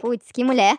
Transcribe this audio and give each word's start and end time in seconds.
Putz, 0.00 0.32
que 0.32 0.42
mulher. 0.42 0.78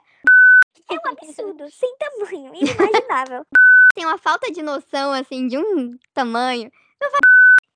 É 0.89 0.95
um 0.95 1.11
absurdo, 1.11 1.69
sem 1.69 1.95
tamanho, 1.97 2.55
inimaginável. 2.55 3.45
Tem 3.93 4.05
uma 4.05 4.17
falta 4.17 4.51
de 4.51 4.63
noção, 4.63 5.11
assim, 5.11 5.47
de 5.47 5.57
um 5.57 5.97
tamanho. 6.13 6.71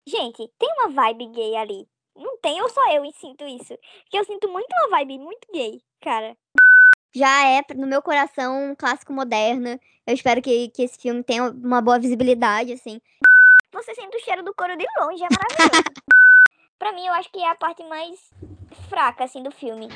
Gente, 0.08 0.48
tem 0.58 0.70
uma 0.80 0.90
vibe 0.90 1.26
gay 1.28 1.56
ali. 1.58 1.86
Não 2.16 2.38
tem, 2.38 2.62
ou 2.62 2.70
só 2.70 2.82
eu 2.92 3.04
sinto 3.12 3.44
isso? 3.44 3.78
Porque 4.04 4.18
eu 4.18 4.24
sinto 4.24 4.48
muito 4.48 4.72
uma 4.72 4.90
vibe 4.92 5.20
muito 5.20 5.46
gay, 5.52 5.82
cara. 6.02 6.38
Já 7.14 7.48
é, 7.48 7.62
no 7.76 7.86
meu 7.86 8.02
coração, 8.02 8.72
um 8.72 8.76
clássico 8.76 9.12
moderno. 9.12 9.80
Eu 10.08 10.14
espero 10.14 10.42
que, 10.42 10.70
que 10.70 10.84
esse 10.84 10.98
filme 10.98 11.24
tenha 11.24 11.50
uma 11.50 11.82
boa 11.82 12.00
visibilidade, 12.00 12.72
assim. 12.72 13.02
Você 13.74 13.94
sente 13.94 14.16
o 14.16 14.22
cheiro 14.22 14.44
do 14.44 14.54
couro 14.54 14.78
de 14.78 14.86
longe, 15.00 15.24
é 15.24 15.28
maravilhoso. 15.28 15.84
pra 16.80 16.94
mim, 16.94 17.06
eu 17.06 17.14
acho 17.14 17.30
que 17.32 17.40
é 17.40 17.50
a 17.50 17.56
parte 17.56 17.84
mais 17.84 18.32
fraca, 18.90 19.26
assim, 19.26 19.44
do 19.44 19.52
filme. 19.52 19.90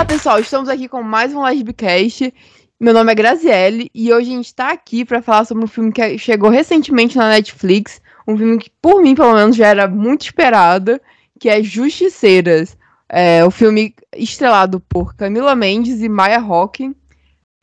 Olá, 0.00 0.06
pessoal. 0.06 0.40
Estamos 0.40 0.68
aqui 0.70 0.88
com 0.88 1.02
mais 1.02 1.34
um 1.34 1.46
Livecast. 1.46 2.32
Meu 2.80 2.94
nome 2.94 3.12
é 3.12 3.14
Graziele 3.14 3.90
e 3.94 4.10
hoje 4.10 4.30
a 4.30 4.34
gente 4.34 4.46
está 4.46 4.70
aqui 4.70 5.04
para 5.04 5.20
falar 5.20 5.44
sobre 5.44 5.62
um 5.62 5.66
filme 5.66 5.92
que 5.92 6.16
chegou 6.16 6.48
recentemente 6.48 7.18
na 7.18 7.28
Netflix, 7.28 8.00
um 8.26 8.34
filme 8.34 8.56
que, 8.56 8.70
por 8.80 9.02
mim, 9.02 9.14
pelo 9.14 9.34
menos, 9.34 9.54
já 9.54 9.66
era 9.66 9.86
muito 9.86 10.22
esperado, 10.22 10.98
que 11.38 11.50
é 11.50 11.62
Justiceiras. 11.62 12.78
É 13.12 13.44
o 13.44 13.50
filme 13.50 13.92
estrelado 14.14 14.78
por 14.78 15.16
Camila 15.16 15.56
Mendes 15.56 16.00
e 16.00 16.08
Maya 16.08 16.38
Hawke, 16.38 16.94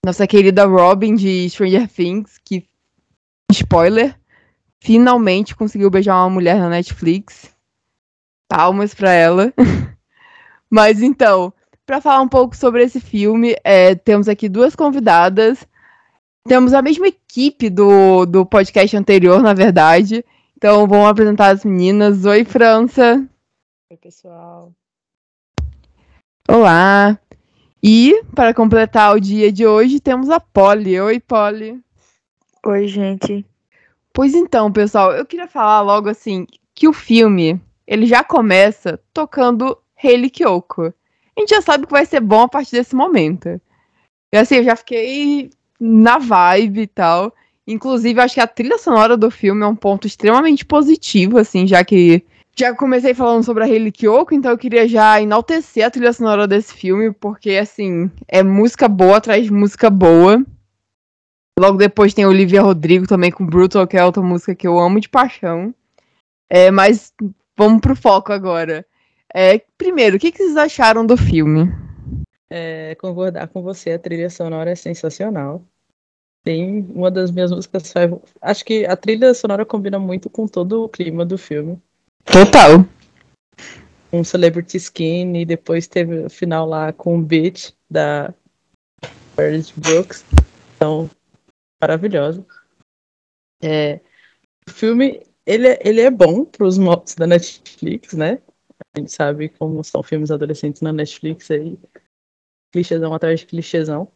nossa 0.05 0.27
querida 0.27 0.66
Robin 0.66 1.16
de 1.16 1.49
Stranger 1.49 1.88
Things, 1.88 2.38
que, 2.44 2.67
spoiler, 3.53 4.19
finalmente 4.81 5.55
conseguiu 5.55 5.89
beijar 5.89 6.17
uma 6.17 6.30
mulher 6.30 6.58
na 6.58 6.69
Netflix. 6.69 7.55
Palmas 8.49 8.94
para 8.94 9.13
ela. 9.13 9.53
Mas 10.69 11.02
então, 11.02 11.53
para 11.86 12.02
falar 12.02 12.21
um 12.21 12.27
pouco 12.27 12.53
sobre 12.53 12.83
esse 12.83 12.99
filme, 12.99 13.55
é, 13.64 13.95
temos 13.95 14.27
aqui 14.27 14.49
duas 14.49 14.75
convidadas. 14.75 15.66
Temos 16.45 16.73
a 16.73 16.81
mesma 16.81 17.08
equipe 17.08 17.69
do, 17.69 18.25
do 18.25 18.45
podcast 18.45 18.97
anterior, 18.97 19.41
na 19.41 19.53
verdade. 19.53 20.25
Então 20.58 20.86
vamos 20.88 21.08
apresentar 21.08 21.49
as 21.49 21.64
meninas. 21.64 22.25
Oi, 22.25 22.43
França. 22.43 23.25
Oi, 23.89 23.97
pessoal. 23.97 24.73
Olá. 26.47 27.19
E, 27.83 28.23
para 28.33 28.53
completar 28.53 29.15
o 29.15 29.19
dia 29.19 29.51
de 29.51 29.65
hoje, 29.65 29.99
temos 29.99 30.29
a 30.29 30.39
Polly. 30.39 30.99
Oi, 30.99 31.19
Polly. 31.19 31.79
Oi, 32.65 32.87
gente. 32.87 33.45
Pois 34.13 34.33
então, 34.33 34.71
pessoal, 34.71 35.11
eu 35.11 35.25
queria 35.25 35.47
falar 35.47 35.81
logo 35.81 36.09
assim 36.09 36.47
que 36.73 36.87
o 36.87 36.93
filme 36.93 37.61
ele 37.85 38.05
já 38.05 38.23
começa 38.23 38.99
tocando 39.13 39.77
Hayley 40.01 40.29
Kyoko 40.29 40.93
a 41.37 41.39
gente 41.39 41.49
já 41.51 41.61
sabe 41.61 41.85
que 41.85 41.91
vai 41.91 42.05
ser 42.05 42.19
bom 42.19 42.41
a 42.41 42.47
partir 42.47 42.71
desse 42.71 42.95
momento. 42.95 43.61
E 44.33 44.37
assim, 44.37 44.55
eu 44.55 44.63
já 44.63 44.75
fiquei 44.75 45.51
na 45.79 46.17
vibe 46.17 46.81
e 46.81 46.87
tal. 46.87 47.31
Inclusive, 47.67 48.19
acho 48.19 48.33
que 48.33 48.39
a 48.39 48.47
trilha 48.47 48.79
sonora 48.79 49.15
do 49.15 49.29
filme 49.29 49.63
é 49.63 49.67
um 49.67 49.75
ponto 49.75 50.07
extremamente 50.07 50.65
positivo, 50.65 51.37
assim, 51.37 51.67
já 51.67 51.83
que 51.83 52.23
já 52.58 52.73
comecei 52.75 53.13
falando 53.13 53.44
sobre 53.44 53.63
a 53.63 53.67
Hayley 53.67 53.91
Kiyoko, 53.91 54.33
então 54.33 54.50
eu 54.50 54.58
queria 54.58 54.88
já 54.88 55.22
enaltecer 55.22 55.86
a 55.86 55.91
trilha 55.91 56.11
sonora 56.11 56.47
desse 56.47 56.73
filme, 56.73 57.14
porque, 57.14 57.52
assim, 57.52 58.09
é 58.27 58.41
música 58.41 58.88
boa 58.88 59.17
atrás 59.17 59.45
de 59.45 59.53
música 59.53 59.91
boa. 59.91 60.44
Logo 61.59 61.77
depois 61.77 62.16
tem 62.16 62.25
Olivia 62.25 62.61
Rodrigo 62.61 63.08
também 63.08 63.31
com 63.31 63.45
Brutal, 63.45 63.87
que 63.87 63.95
é 63.95 64.04
outra 64.04 64.23
música 64.23 64.55
que 64.55 64.67
eu 64.67 64.80
amo 64.80 64.99
de 64.99 65.08
paixão. 65.08 65.73
É, 66.49 66.71
mas 66.71 67.14
vamos 67.55 67.80
pro 67.80 67.95
foco 67.95 68.33
agora. 68.33 68.83
É, 69.33 69.61
primeiro, 69.77 70.17
o 70.17 70.20
que, 70.20 70.31
que 70.31 70.39
vocês 70.39 70.58
acharam 70.58 71.05
do 71.05 71.15
filme? 71.15 71.71
É, 72.49 72.95
concordar 72.95 73.48
com 73.49 73.61
você, 73.61 73.92
a 73.92 73.99
trilha 73.99 74.31
sonora 74.31 74.71
é 74.71 74.76
sensacional. 74.76 75.64
Tem 76.43 76.87
uma 76.89 77.11
das 77.11 77.30
minhas 77.30 77.52
músicas. 77.52 77.93
Acho 78.42 78.65
que 78.65 78.86
a 78.86 78.95
trilha 78.95 79.33
sonora 79.33 79.65
combina 79.65 79.99
muito 79.99 80.27
com 80.30 80.48
todo 80.48 80.83
o 80.83 80.89
clima 80.89 81.26
do 81.26 81.37
filme. 81.37 81.80
Total. 82.32 82.86
Um 84.11 84.23
Celebrity 84.23 84.77
Skin 84.77 85.36
e 85.36 85.45
depois 85.45 85.88
teve 85.88 86.26
o 86.26 86.30
final 86.30 86.67
lá 86.67 86.93
com 86.93 87.17
o 87.17 87.21
Beat 87.21 87.73
da 87.89 88.33
Meredith 89.38 89.73
Brooks. 89.77 90.26
Então, 90.76 91.10
maravilhoso. 91.82 92.45
É, 93.61 93.99
o 94.67 94.71
filme 94.71 95.26
ele, 95.48 95.67
é, 95.70 95.80
ele 95.83 96.02
é 96.02 96.11
bom 96.11 96.43
para 96.43 96.66
os 96.66 96.77
mods 96.77 97.16
da 97.16 97.26
Netflix, 97.26 98.14
né? 98.14 98.42
A 98.93 98.99
gente 98.99 99.11
sabe 99.11 99.48
como 99.48 99.82
são 99.83 100.04
filmes 100.04 100.30
adolescentes 100.30 100.82
na 100.82 100.92
Netflix 100.92 101.49
aí. 101.49 101.80
Clichêzão 102.71 103.14
atrás 103.14 103.39
de 103.39 103.45
clichêzão. 103.45 104.11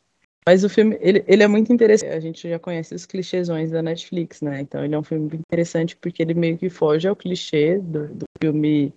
Mas 0.48 0.64
o 0.64 0.70
filme, 0.70 0.98
ele, 1.00 1.24
ele 1.28 1.44
é 1.44 1.48
muito 1.48 1.72
interessante. 1.72 2.12
A 2.12 2.20
gente 2.20 2.50
já 2.50 2.58
conhece 2.58 2.96
os 2.96 3.06
clichêsões 3.06 3.70
da 3.72 3.82
Netflix, 3.82 4.42
né? 4.42 4.62
Então 4.62 4.84
ele 4.84 4.96
é 4.96 5.00
um 5.00 5.04
filme 5.04 5.30
interessante 5.36 5.96
porque 5.96 6.22
ele 6.22 6.34
meio 6.34 6.58
que 6.58 6.70
foge 6.70 7.08
ao 7.08 7.16
clichê 7.16 7.78
do, 7.78 8.08
do 8.08 8.26
filme. 8.42 8.94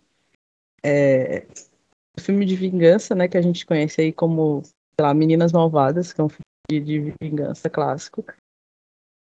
É, 0.82 1.40
do 2.16 2.22
filme 2.22 2.46
de 2.46 2.56
vingança, 2.56 3.14
né? 3.14 3.28
Que 3.28 3.36
a 3.36 3.42
gente 3.42 3.66
conhece 3.66 4.00
aí 4.00 4.12
como, 4.12 4.62
sei 4.62 4.72
lá, 5.00 5.12
Meninas 5.12 5.52
Malvadas, 5.52 6.12
que 6.12 6.20
é 6.20 6.24
um 6.24 6.28
filme 6.28 6.44
de, 6.70 6.80
de 6.80 7.14
vingança 7.20 7.68
clássico. 7.68 8.24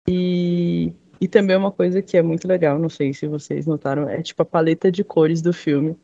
E, 0.08 0.94
e 1.20 1.28
também 1.28 1.58
uma 1.58 1.72
coisa 1.72 2.02
que 2.02 2.16
é 2.16 2.22
muito 2.22 2.48
legal, 2.48 2.80
não 2.80 2.88
sei 2.88 3.14
se 3.14 3.28
vocês 3.28 3.66
notaram, 3.66 4.08
é 4.08 4.22
tipo 4.22 4.42
a 4.42 4.46
paleta 4.46 4.90
de 4.90 5.04
cores 5.04 5.42
do 5.42 5.52
filme 5.52 5.98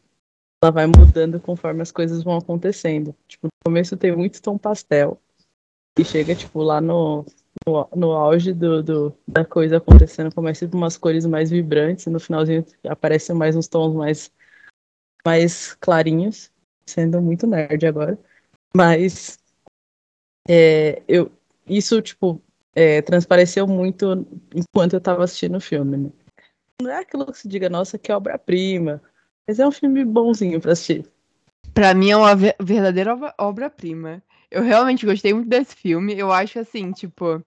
ela 0.63 0.71
vai 0.71 0.87
mudando 0.87 1.41
conforme 1.41 1.81
as 1.81 1.91
coisas 1.91 2.23
vão 2.23 2.37
acontecendo. 2.37 3.13
Tipo, 3.27 3.47
no 3.47 3.51
começo 3.65 3.97
tem 3.97 4.15
muito 4.15 4.41
tom 4.41 4.57
pastel. 4.57 5.19
E 5.97 6.03
chega, 6.03 6.35
tipo, 6.35 6.61
lá 6.61 6.81
no, 6.81 7.25
no, 7.67 7.87
no 7.95 8.11
auge 8.13 8.51
do, 8.51 8.81
do, 8.81 9.17
da 9.27 9.45
coisa 9.45 9.77
acontecendo, 9.77 10.33
começa 10.33 10.67
com 10.67 10.77
umas 10.77 10.97
cores 10.97 11.25
mais 11.25 11.51
vibrantes, 11.51 12.07
e 12.07 12.09
no 12.09 12.19
finalzinho 12.19 12.65
aparecem 12.87 13.35
mais 13.35 13.55
uns 13.55 13.67
tons 13.67 13.93
mais, 13.93 14.31
mais 15.25 15.75
clarinhos, 15.75 16.51
sendo 16.85 17.21
muito 17.21 17.45
nerd 17.45 17.85
agora. 17.85 18.17
Mas 18.75 19.37
é, 20.49 21.01
eu, 21.07 21.31
isso, 21.67 22.01
tipo, 22.01 22.41
é, 22.75 23.01
transpareceu 23.01 23.67
muito 23.67 24.25
enquanto 24.53 24.93
eu 24.93 25.01
tava 25.01 25.23
assistindo 25.23 25.57
o 25.57 25.61
filme, 25.61 25.97
né? 25.97 26.11
Não 26.81 26.89
é 26.89 26.99
aquilo 26.99 27.31
que 27.31 27.37
se 27.37 27.47
diga, 27.47 27.69
nossa, 27.69 27.99
que 27.99 28.11
obra-prima, 28.11 29.01
mas 29.47 29.59
é 29.59 29.67
um 29.67 29.71
filme 29.71 30.03
bonzinho 30.03 30.59
pra 30.59 30.73
assistir. 30.73 31.07
Pra 31.73 31.93
mim 31.93 32.09
é 32.09 32.17
uma 32.17 32.35
verdadeira 32.35 33.15
obra-prima. 33.37 34.21
Eu 34.53 34.61
realmente 34.61 35.03
gostei 35.03 35.33
muito 35.33 35.49
desse 35.49 35.75
filme. 35.75 36.15
Eu 36.15 36.31
acho 36.31 36.59
assim, 36.59 36.91
tipo, 36.91 37.43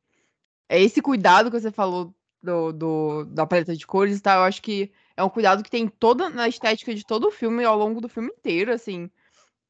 é 0.69 0.83
esse 0.83 1.01
cuidado 1.01 1.53
que 1.53 1.61
você 1.61 1.71
falou 1.71 2.13
do, 2.43 2.73
do, 2.73 3.25
da 3.27 3.47
paleta 3.47 3.77
de 3.77 3.87
cores 3.87 4.19
e 4.19 4.21
tal. 4.21 4.41
Eu 4.41 4.45
acho 4.45 4.61
que 4.61 4.91
é 5.17 5.23
um 5.23 5.29
cuidado 5.29 5.63
que 5.63 5.71
tem 5.71 5.87
toda 5.87 6.29
na 6.29 6.49
estética 6.49 6.93
de 6.93 7.07
todo 7.07 7.29
o 7.29 7.31
filme 7.31 7.65
ao 7.65 7.79
longo 7.79 8.01
do 8.01 8.09
filme 8.09 8.31
inteiro, 8.37 8.73
assim. 8.73 9.09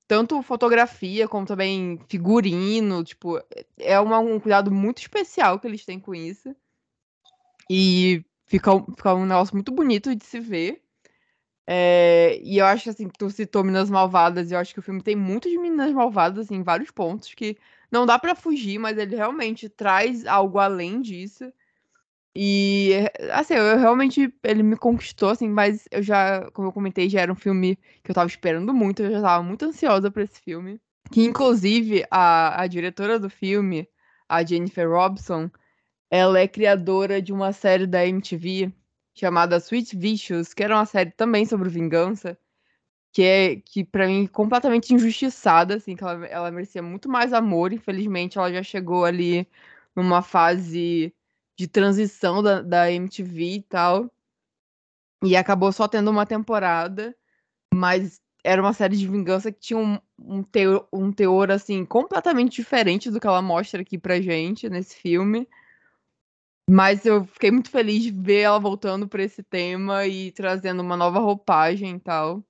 Tanto 0.09 0.41
fotografia 0.41 1.29
como 1.29 1.45
também 1.45 2.01
figurino, 2.09 3.05
tipo, 3.05 3.39
é 3.77 4.01
uma, 4.01 4.19
um 4.19 4.41
cuidado 4.41 4.73
muito 4.73 4.99
especial 5.01 5.61
que 5.61 5.67
eles 5.67 5.85
têm 5.85 6.01
com 6.01 6.15
isso. 6.15 6.57
E 7.69 8.25
fica, 8.47 8.71
fica 8.97 9.15
um 9.15 9.27
negócio 9.27 9.55
muito 9.55 9.73
bonito 9.73 10.17
de 10.17 10.25
se 10.25 10.41
ver. 10.41 10.83
É, 11.67 12.39
e 12.43 12.59
eu 12.59 12.67
acho 12.67 12.91
assim, 12.91 13.09
tu 13.09 13.29
citou 13.29 13.65
Meninas 13.65 13.91
Malvadas, 13.91 14.53
eu 14.53 14.59
acho 14.59 14.73
que 14.73 14.79
o 14.79 14.83
filme 14.83 15.03
tem 15.03 15.17
muito 15.17 15.49
de 15.49 15.59
Meninas 15.59 15.93
Malvadas 15.93 16.51
em 16.51 16.63
vários 16.63 16.93
pontos 16.93 17.35
que 17.35 17.57
não 17.91 18.07
dá 18.07 18.19
para 18.19 18.37
fugir, 18.37 18.79
mas 18.79 18.97
ele 18.97 19.17
realmente 19.17 19.69
traz 19.69 20.25
algo 20.27 20.59
além 20.59 21.01
disso. 21.01 21.53
E 22.35 22.93
assim, 23.33 23.55
eu 23.55 23.79
realmente 23.79 24.33
ele 24.45 24.63
me 24.63 24.77
conquistou 24.77 25.31
assim, 25.31 25.49
mas 25.49 25.89
eu 25.91 26.03
já, 26.03 26.49
como 26.53 26.69
eu 26.69 26.73
comentei, 26.73 27.09
já 27.09 27.23
era 27.23 27.33
um 27.33 27.37
filme 27.37 27.77
que 28.05 28.11
eu 28.11 28.15
tava 28.15 28.29
esperando 28.29 28.73
muito, 28.75 29.03
eu 29.03 29.11
já 29.11 29.23
tava 29.23 29.43
muito 29.43 29.65
ansiosa 29.65 30.11
para 30.11 30.23
esse 30.23 30.41
filme. 30.41 30.81
Que 31.11 31.25
inclusive 31.25 32.05
a, 32.11 32.63
a 32.63 32.67
diretora 32.67 33.19
do 33.19 33.31
filme, 33.31 33.89
a 34.29 34.45
Jennifer 34.45 34.89
Robson, 34.89 35.51
ela 36.11 36.39
é 36.39 36.47
criadora 36.47 37.23
de 37.23 37.33
uma 37.33 37.53
série 37.53 37.87
da 37.87 38.07
MTV 38.07 38.73
chamada 39.17 39.57
Sweet 39.59 39.97
Vicious, 39.97 40.55
que 40.55 40.63
era 40.63 40.77
uma 40.77 40.87
série 40.87 41.11
também 41.11 41.47
sobre 41.47 41.71
vingança, 41.71 42.39
que 43.13 43.23
é 43.23 43.57
que 43.57 43.85
para 43.85 44.07
mim 44.07 44.27
completamente 44.27 44.95
injustiçada, 44.95 45.77
assim, 45.77 45.97
que 45.97 46.05
ela, 46.05 46.27
ela 46.27 46.51
merecia 46.51 46.83
muito 46.83 47.09
mais 47.09 47.33
amor, 47.33 47.73
infelizmente 47.73 48.39
ela 48.39 48.53
já 48.53 48.63
chegou 48.63 49.05
ali 49.05 49.49
numa 49.97 50.23
fase 50.23 51.15
de 51.59 51.67
transição 51.67 52.43
da, 52.43 52.63
da 52.63 52.93
MTV 52.93 53.45
e 53.57 53.63
tal. 53.63 54.11
E 55.25 55.35
acabou 55.37 55.73
só 55.73 55.89
tendo 55.89 56.11
uma 56.11 56.27
temporada, 56.27 57.17
mas 57.75 58.21
era 58.45 58.63
uma 58.63 58.73
série 58.75 58.97
de 58.97 59.09
vingança 59.09 59.51
que 59.51 59.59
tinha 59.61 59.79
um, 59.79 59.99
um, 60.19 60.43
teor, 60.43 60.87
um 60.93 61.13
teor, 61.13 61.51
assim, 61.51 61.85
completamente 61.85 62.57
diferente 62.57 63.11
do 63.11 63.19
que 63.19 63.27
ela 63.27 63.43
mostra 63.43 63.81
aqui 63.83 63.99
pra 63.99 64.21
gente 64.21 64.69
nesse 64.69 64.95
filme. 64.97 65.49
Mas 66.69 67.07
eu 67.07 67.25
fiquei 67.25 67.51
muito 67.51 67.71
feliz 67.71 68.03
de 68.03 68.11
ver 68.11 68.41
ela 68.41 68.59
voltando 68.59 69.07
para 69.07 69.23
esse 69.23 69.43
tema 69.43 70.07
e 70.07 70.33
trazendo 70.33 70.83
uma 70.83 70.97
nova 70.97 71.21
roupagem 71.21 71.95
e 71.95 72.01
tal. 72.01 72.45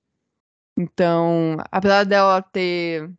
Então, 0.77 1.57
apesar 1.71 2.03
dela 2.03 2.41
ter 2.41 3.11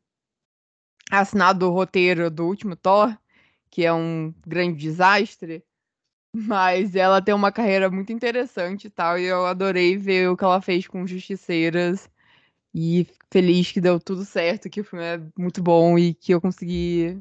assinado 1.10 1.68
o 1.68 1.72
roteiro 1.72 2.30
do 2.30 2.46
último 2.46 2.76
Thor, 2.76 3.16
que 3.70 3.84
é 3.84 3.92
um 3.92 4.34
grande 4.46 4.78
desastre, 4.78 5.64
mas 6.34 6.94
ela 6.94 7.22
tem 7.22 7.34
uma 7.34 7.52
carreira 7.52 7.90
muito 7.90 8.12
interessante 8.12 8.86
e 8.86 8.90
tal, 8.90 9.18
e 9.18 9.24
eu 9.24 9.46
adorei 9.46 9.96
ver 9.96 10.30
o 10.30 10.36
que 10.36 10.44
ela 10.44 10.60
fez 10.60 10.86
com 10.86 11.06
Justiceiras. 11.06 12.10
E 12.74 13.06
feliz 13.30 13.72
que 13.72 13.80
deu 13.80 13.98
tudo 13.98 14.24
certo, 14.24 14.68
que 14.68 14.80
o 14.80 14.84
filme 14.84 15.04
é 15.04 15.20
muito 15.36 15.62
bom 15.62 15.98
e 15.98 16.14
que 16.14 16.32
eu 16.32 16.40
consegui 16.40 17.18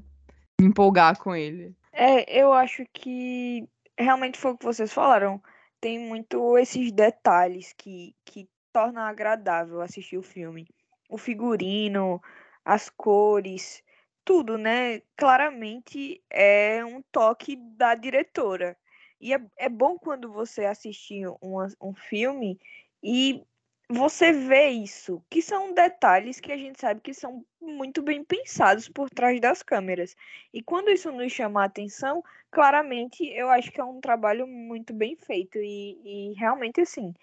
me 0.59 0.67
empolgar 0.67 1.17
com 1.17 1.33
ele. 1.33 1.73
É, 1.99 2.39
eu 2.39 2.53
acho 2.53 2.85
que 2.93 3.67
realmente 3.97 4.37
foi 4.37 4.51
o 4.51 4.57
que 4.57 4.65
vocês 4.65 4.93
falaram. 4.93 5.41
Tem 5.81 5.97
muito 5.97 6.55
esses 6.55 6.91
detalhes 6.91 7.73
que, 7.73 8.15
que 8.23 8.47
tornam 8.71 9.01
agradável 9.01 9.81
assistir 9.81 10.15
o 10.15 10.21
filme. 10.21 10.67
O 11.09 11.17
figurino, 11.17 12.21
as 12.63 12.87
cores, 12.87 13.81
tudo, 14.23 14.59
né? 14.59 15.01
Claramente 15.17 16.23
é 16.29 16.85
um 16.85 17.01
toque 17.11 17.55
da 17.55 17.95
diretora. 17.95 18.77
E 19.19 19.33
é, 19.33 19.41
é 19.57 19.67
bom 19.67 19.97
quando 19.97 20.31
você 20.31 20.65
assiste 20.65 21.25
um, 21.41 21.57
um 21.81 21.95
filme 21.95 22.59
e 23.01 23.43
você 23.89 24.33
vê 24.33 24.67
isso, 24.69 25.23
que 25.29 25.41
são 25.41 25.73
detalhes 25.73 26.41
que 26.41 26.51
a 26.51 26.57
gente 26.57 26.79
sabe 26.79 26.99
que 26.99 27.13
são 27.13 27.45
muito 27.61 28.01
bem 28.01 28.23
pensados 28.23 28.89
por 28.89 29.09
trás 29.09 29.39
das 29.39 29.63
câmeras. 29.63 30.15
E 30.53 30.61
quando 30.61 30.89
isso 30.89 31.09
nos 31.11 31.31
chama 31.31 31.61
a 31.61 31.65
atenção, 31.65 32.21
claramente 32.51 33.25
eu 33.25 33.49
acho 33.49 33.71
que 33.71 33.79
é 33.79 33.83
um 33.83 34.01
trabalho 34.01 34.45
muito 34.45 34.93
bem 34.93 35.15
feito. 35.15 35.57
E, 35.59 36.31
e 36.31 36.33
realmente, 36.33 36.81
assim, 36.81 37.13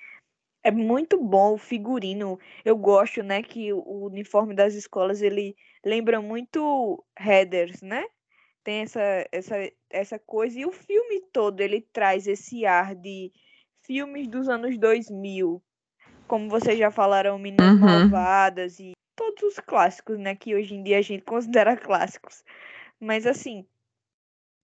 é 0.63 0.71
muito 0.71 1.23
bom 1.23 1.55
o 1.55 1.59
figurino. 1.59 2.39
Eu 2.65 2.77
gosto, 2.79 3.23
né, 3.23 3.43
que 3.43 3.73
o 3.73 4.07
uniforme 4.07 4.55
das 4.55 4.75
escolas 4.75 5.21
ele 5.23 5.55
lembra 5.85 6.21
muito 6.23 7.05
headers, 7.19 7.83
né? 7.83 8.05
Tem 8.65 8.81
essa, 8.83 9.29
essa, 9.31 9.57
essa 9.91 10.19
coisa. 10.19 10.59
E 10.59 10.67
o 10.67 10.73
filme 10.73 11.21
todo 11.33 11.61
ele 11.61 11.83
traz 11.93 12.27
esse 12.27 12.65
ar 12.65 12.95
de 12.95 13.31
filmes 13.83 14.29
dos 14.29 14.49
anos 14.49 14.79
2000 14.79 15.63
como 16.27 16.49
vocês 16.49 16.79
já 16.79 16.91
falaram, 16.91 17.39
Meninas 17.39 17.75
Uhum. 17.75 18.09
Malvadas 18.09 18.81
e 18.81 18.93
todos 19.17 19.43
os 19.43 19.59
clássicos, 19.61 20.19
né, 20.19 20.35
que 20.35 20.55
hoje 20.55 20.75
em 20.75 20.83
dia 20.83 20.99
a 20.99 21.03
gente 21.03 21.23
considera 21.23 21.77
clássicos. 21.77 22.45
Mas 23.01 23.27
assim, 23.27 23.67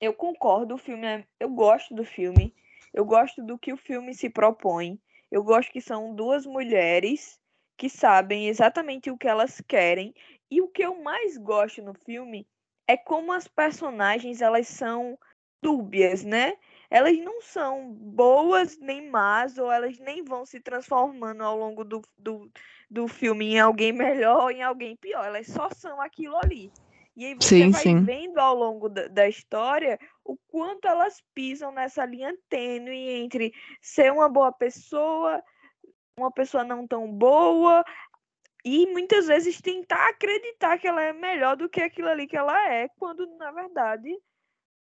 eu 0.01 0.15
concordo, 0.15 0.75
o 0.75 0.79
filme 0.79 1.07
é... 1.07 1.25
eu 1.39 1.51
gosto 1.51 1.95
do 1.95 2.05
filme, 2.05 2.55
eu 2.93 3.05
gosto 3.05 3.43
do 3.43 3.59
que 3.59 3.73
o 3.73 3.77
filme 3.77 4.15
se 4.15 4.29
propõe. 4.29 4.99
Eu 5.31 5.45
gosto 5.45 5.71
que 5.71 5.81
são 5.81 6.15
duas 6.15 6.45
mulheres 6.45 7.39
que 7.77 7.89
sabem 7.89 8.49
exatamente 8.49 9.11
o 9.11 9.17
que 9.17 9.29
elas 9.29 9.61
querem 9.61 10.13
e 10.51 10.61
o 10.61 10.69
que 10.69 10.85
eu 10.85 11.01
mais 11.03 11.37
gosto 11.39 11.81
no 11.81 11.95
filme 11.95 12.47
é 12.87 12.97
como 12.97 13.33
as 13.33 13.47
personagens 13.47 14.43
elas 14.43 14.67
são 14.67 15.17
dúbias, 15.63 16.25
né? 16.25 16.55
Elas 16.91 17.17
não 17.19 17.41
são 17.41 17.93
boas 17.93 18.77
nem 18.79 19.09
más, 19.09 19.57
ou 19.57 19.71
elas 19.71 19.99
nem 20.01 20.25
vão 20.25 20.45
se 20.45 20.61
transformando 20.61 21.45
ao 21.45 21.57
longo 21.57 21.85
do, 21.85 22.03
do, 22.19 22.51
do 22.91 23.07
filme 23.07 23.55
em 23.55 23.61
alguém 23.61 23.93
melhor 23.93 24.43
ou 24.43 24.51
em 24.51 24.63
alguém 24.63 24.97
pior. 24.97 25.25
Elas 25.25 25.47
só 25.47 25.71
são 25.71 26.01
aquilo 26.01 26.37
ali. 26.37 26.73
E 27.17 27.27
aí 27.27 27.35
você 27.35 27.65
Sim, 27.65 27.71
vai 27.71 27.83
sim. 27.83 28.05
vendo 28.05 28.39
ao 28.39 28.55
longo 28.55 28.89
da, 28.89 29.07
da 29.07 29.29
história 29.29 29.99
o 30.25 30.37
quanto 30.49 30.89
elas 30.89 31.23
pisam 31.35 31.71
nessa 31.71 32.05
linha 32.05 32.37
tênue 32.49 33.11
entre 33.23 33.53
ser 33.81 34.13
uma 34.13 34.29
boa 34.29 34.51
pessoa, 34.51 35.43
uma 36.17 36.33
pessoa 36.33 36.65
não 36.65 36.87
tão 36.87 37.07
boa, 37.13 37.85
e 38.65 38.87
muitas 38.87 39.27
vezes 39.27 39.61
tentar 39.61 40.09
acreditar 40.09 40.79
que 40.79 40.87
ela 40.87 41.03
é 41.03 41.13
melhor 41.13 41.57
do 41.57 41.69
que 41.69 41.81
aquilo 41.81 42.09
ali 42.09 42.27
que 42.27 42.37
ela 42.37 42.69
é, 42.73 42.89
quando 42.97 43.27
na 43.37 43.51
verdade 43.53 44.11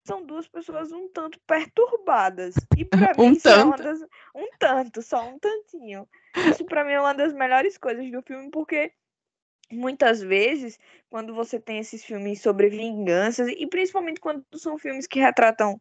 são 0.07 0.25
duas 0.25 0.48
pessoas 0.48 0.92
um 0.92 1.07
tanto 1.09 1.39
perturbadas. 1.42 2.56
E 2.77 2.86
pra 2.86 3.13
Um 3.18 3.30
mim 3.30 3.36
isso 3.36 3.50
é 3.50 3.63
uma 3.63 3.77
tanto. 3.77 3.83
das. 3.83 4.01
Um 4.33 4.50
tanto, 4.57 5.01
só 5.01 5.27
um 5.27 5.38
tantinho. 5.38 6.07
Isso 6.50 6.65
pra 6.65 6.83
mim 6.83 6.94
é 6.94 7.00
uma 7.01 7.13
das 7.13 7.33
melhores 7.33 7.77
coisas 7.77 8.09
do 8.12 8.21
filme, 8.21 8.50
porque 8.50 8.92
muitas 9.71 10.21
vezes, 10.21 10.80
quando 11.09 11.33
você 11.33 11.59
tem 11.59 11.80
esses 11.80 12.04
filmes 12.04 12.42
sobre 12.42 12.69
vinganças, 12.69 13.48
e 13.50 13.68
principalmente 13.68 14.19
quando 14.19 14.44
são 14.56 14.77
filmes 14.77 15.07
que 15.07 15.19
retratam 15.19 15.80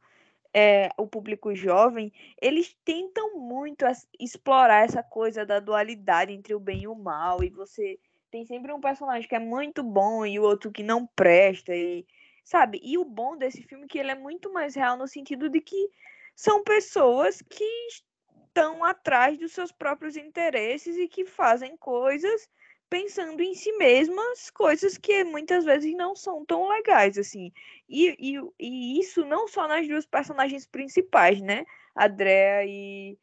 é, 0.52 0.88
o 0.96 1.06
público 1.06 1.54
jovem, 1.54 2.12
eles 2.40 2.74
tentam 2.84 3.36
muito 3.38 3.84
explorar 4.18 4.84
essa 4.84 5.02
coisa 5.02 5.44
da 5.46 5.60
dualidade 5.60 6.32
entre 6.32 6.54
o 6.54 6.60
bem 6.60 6.82
e 6.82 6.88
o 6.88 6.94
mal, 6.94 7.44
e 7.44 7.50
você 7.50 7.98
tem 8.30 8.44
sempre 8.44 8.72
um 8.72 8.80
personagem 8.80 9.28
que 9.28 9.34
é 9.36 9.38
muito 9.38 9.82
bom 9.82 10.26
e 10.26 10.38
o 10.38 10.42
outro 10.42 10.72
que 10.72 10.82
não 10.82 11.06
presta, 11.06 11.74
e 11.74 12.04
sabe? 12.46 12.80
E 12.82 12.96
o 12.96 13.04
bom 13.04 13.36
desse 13.36 13.62
filme 13.64 13.84
é 13.84 13.88
que 13.88 13.98
ele 13.98 14.12
é 14.12 14.14
muito 14.14 14.52
mais 14.52 14.76
real 14.76 14.96
no 14.96 15.08
sentido 15.08 15.50
de 15.50 15.60
que 15.60 15.90
são 16.34 16.62
pessoas 16.62 17.42
que 17.42 17.64
estão 17.88 18.84
atrás 18.84 19.36
dos 19.36 19.52
seus 19.52 19.72
próprios 19.72 20.16
interesses 20.16 20.96
e 20.96 21.08
que 21.08 21.26
fazem 21.26 21.76
coisas 21.76 22.48
pensando 22.88 23.42
em 23.42 23.52
si 23.52 23.72
mesmas, 23.72 24.48
coisas 24.50 24.96
que 24.96 25.24
muitas 25.24 25.64
vezes 25.64 25.92
não 25.96 26.14
são 26.14 26.44
tão 26.46 26.68
legais 26.68 27.18
assim. 27.18 27.52
E, 27.88 28.14
e, 28.16 28.40
e 28.60 29.00
isso 29.00 29.24
não 29.24 29.48
só 29.48 29.66
nas 29.66 29.88
duas 29.88 30.06
personagens 30.06 30.64
principais, 30.66 31.40
né? 31.40 31.66
A 31.96 32.06
Drea 32.06 32.64
e 32.64 33.18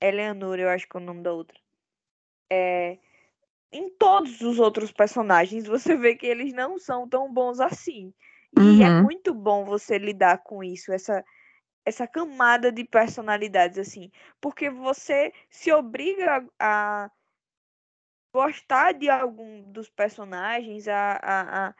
Eleanor, 0.00 0.58
eu 0.58 0.70
acho 0.70 0.88
que 0.88 0.96
é 0.96 1.00
o 1.00 1.02
nome 1.02 1.22
da 1.22 1.30
outra. 1.30 1.60
É, 2.50 2.98
em 3.70 3.90
todos 3.90 4.40
os 4.40 4.58
outros 4.58 4.90
personagens, 4.92 5.66
você 5.66 5.94
vê 5.94 6.16
que 6.16 6.26
eles 6.26 6.54
não 6.54 6.78
são 6.78 7.06
tão 7.06 7.30
bons 7.30 7.60
assim. 7.60 8.14
E 8.58 8.82
é 8.82 8.88
Uhum. 8.88 9.02
muito 9.02 9.32
bom 9.32 9.64
você 9.64 9.98
lidar 9.98 10.38
com 10.38 10.62
isso, 10.62 10.92
essa, 10.92 11.24
essa 11.84 12.06
camada 12.06 12.72
de 12.72 12.84
personalidades, 12.84 13.78
assim. 13.78 14.10
Porque 14.40 14.68
você 14.70 15.32
se 15.48 15.72
obriga 15.72 16.44
a, 16.58 17.04
a 17.04 17.10
gostar 18.34 18.92
de 18.92 19.08
algum 19.08 19.62
dos 19.70 19.88
personagens, 19.88 20.88
a, 20.88 21.12
a, 21.22 21.68
a 21.68 21.74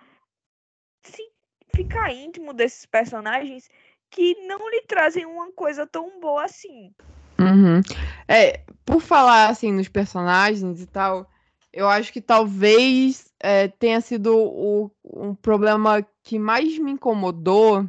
ficar 1.74 2.12
íntimo 2.12 2.52
desses 2.52 2.84
personagens 2.86 3.68
que 4.10 4.34
não 4.46 4.68
lhe 4.70 4.82
trazem 4.82 5.24
uma 5.24 5.52
coisa 5.52 5.86
tão 5.86 6.20
boa 6.20 6.44
assim. 6.44 6.92
Uhum. 7.38 7.80
É, 8.28 8.62
por 8.84 9.00
falar 9.00 9.48
assim 9.48 9.72
nos 9.72 9.88
personagens 9.88 10.80
e 10.80 10.86
tal, 10.86 11.30
eu 11.72 11.88
acho 11.88 12.12
que 12.12 12.20
talvez 12.20 13.32
é, 13.38 13.68
tenha 13.68 14.00
sido 14.00 14.36
o, 14.36 14.90
um 15.04 15.34
problema 15.34 16.06
que 16.22 16.38
mais 16.38 16.78
me 16.78 16.92
incomodou 16.92 17.88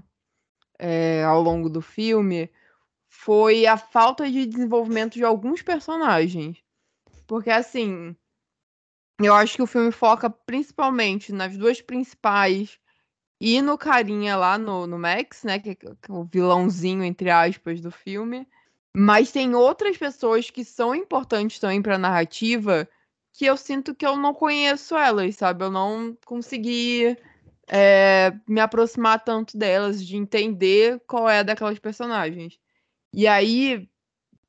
é, 0.77 1.23
ao 1.23 1.41
longo 1.41 1.69
do 1.69 1.81
filme 1.81 2.49
foi 3.07 3.65
a 3.65 3.77
falta 3.77 4.29
de 4.29 4.45
desenvolvimento 4.45 5.13
de 5.13 5.23
alguns 5.23 5.61
personagens. 5.61 6.63
Porque 7.27 7.49
assim, 7.49 8.15
eu 9.19 9.33
acho 9.33 9.55
que 9.55 9.61
o 9.61 9.67
filme 9.67 9.91
foca 9.91 10.29
principalmente 10.29 11.31
nas 11.31 11.57
duas 11.57 11.81
principais 11.81 12.79
e 13.39 13.61
no 13.61 13.77
carinha 13.77 14.35
lá 14.35 14.57
no, 14.57 14.85
no 14.85 14.99
Max, 14.99 15.43
né? 15.43 15.59
Que, 15.59 15.71
é 15.71 15.75
o 16.09 16.23
vilãozinho, 16.23 17.03
entre 17.03 17.29
aspas, 17.29 17.81
do 17.81 17.91
filme. 17.91 18.47
Mas 18.95 19.31
tem 19.31 19.55
outras 19.55 19.97
pessoas 19.97 20.49
que 20.49 20.63
são 20.63 20.93
importantes 20.93 21.59
também 21.59 21.81
pra 21.81 21.97
narrativa 21.97 22.87
que 23.41 23.45
eu 23.47 23.57
sinto 23.57 23.95
que 23.95 24.05
eu 24.05 24.15
não 24.15 24.35
conheço 24.35 24.95
elas, 24.95 25.35
sabe? 25.35 25.65
Eu 25.65 25.71
não 25.71 26.15
consegui 26.27 27.17
é, 27.67 28.31
me 28.47 28.61
aproximar 28.61 29.23
tanto 29.23 29.57
delas, 29.57 30.05
de 30.05 30.15
entender 30.15 31.01
qual 31.07 31.27
é 31.27 31.43
daquelas 31.43 31.79
personagens. 31.79 32.59
E 33.11 33.27
aí, 33.27 33.89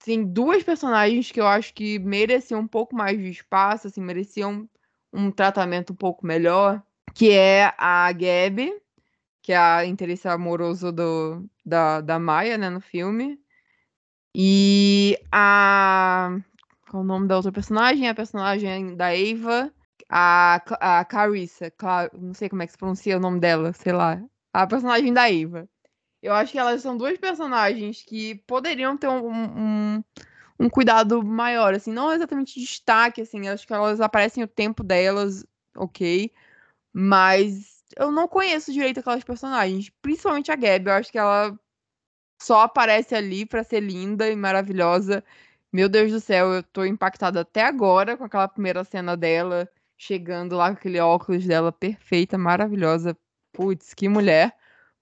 tem 0.05 0.23
duas 0.23 0.63
personagens 0.63 1.33
que 1.33 1.41
eu 1.41 1.47
acho 1.47 1.73
que 1.73 1.99
mereciam 2.01 2.61
um 2.61 2.69
pouco 2.69 2.95
mais 2.95 3.17
de 3.17 3.31
espaço, 3.31 3.87
assim, 3.87 4.03
mereciam 4.03 4.69
um 5.11 5.31
tratamento 5.31 5.95
um 5.95 5.97
pouco 5.97 6.27
melhor, 6.27 6.83
que 7.15 7.31
é 7.31 7.73
a 7.79 8.13
Gabi, 8.13 8.79
que 9.41 9.55
é 9.55 9.57
a 9.57 9.87
interesse 9.87 10.29
amoroso 10.29 10.93
do, 10.93 11.49
da, 11.65 12.03
da 12.03 12.19
Maia, 12.19 12.59
né, 12.59 12.69
no 12.69 12.83
filme. 12.83 13.41
E 14.35 15.19
a. 15.33 16.37
Qual 16.93 17.03
o 17.03 17.07
nome 17.07 17.27
da 17.27 17.37
outra 17.37 17.51
personagem? 17.51 18.07
A 18.07 18.15
personagem 18.15 18.95
da 18.95 19.17
Eva. 19.17 19.73
A, 20.11 20.57
a 21.01 21.05
Carissa. 21.07 21.71
Cla- 21.71 22.11
Não 22.13 22.35
sei 22.35 22.51
como 22.51 22.63
é 22.63 22.67
que 22.67 22.73
se 22.73 22.79
pronuncia 22.79 23.17
o 23.17 23.21
nome 23.21 23.41
dela, 23.41 23.73
sei 23.73 23.95
lá. 23.95 24.23
A 24.53 24.67
personagem 24.67 25.11
da 25.11 25.31
Eva. 25.33 25.67
Eu 26.23 26.35
acho 26.35 26.53
que 26.53 26.59
elas 26.59 26.83
são 26.83 26.97
duas 26.99 27.19
personagens 27.19 28.03
que 28.03 28.37
poderiam 28.47 28.99
ter 28.99 29.09
um, 29.09 29.97
um, 29.97 30.05
um 30.61 30.71
cuidado 30.71 31.23
maior, 31.25 31.75
assim, 31.75 31.93
não 31.93 32.13
exatamente 32.13 32.61
destaque, 32.61 33.23
assim, 33.23 33.49
acho 33.49 33.67
que 33.67 33.73
elas 33.75 34.01
aparecem 34.01 34.45
o 34.45 34.49
tempo 34.49 34.83
delas, 34.85 35.47
ok, 35.77 36.33
mas 36.93 37.85
eu 37.97 38.13
não 38.13 38.29
conheço 38.29 38.73
direito 38.73 39.01
aquelas 39.01 39.25
personagens, 39.25 39.91
principalmente 40.03 40.53
a 40.53 40.57
Gabi, 40.57 40.87
eu 40.91 40.95
acho 40.95 41.13
que 41.13 41.19
ela 41.19 41.59
só 42.41 42.61
aparece 42.63 43.15
ali 43.15 43.47
pra 43.47 43.65
ser 43.65 43.81
linda 43.81 44.29
e 44.29 44.37
maravilhosa. 44.37 45.25
Meu 45.73 45.89
Deus 45.89 46.13
do 46.13 46.21
céu, 46.21 46.53
eu 46.53 46.63
tô 46.63 46.85
impactada 46.85 47.41
até 47.41 47.63
agora 47.63 48.15
com 48.15 48.25
aquela 48.25 48.47
primeira 48.47 48.85
cena 48.85 49.17
dela, 49.17 49.67
chegando 49.97 50.55
lá 50.55 50.69
com 50.69 50.77
aquele 50.77 51.01
óculos 51.01 51.47
dela 51.47 51.73
perfeita, 51.73 52.37
maravilhosa. 52.37 53.17
Putz, 53.53 53.95
que 53.95 54.07
mulher. 54.07 54.55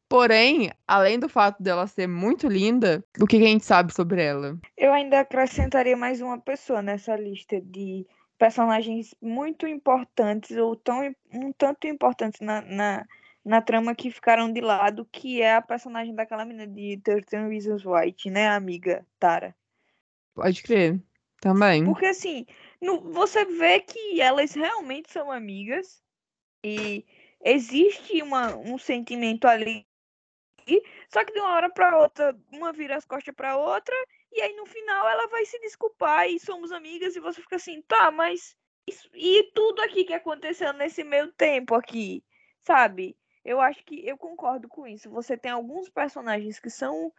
Porém, 0.09 0.71
além 0.87 1.19
do 1.19 1.29
fato 1.29 1.61
dela 1.61 1.89
ser 1.89 2.07
muito 2.07 2.47
linda, 2.47 3.05
o 3.21 3.27
que 3.27 3.37
a 3.37 3.41
gente 3.41 3.65
sabe 3.65 3.93
sobre 3.93 4.23
ela? 4.23 4.57
Eu 4.77 4.93
ainda 4.93 5.19
acrescentaria 5.21 5.97
mais 5.97 6.21
uma 6.21 6.39
pessoa 6.39 6.81
nessa 6.81 7.17
lista 7.17 7.61
de 7.61 8.07
personagens 8.39 9.13
muito 9.21 9.67
importantes 9.67 10.57
ou 10.57 10.77
tão 10.77 11.15
um 11.33 11.53
tanto 11.53 11.89
importantes 11.89 12.41
na, 12.41 12.61
na, 12.63 13.07
na 13.45 13.61
trama 13.61 13.95
que 13.95 14.11
ficaram 14.11 14.53
de 14.53 14.61
lado, 14.61 15.05
que 15.11 15.43
é 15.43 15.57
a 15.57 15.63
personagem 15.63 16.15
daquela 16.15 16.45
menina 16.45 16.67
de 16.67 17.01
13 17.03 17.49
Reasons 17.49 17.85
White, 17.85 18.31
né, 18.31 18.49
amiga 18.49 19.05
Tara. 19.19 19.55
Pode 20.41 20.63
crer. 20.63 20.99
Também. 21.39 21.85
Porque 21.85 22.07
assim, 22.07 22.47
no, 22.81 23.01
você 23.13 23.45
vê 23.45 23.81
que 23.81 24.21
elas 24.21 24.55
realmente 24.55 25.11
são 25.11 25.31
amigas 25.31 26.03
e 26.65 27.05
existe 27.43 28.23
uma, 28.23 28.57
um 28.57 28.79
sentimento 28.79 29.47
ali, 29.47 29.87
só 31.09 31.25
que 31.25 31.33
de 31.33 31.41
uma 31.41 31.55
hora 31.55 31.71
para 31.71 31.99
outra, 31.99 32.39
uma 32.53 32.73
vira 32.73 32.97
as 32.97 33.05
costas 33.05 33.35
para 33.35 33.57
outra 33.57 33.95
e 34.33 34.41
aí 34.41 34.55
no 34.55 34.67
final 34.67 35.09
ela 35.09 35.27
vai 35.29 35.45
se 35.45 35.59
desculpar 35.61 36.29
e 36.29 36.39
somos 36.39 36.73
amigas 36.73 37.17
e 37.17 37.21
você 37.21 37.41
fica 37.41 37.57
assim, 37.57 37.83
tá, 37.83 38.11
mas 38.11 38.57
isso, 38.87 39.09
e 39.15 39.51
tudo 39.55 39.81
aqui 39.83 40.05
que 40.05 40.15
aconteceu 40.15 40.73
nesse 40.73 41.05
meio 41.05 41.33
tempo 41.33 41.75
aqui, 41.75 42.25
sabe? 42.61 43.17
Eu 43.45 43.61
acho 43.61 43.85
que 43.85 44.07
eu 44.07 44.19
concordo 44.19 44.69
com 44.69 44.87
isso. 44.87 45.11
Você 45.11 45.37
tem 45.37 45.51
alguns 45.51 45.89
personagens 45.89 46.61
que 46.61 46.69
são 46.69 47.13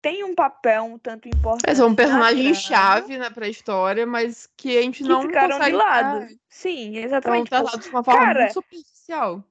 tem 0.00 0.24
um 0.24 0.34
papel 0.34 0.84
um 0.84 0.98
tanto 0.98 1.28
importante. 1.28 1.68
É, 1.68 1.74
são 1.74 1.90
na 1.90 1.96
personagens-chave 1.96 3.06
trama, 3.08 3.24
né, 3.24 3.30
pra 3.30 3.48
história, 3.48 4.06
mas 4.06 4.48
que 4.56 4.78
a 4.78 4.82
gente 4.82 5.02
que 5.02 5.08
não 5.08 5.22
ficaram 5.22 5.56
consegue 5.58 5.70
de 5.70 5.76
lado. 5.76 6.24
ah, 6.24 6.28
Sim, 6.48 6.94
São 6.94 7.02
exatamente. 7.04 7.44
Tipo, 7.44 7.56
tratados 7.56 7.84
de 7.84 7.90
uma 7.90 8.04
forma 8.04 8.20
cara, 8.20 8.40
muito 8.40 8.52
superficial. 8.54 9.44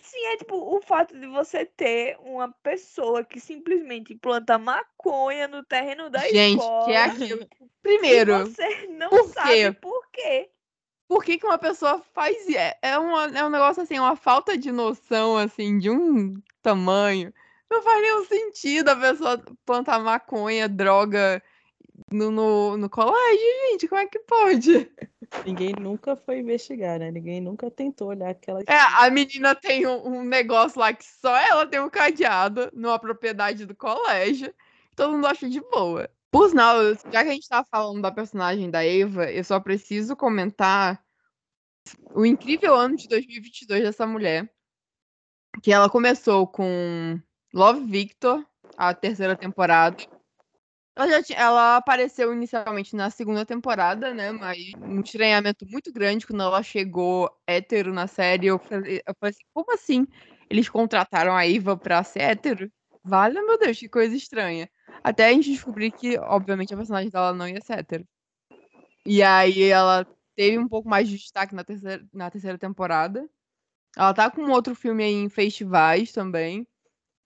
Sim, 0.00 0.24
é 0.26 0.36
tipo 0.36 0.54
o 0.54 0.80
fato 0.80 1.18
de 1.18 1.26
você 1.26 1.64
ter 1.64 2.16
uma 2.20 2.52
pessoa 2.62 3.24
que 3.24 3.40
simplesmente 3.40 4.14
planta 4.14 4.56
maconha 4.56 5.48
no 5.48 5.64
terreno 5.64 6.08
da 6.08 6.20
Gente, 6.20 6.34
que 6.34 6.38
é 6.38 6.50
escola 6.50 7.04
aquilo. 7.04 7.48
Primeiro, 7.82 8.38
você 8.46 8.86
não 8.88 9.08
por 9.10 9.28
sabe 9.28 9.50
quê? 9.50 9.72
por 9.72 10.10
quê. 10.12 10.50
por 11.08 11.24
que, 11.24 11.38
que 11.38 11.46
uma 11.46 11.58
pessoa 11.58 12.00
faz? 12.14 12.48
É, 12.54 12.78
é, 12.82 12.98
uma, 12.98 13.24
é 13.26 13.44
um 13.44 13.50
negócio 13.50 13.82
assim, 13.82 13.98
uma 13.98 14.14
falta 14.14 14.56
de 14.56 14.70
noção, 14.70 15.36
assim, 15.36 15.78
de 15.78 15.90
um 15.90 16.34
tamanho. 16.62 17.32
Não 17.70 17.82
faz 17.82 18.00
nenhum 18.02 18.24
sentido 18.24 18.88
a 18.88 18.96
pessoa 18.96 19.42
plantar 19.64 19.98
maconha, 20.00 20.68
droga 20.68 21.42
no, 22.10 22.30
no, 22.30 22.76
no 22.76 22.90
colégio, 22.90 23.70
gente. 23.70 23.88
Como 23.88 24.00
é 24.00 24.06
que 24.06 24.18
pode? 24.20 24.90
Ninguém 25.44 25.74
nunca 25.78 26.16
foi 26.16 26.38
investigar, 26.38 26.98
né? 26.98 27.10
Ninguém 27.10 27.40
nunca 27.40 27.70
tentou 27.70 28.08
olhar 28.08 28.30
aquela. 28.30 28.60
É, 28.60 28.78
a 29.04 29.10
menina 29.10 29.54
tem 29.54 29.86
um, 29.86 30.06
um 30.06 30.24
negócio 30.24 30.80
lá 30.80 30.92
que 30.92 31.04
só 31.04 31.36
ela 31.36 31.66
tem 31.66 31.80
um 31.80 31.90
cadeado 31.90 32.70
numa 32.72 32.98
propriedade 32.98 33.66
do 33.66 33.74
colégio. 33.74 34.54
Todo 34.96 35.12
mundo 35.12 35.26
acha 35.26 35.48
de 35.48 35.60
boa. 35.60 36.08
Por 36.30 36.48
sinal, 36.48 36.82
já 36.94 37.10
que 37.10 37.16
a 37.16 37.32
gente 37.32 37.48
tá 37.48 37.64
falando 37.64 38.02
da 38.02 38.10
personagem 38.10 38.70
da 38.70 38.84
Eva, 38.84 39.30
eu 39.30 39.44
só 39.44 39.60
preciso 39.60 40.16
comentar 40.16 41.02
o 42.14 42.24
incrível 42.24 42.74
ano 42.74 42.96
de 42.96 43.08
2022 43.08 43.82
dessa 43.82 44.06
mulher. 44.06 44.50
Que 45.62 45.72
ela 45.72 45.88
começou 45.88 46.46
com 46.46 47.20
Love 47.52 47.84
Victor, 47.86 48.44
a 48.76 48.94
terceira 48.94 49.36
temporada. 49.36 49.96
Ela, 50.96 51.22
tinha, 51.22 51.38
ela 51.38 51.76
apareceu 51.76 52.32
inicialmente 52.32 52.96
na 52.96 53.08
segunda 53.08 53.46
temporada, 53.46 54.12
né? 54.12 54.32
Mas 54.32 54.58
um 54.76 55.00
estranhamento 55.00 55.64
muito 55.66 55.92
grande 55.92 56.26
quando 56.26 56.42
ela 56.42 56.62
chegou 56.62 57.30
hétero 57.46 57.92
na 57.92 58.08
série. 58.08 58.48
Eu 58.48 58.58
falei, 58.58 59.00
eu 59.06 59.14
falei 59.18 59.30
assim, 59.30 59.44
como 59.54 59.72
assim? 59.72 60.06
Eles 60.50 60.68
contrataram 60.68 61.36
a 61.36 61.46
Eva 61.46 61.76
pra 61.76 62.02
ser 62.02 62.20
hétero? 62.20 62.70
Vale, 63.04 63.40
meu 63.40 63.58
Deus, 63.58 63.78
que 63.78 63.88
coisa 63.88 64.16
estranha. 64.16 64.68
Até 65.02 65.28
a 65.28 65.32
gente 65.32 65.52
descobrir 65.52 65.92
que, 65.92 66.18
obviamente, 66.18 66.74
a 66.74 66.76
personagem 66.76 67.10
dela 67.10 67.32
não 67.32 67.46
ia 67.46 67.60
ser 67.60 67.78
hétero. 67.78 68.04
E 69.06 69.22
aí 69.22 69.62
ela 69.62 70.06
teve 70.34 70.58
um 70.58 70.68
pouco 70.68 70.88
mais 70.88 71.08
de 71.08 71.16
destaque 71.16 71.54
na 71.54 71.62
terceira, 71.62 72.04
na 72.12 72.30
terceira 72.30 72.58
temporada. 72.58 73.28
Ela 73.96 74.12
tá 74.12 74.30
com 74.30 74.50
outro 74.50 74.74
filme 74.74 75.04
aí 75.04 75.12
em 75.14 75.28
festivais 75.28 76.12
também. 76.12 76.66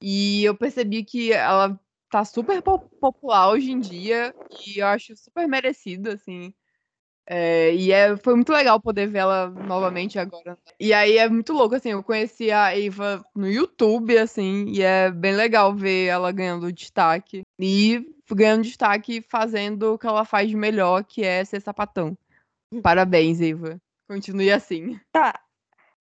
E 0.02 0.44
eu 0.44 0.54
percebi 0.54 1.04
que 1.04 1.32
ela 1.32 1.78
tá 2.10 2.24
super 2.24 2.60
po- 2.60 2.80
popular 3.00 3.50
hoje 3.50 3.70
em 3.70 3.80
dia. 3.80 4.34
E 4.66 4.80
eu 4.80 4.86
acho 4.86 5.16
super 5.16 5.46
merecido, 5.46 6.10
assim. 6.10 6.52
É, 7.24 7.72
e 7.74 7.92
é, 7.92 8.16
foi 8.16 8.34
muito 8.34 8.52
legal 8.52 8.80
poder 8.80 9.06
vê-la 9.06 9.48
novamente 9.48 10.18
agora. 10.18 10.58
E 10.78 10.92
aí 10.92 11.18
é 11.18 11.28
muito 11.28 11.52
louco, 11.52 11.76
assim, 11.76 11.90
eu 11.90 12.02
conheci 12.02 12.50
a 12.50 12.76
Eva 12.76 13.24
no 13.34 13.48
YouTube, 13.48 14.18
assim, 14.18 14.64
e 14.68 14.82
é 14.82 15.10
bem 15.10 15.34
legal 15.34 15.74
ver 15.74 16.06
ela 16.06 16.32
ganhando 16.32 16.72
destaque. 16.72 17.42
E 17.58 18.04
ganhando 18.28 18.64
destaque 18.64 19.24
fazendo 19.28 19.94
o 19.94 19.98
que 19.98 20.06
ela 20.06 20.24
faz 20.24 20.48
de 20.48 20.56
melhor, 20.56 21.04
que 21.04 21.22
é 21.22 21.44
ser 21.44 21.60
sapatão. 21.60 22.18
Parabéns, 22.82 23.40
Eva. 23.40 23.80
Continue 24.08 24.50
assim. 24.50 24.98
Tá. 25.12 25.38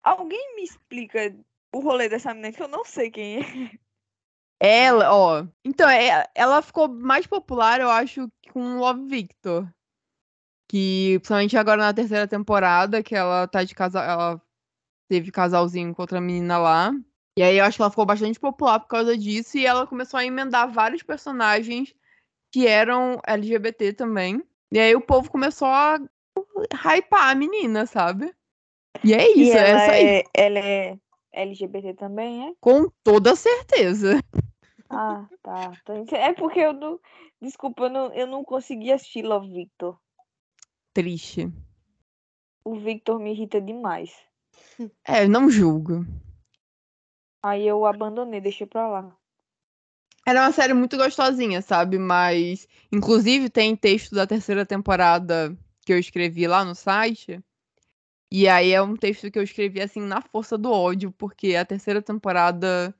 Alguém 0.03 0.55
me 0.55 0.63
explica 0.63 1.35
o 1.75 1.81
rolê 1.81 2.09
dessa 2.09 2.33
menina 2.33 2.53
que 2.53 2.63
eu 2.63 2.69
não 2.69 2.85
sei 2.85 3.11
quem 3.11 3.39
é. 3.39 3.71
Ela, 4.61 5.13
ó. 5.15 5.47
Então, 5.65 5.89
é- 5.89 6.27
ela 6.35 6.61
ficou 6.63 6.89
mais 6.89 7.27
popular, 7.27 7.81
eu 7.81 7.91
acho, 7.91 8.29
com 8.53 8.79
Love 8.79 9.07
Victor. 9.07 9.69
Que, 10.71 11.19
principalmente 11.21 11.57
agora 11.57 11.83
na 11.83 11.95
terceira 11.95 12.27
temporada, 12.27 13.03
que 13.03 13.15
ela 13.15 13.47
tá 13.47 13.65
de 13.65 13.75
casal. 13.75 14.03
Ela 14.05 14.43
teve 15.09 15.31
casalzinho 15.31 15.95
com 15.95 16.03
outra 16.03 16.21
menina 16.21 16.59
lá. 16.59 16.93
E 17.39 17.43
aí 17.43 17.57
eu 17.59 17.65
acho 17.65 17.77
que 17.77 17.83
ela 17.83 17.91
ficou 17.91 18.05
bastante 18.05 18.39
popular 18.39 18.81
por 18.81 18.89
causa 18.89 19.17
disso. 19.17 19.57
E 19.57 19.65
ela 19.65 19.87
começou 19.87 20.19
a 20.19 20.25
emendar 20.25 20.71
vários 20.71 21.03
personagens 21.03 21.95
que 22.53 22.67
eram 22.67 23.21
LGBT 23.27 23.93
também. 23.93 24.43
E 24.73 24.79
aí 24.79 24.95
o 24.95 25.01
povo 25.01 25.31
começou 25.31 25.69
a 25.69 25.99
hypar 26.85 27.31
a 27.31 27.35
menina, 27.35 27.87
sabe? 27.87 28.35
E 29.05 29.15
é 29.15 29.35
E 29.35 29.43
isso, 29.43 29.57
é 29.57 29.71
ela 29.71 29.83
essa 29.83 29.93
aí. 29.93 30.07
é, 30.07 30.25
ela 30.35 30.59
é 30.59 30.99
LGBT 31.33 31.95
também, 31.95 32.49
é? 32.49 32.53
Com 32.61 32.91
toda 33.03 33.35
certeza. 33.37 34.23
Ah, 34.91 35.29
tá. 35.43 35.73
É 36.13 36.33
porque 36.33 36.61
eu 36.61 36.73
não. 36.73 36.99
Desculpa, 37.41 37.85
eu 37.85 37.91
não, 37.91 38.13
eu 38.15 38.27
não 38.27 38.43
consegui 38.43 38.91
assistir 38.91 39.23
Love 39.23 39.53
Victor. 39.53 39.99
Triste. 40.93 41.53
O 42.65 42.75
Victor 42.75 43.19
me 43.21 43.33
irrita 43.33 43.61
demais. 43.61 44.13
É, 45.05 45.27
não 45.27 45.51
julgo. 45.51 46.05
Aí 47.43 47.67
eu 47.67 47.87
abandonei, 47.87 48.41
deixei 48.41 48.67
pra 48.67 48.89
lá. 48.89 49.17
Era 50.27 50.43
uma 50.43 50.53
série 50.53 50.75
muito 50.75 50.97
gostosinha, 50.97 51.63
sabe? 51.63 51.99
Mas, 51.99 52.69
inclusive, 52.93 53.49
tem 53.49 53.75
texto 53.75 54.15
da 54.15 54.27
terceira 54.27 54.67
temporada 54.67 55.57
que 55.87 55.93
eu 55.93 55.99
escrevi 55.99 56.47
lá 56.47 56.65
no 56.65 56.75
site. 56.75 57.43
E 58.31 58.47
aí 58.47 58.73
é 58.73 58.83
um 58.83 58.95
texto 58.95 59.31
que 59.31 59.39
eu 59.39 59.43
escrevi 59.43 59.81
assim 59.81 60.01
na 60.01 60.21
força 60.21 60.59
do 60.59 60.71
ódio, 60.71 61.11
porque 61.13 61.57
a 61.57 61.65
terceira 61.65 62.03
temporada 62.03 62.95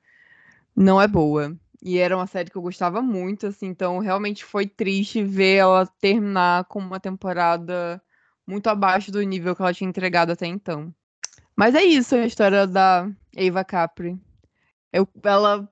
não 0.75 0.99
é 0.99 1.07
boa. 1.07 1.55
E 1.81 1.97
era 1.97 2.15
uma 2.17 2.27
série 2.27 2.49
que 2.49 2.57
eu 2.57 2.61
gostava 2.61 3.01
muito, 3.01 3.47
assim, 3.47 3.67
então 3.67 3.99
realmente 3.99 4.43
foi 4.45 4.67
triste 4.67 5.23
ver 5.23 5.57
ela 5.57 5.85
terminar 5.87 6.65
com 6.65 6.79
uma 6.79 6.99
temporada 6.99 8.01
muito 8.45 8.67
abaixo 8.67 9.11
do 9.11 9.21
nível 9.21 9.55
que 9.55 9.61
ela 9.61 9.73
tinha 9.73 9.89
entregado 9.89 10.31
até 10.31 10.45
então. 10.47 10.93
Mas 11.55 11.75
é 11.75 11.83
isso 11.83 12.15
a 12.15 12.25
história 12.25 12.67
da 12.67 13.09
Eva 13.35 13.63
Capri. 13.65 14.19
Eu, 14.91 15.07
ela 15.23 15.69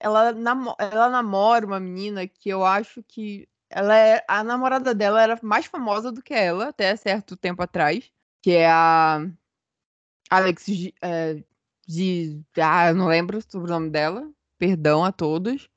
ela, 0.00 0.32
namo- 0.32 0.76
ela 0.78 1.08
namora 1.10 1.66
uma 1.66 1.80
menina 1.80 2.26
que 2.28 2.48
eu 2.50 2.64
acho 2.64 3.02
que 3.04 3.48
ela 3.70 3.96
é 3.98 4.24
a 4.28 4.44
namorada 4.44 4.94
dela 4.94 5.22
era 5.22 5.38
mais 5.42 5.66
famosa 5.66 6.12
do 6.12 6.22
que 6.22 6.34
ela 6.34 6.68
até 6.68 6.94
certo 6.96 7.36
tempo 7.36 7.62
atrás, 7.62 8.10
que 8.42 8.52
é 8.52 8.68
a 8.70 9.20
Alex 10.30 10.66
G, 10.66 10.94
é, 11.02 11.42
G- 11.88 12.42
ah, 12.60 12.88
eu 12.90 12.94
não 12.94 13.06
lembro 13.08 13.38
o 13.54 13.58
nome 13.60 13.90
dela, 13.90 14.30
perdão 14.58 15.04
a 15.04 15.12
todos, 15.12 15.68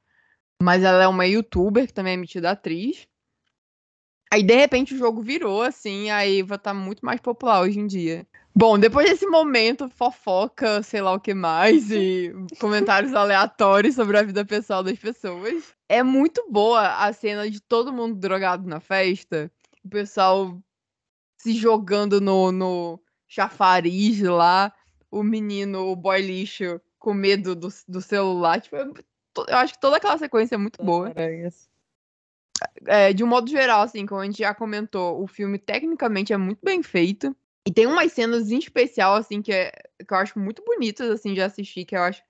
mas 0.61 0.83
ela 0.83 1.03
é 1.03 1.07
uma 1.07 1.27
youtuber 1.27 1.87
que 1.87 1.93
também 1.93 2.13
é 2.13 2.17
metida 2.17 2.51
atriz. 2.51 3.07
Aí 4.33 4.43
de 4.43 4.55
repente 4.55 4.93
o 4.93 4.97
jogo 4.97 5.21
virou 5.21 5.61
assim, 5.61 6.09
a 6.09 6.25
Eva 6.25 6.57
tá 6.57 6.73
muito 6.73 7.05
mais 7.05 7.19
popular 7.19 7.61
hoje 7.61 7.79
em 7.79 7.87
dia. 7.87 8.25
Bom, 8.53 8.77
depois 8.77 9.09
desse 9.09 9.25
momento, 9.25 9.89
fofoca, 9.89 10.83
sei 10.83 11.01
lá 11.01 11.13
o 11.13 11.19
que 11.19 11.33
mais, 11.33 11.89
e 11.89 12.33
comentários 12.59 13.13
aleatórios 13.13 13.95
sobre 13.95 14.17
a 14.17 14.23
vida 14.23 14.43
pessoal 14.45 14.83
das 14.83 14.99
pessoas. 14.99 15.73
É 15.87 16.03
muito 16.03 16.45
boa 16.49 16.97
a 16.97 17.13
cena 17.13 17.49
de 17.49 17.61
todo 17.61 17.93
mundo 17.93 18.15
drogado 18.15 18.67
na 18.67 18.81
festa. 18.81 19.49
O 19.83 19.89
pessoal 19.89 20.61
se 21.37 21.53
jogando 21.53 22.19
no, 22.19 22.51
no 22.51 22.99
chafariz 23.27 24.21
lá. 24.21 24.73
O 25.09 25.23
menino, 25.23 25.87
o 25.87 25.95
boy 25.95 26.21
lixo, 26.21 26.79
com 27.01 27.15
medo 27.15 27.55
do, 27.55 27.67
do 27.87 27.99
celular. 27.99 28.61
Tipo, 28.61 28.77
eu, 28.77 28.93
eu 29.47 29.57
acho 29.57 29.73
que 29.73 29.81
toda 29.81 29.97
aquela 29.97 30.17
sequência 30.17 30.55
é 30.55 30.57
muito 30.57 30.81
boa. 30.85 31.09
É, 32.85 33.11
de 33.11 33.23
um 33.23 33.27
modo 33.27 33.49
geral, 33.49 33.81
assim, 33.81 34.05
como 34.05 34.21
a 34.21 34.25
gente 34.25 34.37
já 34.37 34.53
comentou, 34.53 35.21
o 35.21 35.27
filme 35.27 35.57
tecnicamente 35.57 36.31
é 36.31 36.37
muito 36.37 36.59
bem 36.63 36.83
feito. 36.83 37.35
E 37.67 37.73
tem 37.73 37.87
umas 37.87 38.11
cenas 38.13 38.51
em 38.51 38.59
especial, 38.59 39.15
assim, 39.15 39.41
que, 39.41 39.51
é, 39.51 39.71
que 40.07 40.13
eu 40.13 40.17
acho 40.17 40.37
muito 40.39 40.63
bonitas, 40.63 41.09
assim, 41.09 41.33
de 41.33 41.41
assistir, 41.41 41.85
que 41.85 41.95
eu 41.95 42.03
acho 42.03 42.23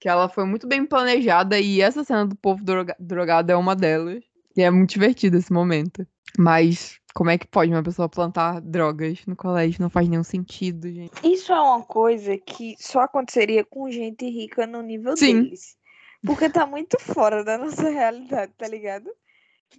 que 0.00 0.08
ela 0.08 0.30
foi 0.30 0.44
muito 0.44 0.66
bem 0.66 0.84
planejada. 0.86 1.60
E 1.60 1.82
essa 1.82 2.02
cena 2.02 2.26
do 2.26 2.36
povo 2.36 2.64
droga- 2.64 2.96
drogado 2.98 3.52
é 3.52 3.56
uma 3.56 3.76
delas. 3.76 4.24
E 4.56 4.62
é 4.62 4.70
muito 4.70 4.90
divertido 4.90 5.36
esse 5.36 5.52
momento. 5.52 6.06
Mas 6.38 6.98
como 7.16 7.30
é 7.30 7.38
que 7.38 7.46
pode 7.46 7.72
uma 7.72 7.82
pessoa 7.82 8.10
plantar 8.10 8.60
drogas 8.60 9.24
no 9.24 9.34
colégio? 9.34 9.80
Não 9.80 9.88
faz 9.88 10.06
nenhum 10.06 10.22
sentido, 10.22 10.86
gente. 10.92 11.14
Isso 11.24 11.50
é 11.50 11.58
uma 11.58 11.82
coisa 11.82 12.36
que 12.36 12.76
só 12.78 13.00
aconteceria 13.00 13.64
com 13.64 13.90
gente 13.90 14.28
rica 14.28 14.66
no 14.66 14.82
nível 14.82 15.16
Sim. 15.16 15.44
deles. 15.44 15.78
Porque 16.26 16.50
tá 16.50 16.66
muito 16.66 17.00
fora 17.00 17.42
da 17.42 17.56
nossa 17.56 17.88
realidade, 17.88 18.52
tá 18.58 18.68
ligado? 18.68 19.10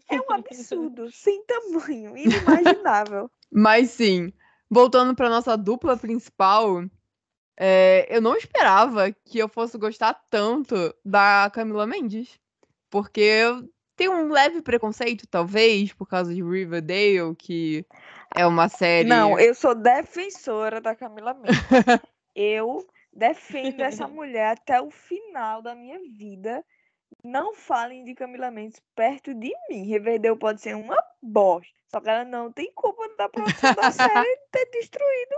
É 0.10 0.20
um 0.20 0.34
absurdo, 0.34 1.12
sem 1.14 1.44
tamanho, 1.46 2.18
inimaginável. 2.18 3.30
Mas 3.52 3.92
sim, 3.92 4.34
voltando 4.68 5.16
pra 5.16 5.30
nossa 5.30 5.56
dupla 5.56 5.96
principal, 5.96 6.84
é, 7.56 8.08
eu 8.10 8.20
não 8.20 8.36
esperava 8.36 9.12
que 9.12 9.38
eu 9.38 9.48
fosse 9.48 9.78
gostar 9.78 10.16
tanto 10.28 10.76
da 11.06 11.52
Camila 11.54 11.86
Mendes. 11.86 12.40
Porque 12.90 13.22
eu 13.22 13.70
tenho 13.98 14.14
um 14.14 14.30
leve 14.30 14.62
preconceito, 14.62 15.28
talvez, 15.28 15.92
por 15.92 16.08
causa 16.08 16.34
de 16.34 16.44
Riverdale, 16.44 17.36
que 17.36 17.84
é 18.36 18.46
uma 18.46 18.70
série. 18.70 19.10
Não, 19.10 19.38
eu 19.40 19.54
sou 19.56 19.74
defensora 19.74 20.80
da 20.80 20.96
Camila 20.96 21.34
Mendes. 21.34 21.58
Eu 22.40 22.86
defendo 23.12 23.82
essa 23.82 24.08
mulher 24.08 24.52
até 24.52 24.80
o 24.80 24.92
final 24.92 25.60
da 25.64 25.74
minha 25.74 25.98
vida. 26.00 26.64
Não 27.24 27.56
falem 27.56 28.06
de 28.06 28.14
Camila 28.14 28.52
Mendes 28.52 28.80
perto 28.96 29.34
de 29.34 29.52
mim. 29.68 29.84
Riverdale 29.86 30.38
pode 30.38 30.62
ser 30.62 30.76
uma 30.76 30.96
bosta. 31.20 31.74
Só 31.88 32.00
que 32.00 32.10
ela 32.10 32.24
não 32.24 32.52
tem 32.52 32.72
culpa 32.74 33.10
da 33.18 33.28
produção 33.28 33.74
da 33.74 33.90
série 33.90 34.38
ter 34.52 34.70
destruído 34.70 35.36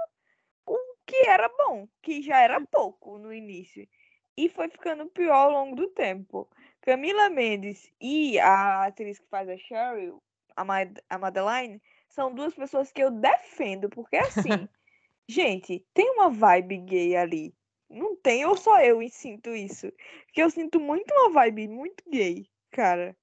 o 0.66 0.78
que 1.06 1.26
era 1.26 1.48
bom, 1.48 1.88
que 2.02 2.22
já 2.22 2.42
era 2.42 2.60
pouco 2.60 3.18
no 3.18 3.34
início. 3.34 3.88
E 4.36 4.50
foi 4.50 4.68
ficando 4.68 5.06
pior 5.06 5.36
ao 5.36 5.52
longo 5.52 5.76
do 5.78 5.88
tempo. 5.88 6.50
Camila 6.90 7.30
Mendes 7.30 7.88
e 8.02 8.40
a 8.40 8.88
atriz 8.88 9.20
que 9.20 9.28
faz 9.30 9.48
a 9.48 9.56
Cheryl, 9.56 10.20
a, 10.56 10.66
Mad 10.66 10.98
a 11.08 11.20
Madeline, 11.20 11.80
são 12.08 12.34
duas 12.34 12.56
pessoas 12.56 12.92
que 12.92 13.04
eu 13.04 13.12
defendo, 13.12 13.88
porque 13.92 14.16
assim, 14.16 14.68
gente, 15.30 15.86
tem 15.94 16.10
uma 16.10 16.32
vibe 16.32 16.78
gay 16.78 17.16
ali. 17.16 17.54
Não 17.88 18.16
tem, 18.16 18.44
ou 18.44 18.58
só 18.58 18.82
eu 18.82 19.04
e 19.04 19.10
sinto 19.12 19.52
isso. 19.52 19.92
Porque 20.26 20.42
eu 20.42 20.50
sinto 20.50 20.80
muito 20.80 21.14
uma 21.14 21.30
vibe 21.30 21.68
muito 21.68 22.04
gay, 22.10 22.48
cara. 22.72 23.16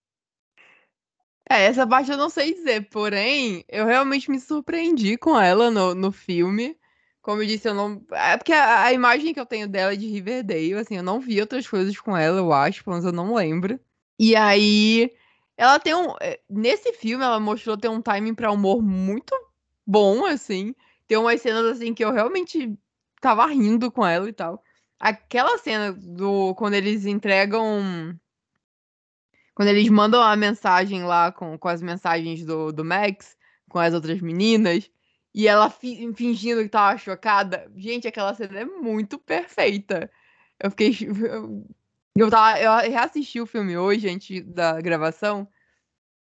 É, 1.50 1.64
essa 1.64 1.84
parte 1.84 2.12
eu 2.12 2.16
não 2.16 2.30
sei 2.30 2.54
dizer, 2.54 2.88
porém, 2.88 3.64
eu 3.68 3.84
realmente 3.84 4.30
me 4.30 4.38
surpreendi 4.38 5.18
com 5.18 5.36
ela 5.36 5.72
no, 5.72 5.92
no 5.92 6.12
filme. 6.12 6.78
Como 7.26 7.42
eu 7.42 7.46
disse, 7.48 7.66
eu 7.66 7.74
não. 7.74 8.00
É 8.12 8.36
porque 8.36 8.52
a, 8.52 8.84
a 8.84 8.92
imagem 8.92 9.34
que 9.34 9.40
eu 9.40 9.44
tenho 9.44 9.66
dela 9.66 9.92
é 9.92 9.96
de 9.96 10.06
Riverdale, 10.06 10.74
assim, 10.74 10.96
eu 10.96 11.02
não 11.02 11.18
vi 11.18 11.40
outras 11.40 11.66
coisas 11.66 11.98
com 11.98 12.16
ela, 12.16 12.38
eu 12.38 12.52
acho, 12.52 12.88
menos 12.88 13.04
eu 13.04 13.10
não 13.10 13.34
lembro. 13.34 13.80
E 14.16 14.36
aí, 14.36 15.12
ela 15.56 15.80
tem 15.80 15.92
um. 15.92 16.14
é, 16.20 16.38
Nesse 16.48 16.92
filme, 16.92 17.24
ela 17.24 17.40
mostrou 17.40 17.76
ter 17.76 17.88
um 17.88 18.00
timing 18.00 18.32
pra 18.32 18.52
humor 18.52 18.80
muito 18.80 19.34
bom, 19.84 20.24
assim. 20.24 20.72
Tem 21.08 21.18
umas 21.18 21.40
cenas, 21.40 21.64
assim, 21.64 21.92
que 21.92 22.04
eu 22.04 22.12
realmente 22.12 22.78
tava 23.20 23.44
rindo 23.46 23.90
com 23.90 24.06
ela 24.06 24.28
e 24.28 24.32
tal. 24.32 24.62
Aquela 25.00 25.58
cena 25.58 25.92
do. 25.92 26.54
Quando 26.54 26.74
eles 26.74 27.06
entregam. 27.06 28.16
Quando 29.52 29.68
eles 29.68 29.88
mandam 29.88 30.22
a 30.22 30.36
mensagem 30.36 31.02
lá 31.02 31.32
com, 31.32 31.58
com 31.58 31.66
as 31.66 31.82
mensagens 31.82 32.44
do, 32.44 32.70
do 32.70 32.84
Max, 32.84 33.36
com 33.68 33.80
as 33.80 33.94
outras 33.94 34.20
meninas, 34.20 34.88
e 35.36 35.46
ela 35.46 35.68
fi- 35.68 36.10
fingindo 36.14 36.62
que 36.62 36.68
tava 36.70 36.96
chocada. 36.96 37.70
Gente, 37.76 38.08
aquela 38.08 38.32
cena 38.32 38.60
é 38.60 38.64
muito 38.64 39.18
perfeita. 39.18 40.10
Eu 40.58 40.70
fiquei. 40.70 40.92
Eu, 42.18 42.30
tava, 42.30 42.58
eu 42.58 42.72
reassisti 42.90 43.38
o 43.42 43.46
filme 43.46 43.76
hoje, 43.76 44.08
antes 44.08 44.42
da 44.46 44.80
gravação, 44.80 45.46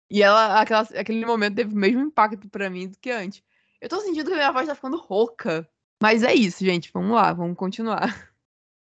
e 0.08 0.22
ela, 0.22 0.60
aquela, 0.60 0.82
aquele 0.82 1.26
momento 1.26 1.56
teve 1.56 1.74
o 1.74 1.76
mesmo 1.76 2.02
impacto 2.02 2.48
pra 2.48 2.70
mim 2.70 2.86
do 2.86 2.96
que 3.00 3.10
antes. 3.10 3.42
Eu 3.80 3.88
tô 3.88 3.98
sentindo 4.00 4.26
que 4.26 4.32
a 4.34 4.36
minha 4.36 4.52
voz 4.52 4.68
tá 4.68 4.76
ficando 4.76 4.96
rouca. 4.96 5.68
Mas 6.00 6.22
é 6.22 6.32
isso, 6.32 6.64
gente. 6.64 6.92
Vamos 6.94 7.10
lá, 7.16 7.32
vamos 7.32 7.56
continuar. 7.56 8.02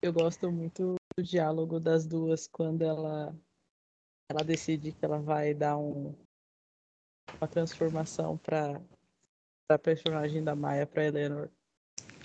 Eu 0.02 0.12
gosto 0.12 0.52
muito 0.52 0.95
do 1.15 1.24
diálogo 1.24 1.80
das 1.80 2.08
duas 2.08 2.48
quando 2.48 2.82
ela 2.82 3.36
ela 4.32 4.43
decide 4.43 4.91
que 4.91 5.06
ela 5.06 5.19
vai 5.19 5.54
dar 5.54 5.78
um, 5.78 6.15
uma 7.39 7.48
transformação 7.48 8.36
para 8.36 8.82
a 9.69 9.79
personagem 9.79 10.43
da 10.43 10.55
Maia 10.55 10.86
para 10.86 11.05
Eleanor. 11.05 11.49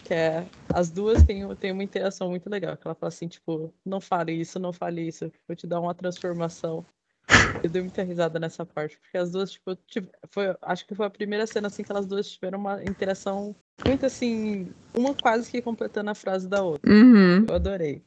Que 0.05 0.15
é 0.15 0.47
as 0.73 0.91
duas 0.91 1.23
têm, 1.23 1.47
têm 1.57 1.73
uma 1.73 1.85
interação 1.85 2.29
muito 2.31 2.49
legal. 2.49 2.77
Que 2.77 2.87
ela 2.87 2.95
fala 2.95 3.09
assim, 3.09 3.29
tipo, 3.29 3.73
não 3.85 4.01
fale 4.01 4.33
isso, 4.33 4.59
não 4.59 4.73
fale 4.73 5.07
isso, 5.07 5.31
vou 5.47 5.57
te 5.57 5.67
dar 5.67 5.81
uma 5.81 5.95
transformação. 5.95 6.85
Eu 7.63 7.71
dei 7.71 7.81
muita 7.81 8.03
risada 8.03 8.39
nessa 8.39 8.67
parte, 8.67 8.99
porque 8.99 9.17
as 9.17 9.31
duas, 9.31 9.53
tipo, 9.53 9.75
tive- 9.87 10.11
foi, 10.31 10.55
acho 10.63 10.87
que 10.87 10.95
foi 10.95 11.07
a 11.07 11.11
primeira 11.11 11.47
cena 11.47 11.69
assim 11.69 11.83
que 11.83 11.91
elas 11.91 12.07
duas 12.07 12.29
tiveram 12.29 12.59
uma 12.59 12.83
interação 12.85 13.55
muito 13.87 14.05
assim, 14.05 14.71
uma 14.95 15.15
quase 15.15 15.51
que 15.51 15.63
completando 15.63 16.11
a 16.11 16.15
frase 16.15 16.47
da 16.49 16.63
outra. 16.63 16.91
Uhum. 16.91 17.47
Eu 17.49 17.55
adorei. 17.55 18.03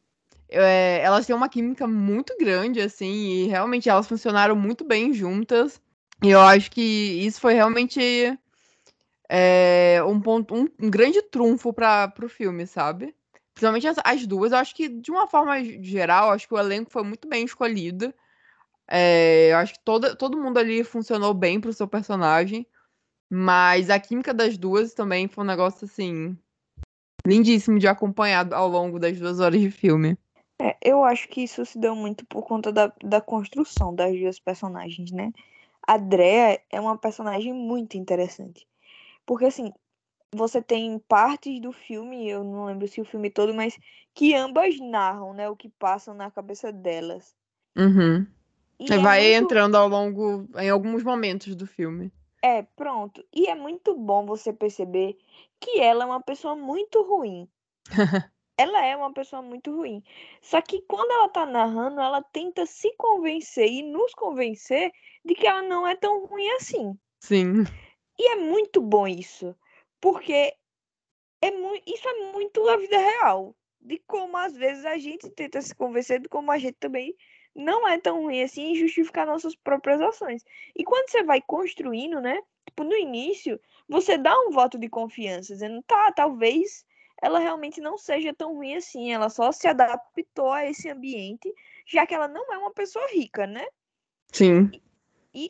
É, 0.50 1.02
elas 1.02 1.26
têm 1.26 1.36
uma 1.36 1.50
química 1.50 1.88
muito 1.88 2.36
grande, 2.38 2.80
assim, 2.82 3.12
e 3.12 3.48
realmente 3.48 3.90
elas 3.90 4.08
funcionaram 4.08 4.56
muito 4.56 4.84
bem 4.84 5.12
juntas. 5.12 5.82
E 6.24 6.30
eu 6.30 6.40
acho 6.40 6.72
que 6.72 6.82
isso 6.82 7.40
foi 7.42 7.54
realmente 7.54 8.38
é, 9.30 10.02
um 10.06 10.20
ponto, 10.20 10.56
um, 10.56 10.68
um 10.82 10.90
grande 10.90 11.22
trunfo 11.22 11.74
para 11.74 12.14
o 12.24 12.30
filme, 12.30 12.66
sabe? 12.66 13.16
Principalmente 13.54 13.88
as, 13.88 13.98
as 14.04 14.26
duas. 14.26 14.52
Eu 14.52 14.60
acho 14.60 14.76
que, 14.76 14.88
de 14.88 15.12
uma 15.12 15.28
forma 15.28 15.64
geral, 15.64 16.32
acho 16.32 16.48
que 16.48 16.54
o 16.54 16.60
elenco 16.60 16.92
foi 16.92 17.04
muito 17.04 17.28
bem 17.28 17.44
escolhido. 17.44 18.14
É, 18.88 19.52
eu 19.52 19.58
acho 19.58 19.74
que 19.74 19.80
toda, 19.84 20.16
todo 20.16 20.38
mundo 20.38 20.58
ali 20.58 20.84
funcionou 20.84 21.34
bem 21.34 21.60
pro 21.60 21.74
seu 21.74 21.88
personagem. 21.88 22.66
Mas 23.30 23.90
a 23.90 24.00
química 24.00 24.34
das 24.34 24.58
duas 24.58 24.94
também 24.94 25.28
foi 25.28 25.44
um 25.44 25.48
negócio, 25.48 25.86
assim, 25.86 26.38
lindíssimo 27.26 27.78
de 27.78 27.88
acompanhar 27.88 28.54
ao 28.54 28.70
longo 28.70 29.00
das 29.00 29.20
duas 29.20 29.40
horas 29.40 29.60
de 29.60 29.70
filme. 29.70 30.18
É, 30.62 30.78
eu 30.82 31.04
acho 31.04 31.28
que 31.28 31.42
isso 31.42 31.66
se 31.66 31.78
deu 31.78 31.96
muito 31.96 32.26
por 32.26 32.44
conta 32.44 32.72
da, 32.72 32.92
da 33.04 33.20
construção 33.20 33.94
das 33.94 34.18
duas 34.18 34.40
personagens, 34.40 35.12
né? 35.12 35.32
A 35.86 35.98
Drea 35.98 36.60
é 36.70 36.80
uma 36.80 36.98
personagem 36.98 37.54
muito 37.54 37.98
interessante. 37.98 38.66
Porque, 39.28 39.46
assim, 39.46 39.72
você 40.34 40.62
tem 40.62 40.98
partes 40.98 41.62
do 41.62 41.72
filme, 41.72 42.28
eu 42.28 42.44
não 42.44 42.66
lembro 42.66 42.88
se 42.88 43.00
o 43.02 43.06
filme 43.06 43.30
todo, 43.30 43.54
mas 43.54 43.78
que 44.16 44.34
ambas 44.34 44.80
narram, 44.80 45.34
né? 45.34 45.50
O 45.50 45.56
que 45.56 45.70
passa 45.70 46.14
na 46.14 46.32
cabeça 46.32 46.72
delas. 46.72 47.36
Uhum. 47.78 48.26
E 48.80 48.92
é 48.92 48.98
Vai 48.98 49.22
muito- 49.22 49.44
entrando 49.44 49.76
ao 49.76 49.88
longo, 49.88 50.48
em 50.58 50.70
alguns 50.70 51.04
momentos 51.04 51.56
do 51.56 51.68
filme. 51.68 52.12
É, 52.42 52.62
pronto. 52.62 53.24
E 53.34 53.48
é 53.48 53.56
muito 53.56 53.96
bom 53.96 54.26
você 54.26 54.54
perceber 54.54 55.18
que 55.60 55.80
ela 55.80 56.04
é 56.04 56.08
uma 56.08 56.22
pessoa 56.22 56.56
muito 56.56 57.02
ruim. 57.04 57.50
ela 58.58 58.86
é 58.86 58.96
uma 58.96 59.12
pessoa 59.12 59.42
muito 59.42 59.76
ruim. 59.76 60.02
Só 60.42 60.62
que 60.62 60.82
quando 60.84 61.12
ela 61.12 61.30
tá 61.30 61.46
narrando, 61.46 62.00
ela 62.00 62.22
tenta 62.22 62.66
se 62.66 62.94
convencer 62.96 63.68
e 63.68 63.84
nos 63.84 64.14
convencer 64.14 64.92
de 65.26 65.36
que 65.36 65.46
ela 65.48 65.64
não 65.64 65.86
é 65.86 65.96
tão 65.96 66.26
ruim 66.26 66.48
assim. 66.52 66.98
Sim. 67.20 67.66
E 68.20 68.32
é 68.32 68.36
muito 68.36 68.82
bom 68.82 69.08
isso. 69.08 69.56
Porque 70.00 70.54
é 71.42 71.50
isso 71.86 72.08
é 72.08 72.32
muito 72.34 72.68
a 72.68 72.78
vida 72.78 72.98
real. 72.98 73.56
De 73.80 74.02
como 74.08 74.36
às 74.38 74.56
vezes 74.56 74.86
a 74.86 74.98
gente 74.98 75.30
tenta 75.30 75.62
se 75.62 75.74
convencer 75.76 76.20
de 76.20 76.28
como 76.28 76.52
a 76.52 76.58
gente 76.58 76.78
também 76.80 77.16
não 77.56 77.88
é 77.88 78.00
tão 78.00 78.22
ruim 78.22 78.44
assim 78.44 78.76
justificar 78.76 79.26
nossas 79.26 79.56
próprias 79.56 80.02
ações. 80.02 80.44
E 80.76 80.84
quando 80.84 81.10
você 81.10 81.24
vai 81.24 81.42
construindo, 81.42 82.22
né? 82.22 82.40
Tipo, 82.68 82.84
no 82.84 82.96
início, 82.96 83.60
você 83.88 84.18
dá 84.18 84.38
um 84.42 84.52
voto 84.52 84.78
de 84.78 84.90
confiança, 84.90 85.54
dizendo, 85.54 85.82
tá, 85.84 86.12
talvez 86.12 86.86
ela 87.22 87.40
realmente 87.40 87.82
não 87.82 87.98
seja 87.98 88.34
tão 88.34 88.54
ruim 88.54 88.76
assim. 88.76 89.12
Ela 89.12 89.30
só 89.30 89.52
se 89.52 89.68
adaptou 89.68 90.52
a 90.52 90.66
esse 90.66 90.90
ambiente, 90.90 91.52
já 91.86 92.06
que 92.06 92.14
ela 92.14 92.28
não 92.28 92.54
é 92.54 92.58
uma 92.58 92.72
pessoa 92.72 93.08
rica, 93.08 93.48
né? 93.48 93.66
Sim. 94.32 94.70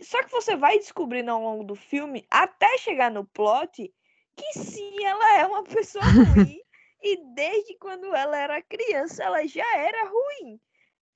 Só 0.03 0.21
que 0.23 0.31
você 0.31 0.55
vai 0.55 0.77
descobrindo 0.77 1.31
ao 1.31 1.41
longo 1.41 1.63
do 1.63 1.75
filme, 1.75 2.25
até 2.29 2.77
chegar 2.77 3.11
no 3.11 3.25
plot, 3.25 3.93
que 4.35 4.59
sim, 4.59 5.03
ela 5.03 5.39
é 5.39 5.45
uma 5.45 5.63
pessoa 5.63 6.03
ruim. 6.45 6.59
e 7.01 7.17
desde 7.33 7.77
quando 7.77 8.13
ela 8.15 8.37
era 8.37 8.61
criança, 8.61 9.23
ela 9.23 9.45
já 9.47 9.77
era 9.77 10.09
ruim. 10.09 10.59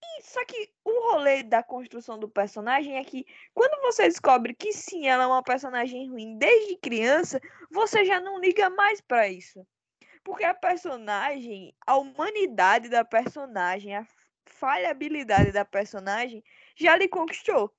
E, 0.04 0.24
só 0.24 0.44
que 0.46 0.74
o 0.84 1.12
rolê 1.12 1.44
da 1.44 1.62
construção 1.62 2.18
do 2.18 2.28
personagem 2.28 2.98
é 2.98 3.04
que 3.04 3.26
quando 3.54 3.80
você 3.82 4.08
descobre 4.08 4.54
que 4.54 4.74
sim, 4.74 5.08
ela 5.08 5.24
é 5.24 5.28
uma 5.28 5.44
personagem 5.44 6.10
ruim 6.10 6.38
desde 6.38 6.78
criança, 6.78 7.40
você 7.70 8.04
já 8.06 8.20
não 8.20 8.40
liga 8.40 8.70
mais 8.70 9.00
pra 9.02 9.28
isso. 9.28 9.66
Porque 10.24 10.44
a 10.44 10.54
personagem, 10.54 11.76
a 11.86 11.98
humanidade 11.98 12.90
da 12.90 13.04
personagem, 13.04 13.96
a 13.96 14.06
falhabilidade 14.46 15.52
da 15.52 15.66
personagem 15.66 16.44
já 16.76 16.96
lhe 16.96 17.08
conquistou. 17.08 17.72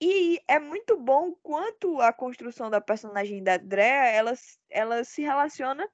E 0.00 0.40
é 0.48 0.58
muito 0.58 0.96
bom 0.96 1.34
quanto 1.42 2.00
a 2.00 2.12
construção 2.12 2.70
da 2.70 2.80
personagem 2.80 3.42
da 3.42 3.58
Drea, 3.58 4.06
ela, 4.06 4.32
ela 4.70 5.04
se 5.04 5.20
relaciona, 5.20 5.86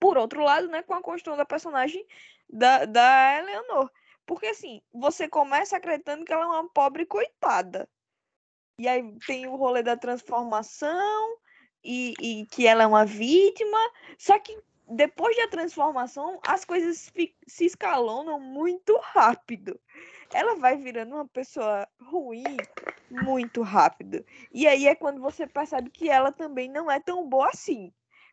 por 0.00 0.18
outro 0.18 0.42
lado, 0.42 0.66
né, 0.68 0.82
com 0.82 0.94
a 0.94 1.02
construção 1.02 1.36
da 1.36 1.44
personagem 1.44 2.04
da, 2.48 2.84
da 2.84 3.38
Eleanor. 3.38 3.90
Porque 4.26 4.46
assim, 4.46 4.82
você 4.92 5.28
começa 5.28 5.76
acreditando 5.76 6.24
que 6.24 6.32
ela 6.32 6.44
é 6.44 6.48
uma 6.48 6.68
pobre 6.68 7.06
coitada. 7.06 7.88
E 8.78 8.88
aí 8.88 9.02
tem 9.26 9.46
o 9.46 9.56
rolê 9.56 9.82
da 9.82 9.96
transformação 9.96 11.38
e, 11.82 12.12
e 12.20 12.46
que 12.46 12.66
ela 12.66 12.82
é 12.82 12.86
uma 12.86 13.06
vítima. 13.06 13.78
Só 14.18 14.36
que 14.38 14.60
depois 14.88 15.36
da 15.36 15.48
transformação, 15.48 16.40
as 16.46 16.64
coisas 16.64 17.10
se 17.46 17.64
escalonam 17.64 18.38
muito 18.40 18.98
rápido. 18.98 19.80
Ela 20.32 20.56
vai 20.56 20.76
virando 20.76 21.14
uma 21.14 21.28
pessoa 21.28 21.86
ruim 22.00 22.44
muito 23.10 23.62
rápido. 23.62 24.24
E 24.52 24.66
aí 24.66 24.86
é 24.86 24.94
quando 24.94 25.20
você 25.20 25.46
percebe 25.46 25.90
que 25.90 26.08
ela 26.08 26.32
também 26.32 26.68
não 26.68 26.90
é 26.90 27.00
tão 27.00 27.28
boa 27.28 27.48
assim. 27.48 27.92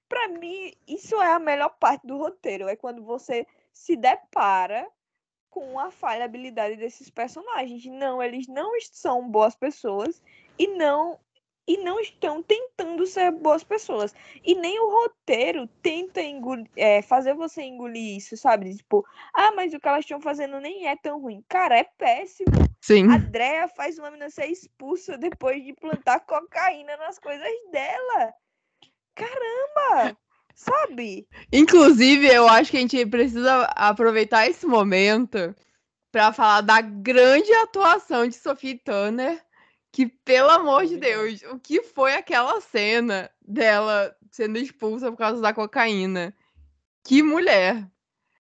Para 0.10 0.28
mim, 0.28 0.72
isso 0.88 1.16
é 1.22 1.32
a 1.32 1.40
melhor 1.40 1.70
parte 1.80 2.06
do 2.06 2.18
roteiro. 2.18 2.68
É 2.68 2.76
quando 2.76 3.04
você 3.04 3.48
se 3.72 3.96
depara 3.96 4.88
com 5.50 5.80
a 5.80 5.92
falhabilidade 5.92 6.76
desses 6.76 7.10
personagens. 7.10 7.86
Não, 7.86 8.22
eles 8.22 8.48
não 8.48 8.72
são 8.92 9.30
boas 9.30 9.56
pessoas 9.56 10.22
e 10.58 10.68
não 10.68 11.20
e 11.68 11.78
não 11.78 12.00
estão 12.00 12.44
tentando 12.44 13.06
ser 13.06 13.32
boas 13.32 13.64
pessoas. 13.64 14.14
E 14.44 14.56
nem 14.56 14.80
o 14.80 14.90
roteiro 14.90 15.68
tenta 15.82 16.22
engolir, 16.22 16.70
é, 16.76 17.02
fazer 17.02 17.34
você 17.34 17.64
engolir 17.64 18.18
isso, 18.18 18.36
sabe? 18.36 18.76
Tipo, 18.76 19.06
ah, 19.34 19.52
mas 19.54 19.74
o 19.74 19.80
que 19.80 19.88
elas 19.88 20.02
estão 20.02 20.20
fazendo 20.20 20.60
nem 20.60 20.88
é 20.88 20.96
tão 20.96 21.22
ruim. 21.22 21.44
Cara, 21.48 21.78
é 21.78 21.86
péssimo. 21.98 22.52
Sim. 22.82 23.10
A 23.12 23.18
Drea 23.18 23.68
faz 23.70 23.98
uma 23.98 24.12
menina 24.12 24.30
ser 24.30 24.48
expulsa 24.48 25.18
depois 25.18 25.64
de 25.64 25.74
plantar 25.74 26.20
cocaína 26.22 26.98
nas 26.98 27.18
coisas 27.18 27.48
dela. 27.72 28.34
Caramba! 29.16 30.18
Sabe? 30.56 31.28
Inclusive, 31.52 32.28
eu 32.28 32.48
acho 32.48 32.72
que 32.72 32.78
a 32.78 32.82
gente 32.82 33.06
precisa 33.06 33.64
aproveitar 33.76 34.48
esse 34.48 34.66
momento 34.68 35.56
para 36.12 36.32
falar 36.32 36.62
da 36.62 36.80
grande 36.80 37.52
atuação 37.54 38.28
de 38.28 38.36
Sophie 38.36 38.78
Turner 38.78 39.44
que, 39.94 40.08
pelo 40.08 40.50
amor 40.50 40.88
de 40.88 40.98
Deus, 40.98 41.44
o 41.52 41.60
que 41.60 41.84
foi 41.84 42.16
aquela 42.16 42.60
cena 42.60 43.30
dela 43.40 44.14
sendo 44.32 44.58
expulsa 44.58 45.12
por 45.12 45.18
causa 45.18 45.40
da 45.40 45.54
cocaína? 45.54 46.34
Que 47.04 47.22
mulher! 47.22 47.88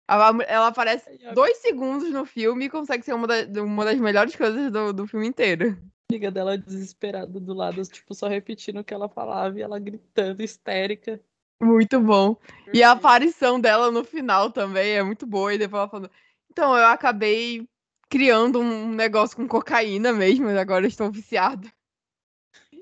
Ela, 0.07 0.35
ela 0.47 0.67
aparece 0.67 1.11
dois 1.33 1.57
segundos 1.57 2.09
no 2.09 2.25
filme 2.25 2.65
e 2.65 2.69
consegue 2.69 3.05
ser 3.05 3.13
uma, 3.13 3.27
da, 3.27 3.63
uma 3.63 3.85
das 3.85 3.99
melhores 3.99 4.35
coisas 4.35 4.71
do, 4.71 4.91
do 4.91 5.07
filme 5.07 5.27
inteiro. 5.27 5.77
Amiga 6.11 6.31
dela 6.31 6.57
desesperada 6.57 7.39
do 7.39 7.53
lado, 7.53 7.83
tipo, 7.83 8.15
só 8.15 8.27
repetindo 8.27 8.79
o 8.79 8.83
que 8.83 8.93
ela 8.93 9.07
falava 9.07 9.57
e 9.57 9.61
ela 9.61 9.77
gritando, 9.77 10.41
histérica. 10.41 11.21
Muito 11.61 11.99
bom. 11.99 12.35
E 12.73 12.81
a 12.81 12.91
aparição 12.91 13.59
dela 13.59 13.91
no 13.91 14.03
final 14.03 14.51
também 14.51 14.93
é 14.93 15.03
muito 15.03 15.27
boa. 15.27 15.53
E 15.53 15.59
depois 15.59 15.81
ela 15.81 15.89
falando. 15.89 16.11
Então, 16.49 16.75
eu 16.75 16.87
acabei 16.87 17.67
criando 18.13 18.59
um 18.59 18.93
negócio 18.93 19.35
com 19.35 19.47
cocaína 19.47 20.13
mesmo, 20.13 20.47
agora 20.49 20.85
estou 20.85 21.11
viciado. 21.11 21.67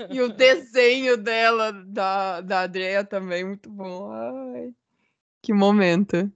E 0.09 0.19
o 0.19 0.27
desenho 0.27 1.15
dela, 1.15 1.71
da, 1.71 2.41
da 2.41 2.63
Andrea 2.65 3.05
também, 3.05 3.45
muito 3.45 3.69
bom. 3.69 4.11
Ai, 4.11 4.73
que 5.41 5.53
momento. 5.53 6.29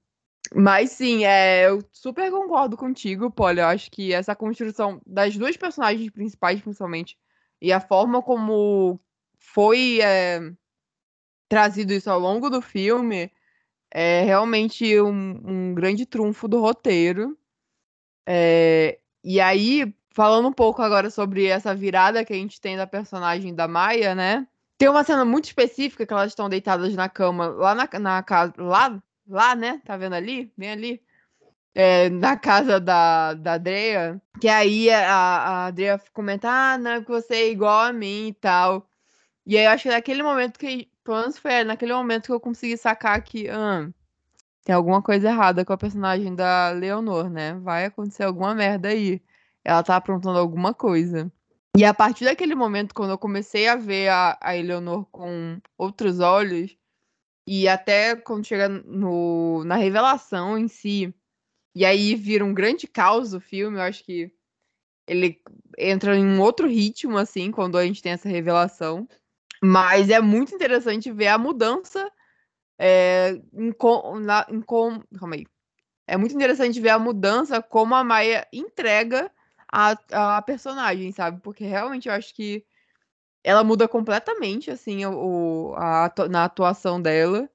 Mas 0.56 0.92
sim, 0.92 1.26
é, 1.26 1.68
eu 1.68 1.84
super 1.92 2.32
concordo 2.32 2.78
contigo, 2.78 3.30
Polly. 3.30 3.60
Eu 3.60 3.66
acho 3.66 3.92
que 3.92 4.14
essa 4.14 4.34
construção 4.34 5.02
das 5.06 5.36
duas 5.36 5.58
personagens 5.58 6.10
principais, 6.10 6.62
principalmente, 6.62 7.18
e 7.62 7.74
a 7.74 7.82
forma 7.82 8.22
como 8.22 8.98
foi 9.38 10.00
é, 10.02 10.40
trazido 11.50 11.92
isso 11.92 12.10
ao 12.10 12.20
longo 12.20 12.50
do 12.50 12.62
filme, 12.62 13.30
é 13.92 14.22
realmente 14.22 15.02
um, 15.02 15.42
um 15.44 15.74
grande 15.74 16.06
trunfo 16.06 16.48
do 16.48 16.62
roteiro. 16.62 17.38
É, 18.26 19.00
e 19.24 19.40
aí, 19.40 19.94
falando 20.12 20.48
um 20.48 20.54
pouco 20.54 20.82
agora 20.82 21.10
sobre 21.10 21.46
essa 21.46 21.76
virada 21.76 22.26
que 22.26 22.34
a 22.34 22.36
gente 22.36 22.60
tem 22.60 22.78
da 22.78 22.88
personagem 22.88 23.54
da 23.54 23.68
Maia, 23.68 24.16
né? 24.16 24.48
Tem 24.78 24.90
uma 24.90 25.04
cena 25.04 25.24
muito 25.24 25.46
específica 25.46 26.06
que 26.06 26.14
elas 26.14 26.32
estão 26.32 26.50
deitadas 26.50 26.94
na 26.96 27.08
cama, 27.08 27.48
lá 27.48 27.76
na, 27.76 28.24
casa. 28.24 28.54
Lá, 28.58 29.02
lá, 29.28 29.56
né? 29.56 29.82
Tá 29.86 29.96
vendo 29.96 30.14
ali? 30.14 30.52
Bem 30.58 30.72
ali. 30.72 31.02
É, 31.74 32.10
na 32.10 32.38
casa 32.38 32.80
da, 32.80 33.34
da 33.34 33.54
Adrea. 33.54 34.22
Que 34.40 34.48
aí 34.48 34.90
a, 34.90 35.08
a 35.08 35.66
Adrea 35.68 36.02
comenta: 36.14 36.50
Ah, 36.50 36.78
não, 36.78 37.04
que 37.04 37.10
você 37.10 37.36
é 37.36 37.50
igual 37.50 37.82
a 37.82 37.94
mim 37.94 38.28
e 38.30 38.34
tal. 38.34 38.90
E 39.46 39.58
aí 39.58 39.66
eu 39.66 39.72
acho 39.72 39.84
que 39.84 39.90
naquele 39.90 40.24
momento 40.24 40.60
que. 40.60 40.90
Pelo 41.04 41.20
menos 41.20 41.38
foi 41.38 41.64
naquele 41.64 41.94
momento 41.94 42.26
que 42.26 42.32
eu 42.32 42.40
consegui 42.40 42.78
sacar 42.78 43.22
que. 43.22 43.50
Ah, 43.50 43.90
tem 44.66 44.74
alguma 44.74 45.00
coisa 45.00 45.30
errada 45.30 45.64
com 45.64 45.72
a 45.72 45.78
personagem 45.78 46.34
da 46.36 46.72
Leonor, 46.72 47.30
né? 47.30 47.54
Vai 47.60 47.86
acontecer 47.86 48.24
alguma 48.24 48.56
merda 48.56 48.90
aí. 48.90 49.22
Ela 49.64 49.84
tá 49.84 49.96
aprontando 49.96 50.40
alguma 50.40 50.74
coisa. 50.74 51.32
E 51.78 51.86
a 51.86 51.94
partir 51.94 52.26
daquele 52.26 52.56
momento, 52.56 52.96
quando 52.96 53.12
eu 53.12 53.18
comecei 53.18 53.68
a 53.68 53.76
ver 53.76 54.10
a, 54.10 54.36
a 54.42 54.58
Eleonor 54.58 55.06
com 55.12 55.62
outros 55.78 56.20
olhos, 56.20 56.76
e 57.48 57.68
até 57.68 58.16
quando 58.16 58.44
chega 58.44 58.68
no, 58.68 59.64
na 59.66 59.76
revelação 59.76 60.58
em 60.58 60.68
si, 60.68 61.14
e 61.76 61.86
aí 61.86 62.16
vira 62.16 62.44
um 62.44 62.54
grande 62.54 62.88
caos 62.88 63.36
o 63.36 63.40
filme, 63.40 63.78
eu 63.78 63.84
acho 63.84 64.04
que 64.04 64.32
ele 65.08 65.40
entra 65.78 66.18
em 66.18 66.26
um 66.26 66.42
outro 66.42 66.68
ritmo, 66.68 67.20
assim, 67.20 67.52
quando 67.52 67.78
a 67.78 67.86
gente 67.86 68.02
tem 68.02 68.14
essa 68.14 68.28
revelação. 68.28 69.08
Mas 69.64 70.10
é 70.10 70.20
muito 70.20 70.56
interessante 70.56 71.12
ver 71.12 71.28
a 71.28 71.38
mudança 71.38 72.12
é, 72.78 73.40
em, 73.54 73.74
na, 74.22 74.46
em 74.50 74.62
com, 74.62 75.02
calma 75.18 75.36
aí. 75.36 75.46
É 76.08 76.18
muito 76.18 76.36
interessante 76.36 76.80
ver 76.80 76.90
a 76.90 77.00
mudança 77.00 77.62
como 77.62 77.96
a 77.96 78.04
Maia 78.04 78.48
entrega 78.54 79.32
a, 79.72 80.38
a 80.38 80.42
personagem, 80.42 81.12
sabe? 81.12 81.42
Porque 81.42 81.66
realmente 81.66 82.08
eu 82.08 82.14
acho 82.14 82.34
que 82.36 82.64
ela 83.44 83.64
muda 83.64 83.88
completamente, 83.88 84.70
assim, 84.70 85.06
o, 85.06 85.74
a, 85.76 86.14
na 86.30 86.46
atuação 86.46 87.02
dela. 87.02 87.50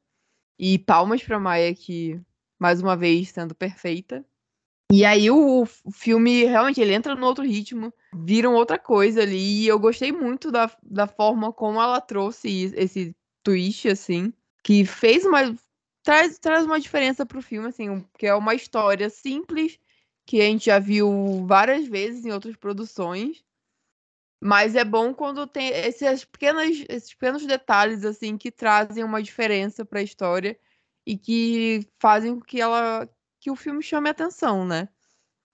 E 0.59 0.79
palmas 0.79 1.23
pra 1.23 1.39
Maia, 1.39 1.75
que, 1.75 2.21
mais 2.59 2.83
uma 2.83 2.97
vez, 2.97 3.31
sendo 3.31 3.55
perfeita. 3.55 4.25
E 4.93 5.05
aí 5.05 5.31
o, 5.31 5.63
o 5.63 5.93
filme, 5.93 6.45
realmente, 6.45 6.81
ele 6.81 6.93
entra 6.93 7.15
no 7.15 7.27
outro 7.27 7.45
ritmo, 7.45 7.95
viram 8.13 8.55
outra 8.55 8.79
coisa 8.79 9.23
ali. 9.23 9.63
E 9.63 9.69
eu 9.69 9.79
gostei 9.79 10.11
muito 10.11 10.51
da, 10.51 10.71
da 10.83 11.07
forma 11.07 11.53
como 11.53 11.81
ela 11.81 12.01
trouxe 12.01 12.73
esse 12.75 13.15
twist, 13.45 13.89
assim 13.89 14.33
que 14.63 14.85
fez 14.85 15.25
uma. 15.25 15.55
Traz, 16.03 16.39
traz 16.39 16.65
uma 16.65 16.81
diferença 16.81 17.27
pro 17.27 17.43
filme, 17.43 17.69
assim, 17.69 18.05
que 18.19 18.27
é 18.27 18.35
uma 18.35 18.55
história 18.55 19.11
simples, 19.11 19.79
que 20.27 20.41
a 20.41 20.45
gente 20.45 20.67
já 20.67 20.79
viu 20.79 21.45
várias 21.47 21.87
vezes 21.87 22.25
em 22.25 22.33
outras 22.33 22.57
produções. 22.57 23.45
Mas 24.43 24.75
é 24.75 24.85
bom 24.85 25.13
quando 25.13 25.47
tem 25.47 25.69
esses 25.69 26.25
pequenos, 26.25 26.85
esses 26.89 27.13
pequenos 27.13 27.45
detalhes, 27.45 28.05
assim, 28.05 28.39
que 28.39 28.51
trazem 28.51 29.05
uma 29.05 29.23
diferença 29.23 29.85
para 29.85 30.01
a 30.01 30.03
história 30.03 30.59
e 31.07 31.17
que 31.17 31.87
fazem 31.99 32.35
com 32.35 32.41
que 32.41 32.61
ela. 32.61 33.09
que 33.39 33.51
o 33.51 33.57
filme 33.57 33.83
chame 33.83 34.09
atenção, 34.09 34.65
né? 34.65 34.89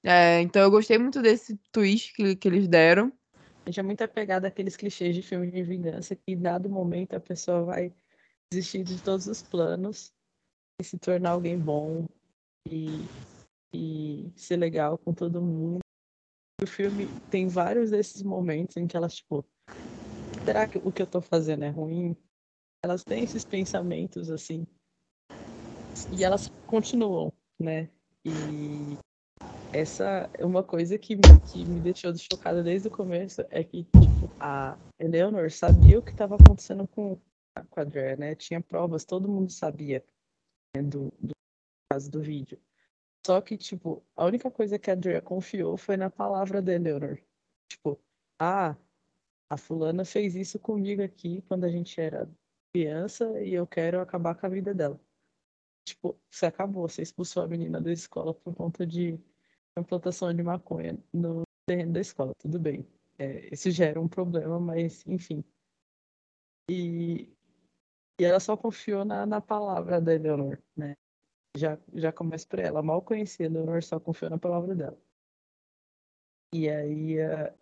É, 0.05 0.41
então 0.41 0.63
eu 0.63 0.71
gostei 0.71 0.99
muito 0.99 1.21
desse 1.21 1.59
twist 1.73 2.15
que, 2.15 2.37
que 2.37 2.47
eles 2.47 2.69
deram. 2.69 3.13
A 3.65 3.71
gente 3.71 3.81
é 3.81 3.83
muito 3.83 4.05
apegado 4.05 4.45
àqueles 4.45 4.77
clichês 4.77 5.17
de 5.17 5.23
filme 5.23 5.51
de 5.51 5.65
vingança 5.65 6.15
que 6.15 6.23
em 6.29 6.41
dado 6.41 6.71
momento 6.71 7.17
a 7.17 7.21
pessoa 7.21 7.65
vai 7.65 7.93
desistir 8.53 8.85
de 8.85 9.03
todos 9.03 9.27
os 9.27 9.43
planos 9.43 10.13
e 10.81 10.85
se 10.85 10.99
tornar 10.99 11.31
alguém 11.31 11.59
bom 11.59 12.07
e, 12.67 13.01
e 13.73 14.31
ser 14.37 14.57
legal 14.57 14.99
com 14.99 15.13
todo 15.13 15.43
mundo. 15.43 15.81
O 16.63 16.67
filme 16.67 17.07
tem 17.31 17.49
vários 17.49 17.91
desses 17.91 18.23
momentos 18.23 18.77
em 18.77 18.87
que 18.87 18.97
elas, 18.97 19.17
tipo, 19.17 19.45
será 20.45 20.67
que 20.67 20.79
o 20.79 20.93
que 20.93 21.03
eu 21.03 21.07
tô 21.07 21.21
fazendo 21.21 21.65
é 21.65 21.69
ruim? 21.69 22.17
Elas 22.85 23.03
têm 23.03 23.25
esses 23.25 23.45
pensamentos, 23.45 24.31
assim, 24.31 24.67
e 26.17 26.23
elas 26.23 26.49
continuam, 26.67 27.33
né? 27.59 27.89
E 28.25 28.97
essa 29.73 30.31
é 30.35 30.45
uma 30.45 30.63
coisa 30.63 30.99
que, 30.99 31.17
que 31.51 31.65
me 31.65 31.81
deixou 31.81 32.15
chocada 32.17 32.63
desde 32.63 32.89
o 32.89 32.91
começo, 32.91 33.43
é 33.51 33.63
que, 33.65 33.85
tipo, 33.85 34.31
a 34.41 34.77
Eleanor 34.99 35.51
sabia 35.51 35.99
o 35.99 36.03
que 36.03 36.11
estava 36.11 36.37
acontecendo 36.37 36.87
com, 36.89 37.19
com 37.65 37.81
a 37.81 37.85
Drea, 37.85 38.17
né? 38.17 38.35
Tinha 38.35 38.61
provas, 38.61 39.05
todo 39.05 39.29
mundo 39.29 39.51
sabia 39.51 40.05
né, 40.75 40.83
do, 40.83 41.13
do 41.21 41.35
caso 41.91 42.11
do 42.11 42.21
vídeo. 42.21 42.61
Só 43.27 43.41
que, 43.41 43.57
tipo, 43.57 44.05
a 44.15 44.25
única 44.25 44.51
coisa 44.51 44.79
que 44.79 44.91
a 44.91 44.95
Drea 44.95 45.21
confiou 45.21 45.77
foi 45.77 45.97
na 45.97 46.11
palavra 46.11 46.63
da 46.63 46.73
Eleanor. 46.73 47.19
Tipo, 47.69 48.01
ah, 48.39 48.77
a 49.51 49.57
fulana 49.57 50.05
fez 50.05 50.37
isso 50.37 50.59
comigo 50.59 51.03
aqui 51.03 51.43
quando 51.43 51.65
a 51.65 51.69
gente 51.71 52.01
era 52.01 52.31
criança 52.73 53.41
e 53.43 53.55
eu 53.55 53.67
quero 53.67 54.01
acabar 54.01 54.35
com 54.35 54.47
a 54.47 54.49
vida 54.49 54.75
dela. 54.75 55.01
Tipo, 55.85 56.19
você 56.31 56.47
acabou, 56.47 56.89
você 56.89 57.03
expulsou 57.03 57.43
a 57.43 57.49
menina 57.49 57.81
da 57.81 57.93
escola 57.93 58.35
por 58.35 58.55
conta 58.55 58.87
de 58.87 59.19
implantação 59.79 60.33
de 60.35 60.43
maconha 60.43 60.99
no 61.13 61.43
terreno 61.67 61.93
da 61.93 62.01
escola, 62.01 62.33
tudo 62.39 62.59
bem. 62.59 62.87
É, 63.19 63.49
isso 63.53 63.71
gera 63.71 64.01
um 64.01 64.09
problema, 64.09 64.59
mas 64.59 65.07
enfim. 65.07 65.45
E, 66.69 67.36
e 68.19 68.25
ela 68.25 68.41
só 68.41 68.57
confiou 68.57 69.05
na, 69.05 69.27
na 69.27 69.41
palavra 69.41 70.01
da 70.01 70.15
Eleanor, 70.15 70.63
né? 70.77 70.97
Já, 71.57 71.79
já 71.95 72.13
começa 72.13 72.47
por 72.47 72.59
ela. 72.59 72.83
Mal 72.83 73.03
conhecia 73.03 73.47
a 73.47 73.49
Eleanor, 73.49 73.83
só 73.83 73.99
confiou 74.01 74.31
na 74.31 74.39
palavra 74.39 74.75
dela. 74.75 74.99
E 76.53 76.69
aí, 76.69 77.19
uh, 77.19 77.55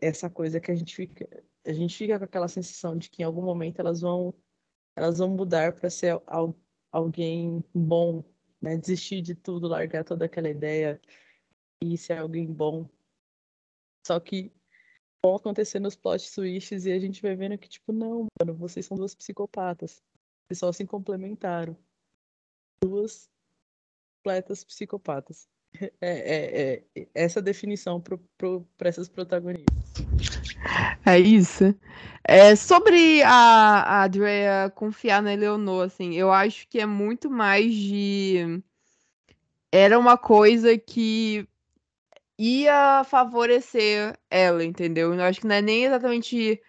essa 0.00 0.30
coisa 0.30 0.60
que 0.60 0.70
a 0.70 0.74
gente 0.74 0.94
fica. 0.94 1.28
A 1.64 1.72
gente 1.72 1.96
fica 1.96 2.18
com 2.18 2.24
aquela 2.24 2.48
sensação 2.48 2.96
de 2.96 3.08
que 3.10 3.22
em 3.22 3.24
algum 3.24 3.42
momento 3.42 3.78
elas 3.80 4.00
vão 4.00 4.34
elas 4.96 5.18
vão 5.18 5.30
mudar 5.30 5.72
para 5.74 5.88
ser 5.88 6.20
al, 6.26 6.54
alguém 6.90 7.64
bom, 7.74 8.24
né? 8.60 8.76
Desistir 8.76 9.22
de 9.22 9.34
tudo, 9.34 9.68
largar 9.68 10.04
toda 10.04 10.26
aquela 10.26 10.50
ideia 10.50 11.00
e 11.82 11.96
ser 11.96 12.18
alguém 12.18 12.46
bom. 12.52 12.88
Só 14.06 14.18
que 14.20 14.52
vão 15.24 15.36
acontecendo 15.36 15.86
os 15.86 15.94
plot 15.94 16.32
twists 16.34 16.84
e 16.84 16.92
a 16.92 16.98
gente 16.98 17.22
vai 17.22 17.34
vendo 17.36 17.56
que, 17.56 17.68
tipo, 17.68 17.92
não, 17.92 18.26
mano, 18.40 18.54
vocês 18.58 18.84
são 18.84 18.96
duas 18.96 19.14
psicopatas. 19.14 20.02
Vocês 20.46 20.58
só 20.58 20.72
se 20.72 20.84
complementaram. 20.84 21.76
Duas 22.82 23.28
completas 24.18 24.64
psicopatas. 24.64 25.48
É, 25.74 25.96
é, 26.02 26.84
é 26.94 27.08
essa 27.14 27.40
definição 27.40 27.98
para 27.98 28.88
essas 28.88 29.08
protagonistas. 29.08 29.94
É 31.06 31.18
isso. 31.18 31.74
É, 32.22 32.54
sobre 32.54 33.22
a, 33.22 34.02
a 34.02 34.08
Drea 34.08 34.70
confiar 34.74 35.22
na 35.22 35.32
Eleonor, 35.32 35.86
assim, 35.86 36.14
eu 36.14 36.30
acho 36.30 36.68
que 36.68 36.78
é 36.78 36.86
muito 36.86 37.30
mais 37.30 37.74
de. 37.74 38.62
Era 39.72 39.98
uma 39.98 40.18
coisa 40.18 40.76
que 40.76 41.48
ia 42.38 43.04
favorecer 43.04 44.18
ela, 44.30 44.64
entendeu? 44.64 45.14
Eu 45.14 45.22
acho 45.22 45.40
que 45.40 45.46
não 45.46 45.56
é 45.56 45.62
nem 45.62 45.84
exatamente 45.84 46.60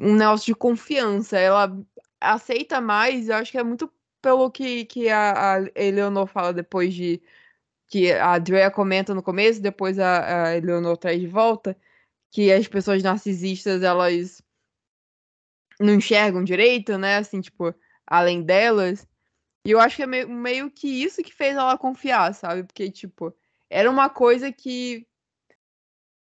um 0.00 0.14
negócio 0.16 0.46
de 0.46 0.54
confiança. 0.54 1.38
Ela 1.38 1.76
aceita 2.20 2.80
mais, 2.80 3.28
eu 3.28 3.36
acho 3.36 3.52
que 3.52 3.58
é 3.58 3.62
muito 3.62 3.92
pelo 4.20 4.50
que, 4.50 4.84
que 4.84 5.08
a, 5.08 5.56
a 5.56 6.26
fala 6.26 6.52
depois 6.52 6.94
de. 6.94 7.22
Que 7.88 8.12
a 8.12 8.38
Drea 8.38 8.70
comenta 8.70 9.14
no 9.14 9.22
começo, 9.22 9.60
depois 9.60 9.98
a, 9.98 10.54
a 10.54 10.96
traz 10.96 11.20
de 11.20 11.26
volta, 11.26 11.76
que 12.30 12.52
as 12.52 12.68
pessoas 12.68 13.02
narcisistas, 13.02 13.82
elas 13.82 14.40
não 15.80 15.94
enxergam 15.94 16.44
direito, 16.44 16.96
né? 16.98 17.16
Assim, 17.16 17.40
tipo, 17.40 17.74
além 18.06 18.42
delas. 18.42 19.08
E 19.66 19.72
eu 19.72 19.80
acho 19.80 19.96
que 19.96 20.02
é 20.04 20.06
meio, 20.06 20.28
meio 20.28 20.70
que 20.70 20.86
isso 20.86 21.22
que 21.22 21.34
fez 21.34 21.56
ela 21.56 21.76
confiar, 21.76 22.32
sabe? 22.34 22.62
Porque, 22.62 22.90
tipo, 22.90 23.34
era 23.70 23.88
uma 23.88 24.10
coisa 24.10 24.52
que. 24.52 25.06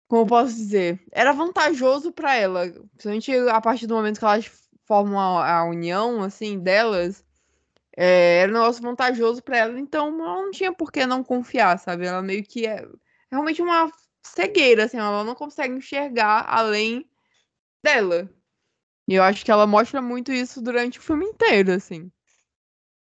Como 0.07 0.23
eu 0.23 0.27
posso 0.27 0.55
dizer? 0.55 1.03
Era 1.11 1.33
vantajoso 1.33 2.13
para 2.13 2.35
ela. 2.35 2.71
Principalmente 2.97 3.33
a 3.51 3.61
partir 3.61 3.87
do 3.87 3.95
momento 3.95 4.19
que 4.19 4.25
elas 4.25 4.51
formam 4.87 5.19
a, 5.19 5.59
a 5.59 5.65
união, 5.65 6.23
assim, 6.23 6.59
delas. 6.59 7.25
É, 7.97 8.43
era 8.43 8.53
um 8.53 8.55
negócio 8.55 8.83
vantajoso 8.83 9.43
para 9.43 9.59
ela, 9.59 9.81
então 9.81 10.07
ela 10.09 10.43
não 10.43 10.51
tinha 10.53 10.73
por 10.73 10.93
que 10.93 11.05
não 11.05 11.25
confiar, 11.25 11.79
sabe? 11.79 12.07
Ela 12.07 12.23
meio 12.23 12.45
que 12.45 12.65
é, 12.65 12.85
é 12.85 12.89
realmente 13.31 13.61
uma 13.61 13.91
cegueira, 14.23 14.85
assim, 14.85 14.99
ela 14.99 15.25
não 15.25 15.35
consegue 15.35 15.75
enxergar 15.75 16.45
além 16.49 17.11
dela. 17.83 18.31
E 19.09 19.15
eu 19.15 19.23
acho 19.23 19.45
que 19.45 19.51
ela 19.51 19.67
mostra 19.67 20.01
muito 20.01 20.33
isso 20.33 20.63
durante 20.63 20.99
o 20.99 21.03
filme 21.03 21.27
inteiro, 21.27 21.73
assim. 21.73 22.11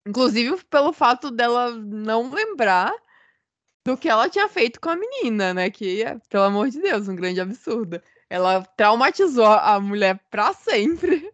Inclusive 0.06 0.62
pelo 0.66 0.92
fato 0.92 1.32
dela 1.32 1.72
não 1.72 2.30
lembrar 2.30 2.94
do 3.84 3.98
que 3.98 4.08
ela 4.10 4.30
tinha 4.30 4.48
feito 4.48 4.80
com 4.80 4.89
a 4.89 4.96
menina, 4.96 5.54
né? 5.54 5.70
Que, 5.70 6.04
pelo 6.30 6.44
amor 6.44 6.70
de 6.70 6.80
Deus, 6.82 7.08
um 7.08 7.15
grande 7.15 7.41
absurdo. 7.41 8.02
Ela 8.30 8.63
traumatizou 8.78 9.46
a 9.46 9.80
mulher 9.80 10.20
pra 10.30 10.54
sempre. 10.54 11.32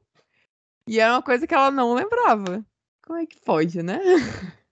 E 0.87 0.99
era 0.99 1.13
uma 1.13 1.21
coisa 1.21 1.45
que 1.45 1.53
ela 1.53 1.69
não 1.69 1.93
lembrava. 1.93 2.65
Como 3.05 3.19
é 3.19 3.25
que 3.25 3.39
pode, 3.41 3.83
né? 3.83 3.99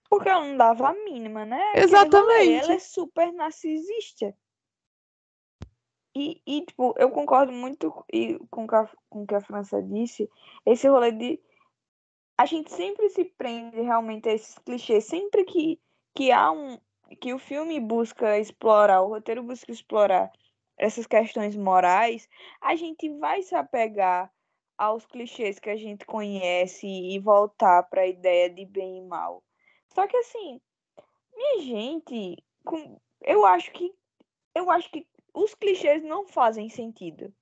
Porque 0.10 0.30
ela 0.30 0.46
não 0.46 0.56
dava 0.56 0.90
a 0.90 0.94
mínima, 0.94 1.46
né? 1.46 1.62
Exatamente. 1.76 2.64
Ela 2.64 2.74
é 2.74 2.80
super 2.80 3.34
narcisista. 3.34 4.34
E, 6.16 6.42
e, 6.48 6.66
tipo, 6.66 6.96
eu 6.98 7.12
concordo 7.12 7.52
muito 7.52 7.92
com, 8.50 8.66
com 9.10 9.24
o 9.24 9.28
que 9.28 9.36
a 9.36 9.42
França 9.42 9.82
disse. 9.84 10.30
Esse 10.66 10.88
rolê 10.88 11.12
de. 11.12 11.40
A 12.38 12.46
gente 12.46 12.72
sempre 12.72 13.10
se 13.10 13.26
prende 13.26 13.82
realmente 13.82 14.30
a 14.30 14.34
esses 14.34 14.58
clichês. 14.60 15.04
Sempre 15.06 15.44
que, 15.44 15.80
que 16.16 16.32
há 16.32 16.52
um, 16.52 16.80
que 17.20 17.34
o 17.34 17.40
filme 17.40 17.80
busca 17.80 18.40
explorar, 18.40 19.02
o 19.02 19.10
roteiro 19.10 19.44
busca 19.44 19.72
explorar 19.72 20.32
essas 20.78 21.06
questões 21.08 21.56
morais, 21.56 22.28
a 22.62 22.76
gente 22.76 23.10
vai 23.18 23.42
se 23.42 23.56
apegar 23.56 24.32
aos 24.78 25.06
clichês 25.06 25.60
que 25.60 25.70
a 25.70 25.78
gente 25.78 26.06
conhece 26.06 26.86
e 26.86 27.18
voltar 27.20 27.84
para 27.84 28.02
a 28.02 28.08
ideia 28.08 28.50
de 28.50 28.66
bem 28.66 28.98
e 28.98 29.02
mal. 29.02 29.44
Só 29.94 30.06
que 30.08 30.18
assim, 30.18 30.60
minha 31.36 31.62
gente, 31.62 32.44
com, 32.66 33.00
eu 33.22 33.46
acho 33.46 33.72
que 33.72 33.94
eu 34.54 34.70
acho 34.72 34.90
que 34.90 35.06
os 35.34 35.54
clichês 35.54 36.04
não 36.04 36.26
fazem 36.26 36.70
sentido. 36.70 37.34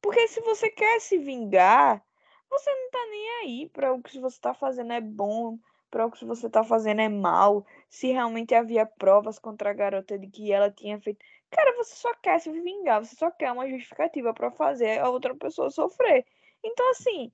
Porque 0.00 0.28
se 0.28 0.40
você 0.40 0.70
quer 0.70 1.00
se 1.00 1.18
vingar, 1.18 2.04
você 2.48 2.70
não 2.70 2.90
tá 2.90 3.06
nem 3.10 3.30
aí 3.40 3.68
para 3.68 3.92
o 3.92 4.02
que 4.02 4.18
você 4.20 4.40
tá 4.40 4.54
fazendo 4.54 4.92
é 4.92 5.00
bom, 5.00 5.58
para 5.90 6.06
o 6.06 6.10
que 6.10 6.24
você 6.24 6.48
tá 6.48 6.62
fazendo 6.62 7.00
é 7.00 7.08
mal, 7.08 7.66
se 7.88 8.12
realmente 8.12 8.54
havia 8.54 8.86
provas 8.86 9.38
contra 9.38 9.70
a 9.70 9.74
garota 9.74 10.18
de 10.18 10.26
que 10.26 10.52
ela 10.52 10.70
tinha 10.70 11.00
feito. 11.00 11.24
Cara, 11.50 11.76
você 11.76 11.94
só 11.94 12.12
quer 12.14 12.40
se 12.40 12.50
vingar, 12.50 13.04
você 13.04 13.14
só 13.16 13.30
quer 13.30 13.52
uma 13.52 13.68
justificativa 13.68 14.34
para 14.34 14.50
fazer 14.50 14.98
a 14.98 15.08
outra 15.08 15.34
pessoa 15.34 15.70
sofrer. 15.70 16.24
Então, 16.64 16.90
assim, 16.90 17.30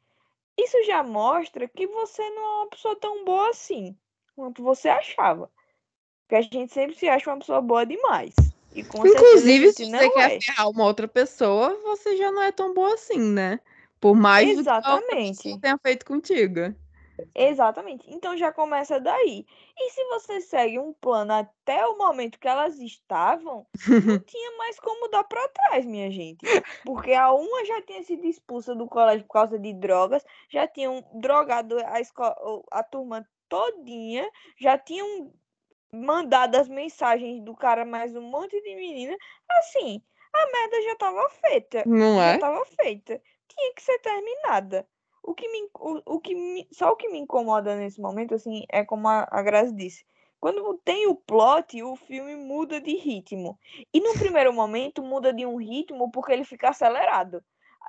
isso 0.59 0.83
já 0.85 1.03
mostra 1.03 1.67
que 1.67 1.87
você 1.87 2.23
não 2.31 2.43
é 2.43 2.57
uma 2.57 2.69
pessoa 2.69 2.97
tão 2.97 3.25
boa 3.25 3.51
assim 3.51 3.97
quanto 4.37 4.63
você 4.63 4.89
achava. 4.89 5.51
Porque 6.23 6.37
a 6.37 6.43
gente 6.43 6.73
sempre 6.73 6.97
se 6.97 7.09
acha 7.09 7.31
uma 7.31 7.39
pessoa 7.39 7.61
boa 7.61 7.85
demais. 7.85 8.35
Inclusive, 8.75 9.73
se 9.73 9.91
você 9.91 10.11
quer 10.11 10.33
é. 10.33 10.41
ferrar 10.41 10.71
uma 10.71 10.85
outra 10.85 11.07
pessoa, 11.07 11.79
você 11.83 12.17
já 12.17 12.31
não 12.31 12.43
é 12.43 12.51
tão 12.51 12.73
boa 12.73 12.95
assim, 12.95 13.19
né? 13.19 13.61
Por 14.01 14.17
mais 14.17 14.59
Exatamente. 14.59 15.43
que 15.43 15.61
tenha 15.61 15.79
feito 15.79 16.07
contigo. 16.07 16.75
Exatamente. 17.35 18.09
Então 18.09 18.37
já 18.37 18.53
começa 18.53 19.01
daí. 19.01 19.47
E 19.79 19.91
se 19.91 20.05
você 20.07 20.41
segue 20.41 20.79
um 20.79 20.93
plano 20.93 21.33
até 21.33 21.87
o 21.87 21.97
momento 21.97 22.39
que 22.39 22.49
elas 22.49 22.79
estavam, 22.79 23.67
não 24.07 24.19
tinha 24.27 24.57
mais 24.59 24.79
como 24.79 25.09
dar 25.09 25.25
para 25.25 25.49
trás, 25.49 25.85
minha 25.85 26.11
gente. 26.11 26.45
Porque 26.85 27.13
a 27.13 27.33
uma 27.33 27.65
já 27.65 27.83
tinha 27.83 28.03
sido 28.03 28.27
expulsa 28.27 28.75
do 28.75 28.87
colégio 28.87 29.27
por 29.27 29.35
causa 29.35 29.59
de 29.59 29.73
drogas, 29.73 30.25
já 30.49 30.67
tinham 30.67 31.05
drogado 31.15 31.77
a, 31.87 32.01
escola, 32.01 32.37
a 32.71 32.83
turma 32.83 33.27
todinha, 33.49 34.29
já 34.59 34.79
tinham 34.79 35.33
mandado 35.93 36.57
as 36.57 36.69
mensagens 36.69 37.43
do 37.43 37.55
cara 37.55 37.85
mais 37.85 38.17
um 38.17 38.23
monte 38.23 38.61
de 38.61 38.75
menina. 38.75 39.17
Assim, 39.59 40.03
a 40.33 40.47
merda 40.51 40.83
já 40.83 40.97
tava 40.97 41.29
feita. 41.29 41.83
Não 41.87 42.17
já 42.17 42.25
é? 42.25 42.39
tava 42.39 42.65
feita. 42.65 43.21
Tinha 43.49 43.75
que 43.75 43.83
ser 43.83 43.99
terminada. 43.99 44.89
O 45.23 45.35
que 45.35 45.49
me, 45.49 45.69
o, 45.75 46.15
o 46.15 46.21
que 46.21 46.35
me, 46.35 46.69
só 46.73 46.91
o 46.91 46.97
que 46.97 47.09
me 47.09 47.19
incomoda 47.19 47.77
nesse 47.77 48.01
momento, 48.01 48.35
assim, 48.35 48.65
é 48.69 48.85
como 48.85 49.09
a, 49.09 49.27
a 49.31 49.43
Grazi 49.43 49.75
disse. 49.75 50.05
Quando 50.41 50.77
tem 50.85 51.07
o 51.07 51.15
plot, 51.15 51.81
o 51.85 51.95
filme 51.95 52.35
muda 52.35 52.81
de 52.81 52.97
ritmo. 52.97 53.57
E 53.95 54.01
no 54.01 54.13
primeiro 54.15 54.53
momento 54.53 55.01
muda 55.01 55.33
de 55.33 55.47
um 55.47 55.57
ritmo 55.57 56.11
porque 56.11 56.33
ele 56.33 56.45
fica 56.45 56.71
acelerado. 56.71 57.45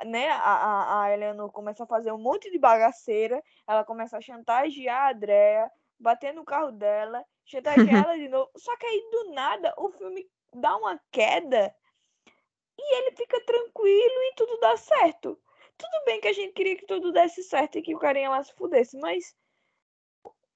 Né? 0.05 0.29
A, 0.29 0.35
a, 0.37 1.03
a 1.03 1.11
Eleanor 1.11 1.51
começa 1.51 1.83
a 1.83 1.87
fazer 1.87 2.11
um 2.11 2.19
monte 2.19 2.51
de 2.51 2.59
bagaceira, 2.59 3.41
ela 3.67 3.83
começa 3.83 4.17
a 4.17 4.21
chantagear 4.21 5.07
a 5.07 5.11
Andrea, 5.11 5.71
bater 5.99 6.31
no 6.31 6.45
carro 6.45 6.71
dela, 6.71 7.25
chantagear 7.45 8.03
ela 8.05 8.15
de 8.15 8.29
novo. 8.29 8.49
Só 8.55 8.77
que 8.77 8.85
aí 8.85 9.09
do 9.11 9.31
nada 9.31 9.73
o 9.77 9.89
filme 9.89 10.27
dá 10.53 10.77
uma 10.77 10.99
queda 11.11 11.73
e 12.77 12.95
ele 12.97 13.15
fica 13.15 13.39
tranquilo 13.45 14.21
e 14.23 14.33
tudo 14.35 14.59
dá 14.59 14.77
certo. 14.77 15.39
Tudo 15.77 16.05
bem 16.05 16.21
que 16.21 16.27
a 16.27 16.33
gente 16.33 16.53
queria 16.53 16.75
que 16.75 16.85
tudo 16.85 17.11
desse 17.11 17.43
certo 17.43 17.77
e 17.77 17.81
que 17.81 17.95
o 17.95 17.99
carinha 17.99 18.29
lá 18.29 18.43
se 18.43 18.53
fudesse, 18.53 18.97
mas 18.99 19.35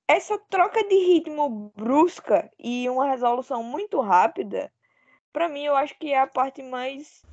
essa 0.08 0.38
troca 0.49 0.84
de 0.88 0.95
ritmo 0.95 1.71
brusca 1.75 2.49
e 2.58 2.88
uma 2.89 3.10
resolução 3.10 3.62
muito 3.62 3.99
rápida, 3.99 4.71
para 5.34 5.49
mim 5.49 5.65
eu 5.65 5.75
acho 5.75 5.97
que 5.99 6.13
é 6.13 6.19
a 6.19 6.27
parte 6.27 6.63
mais 6.63 7.23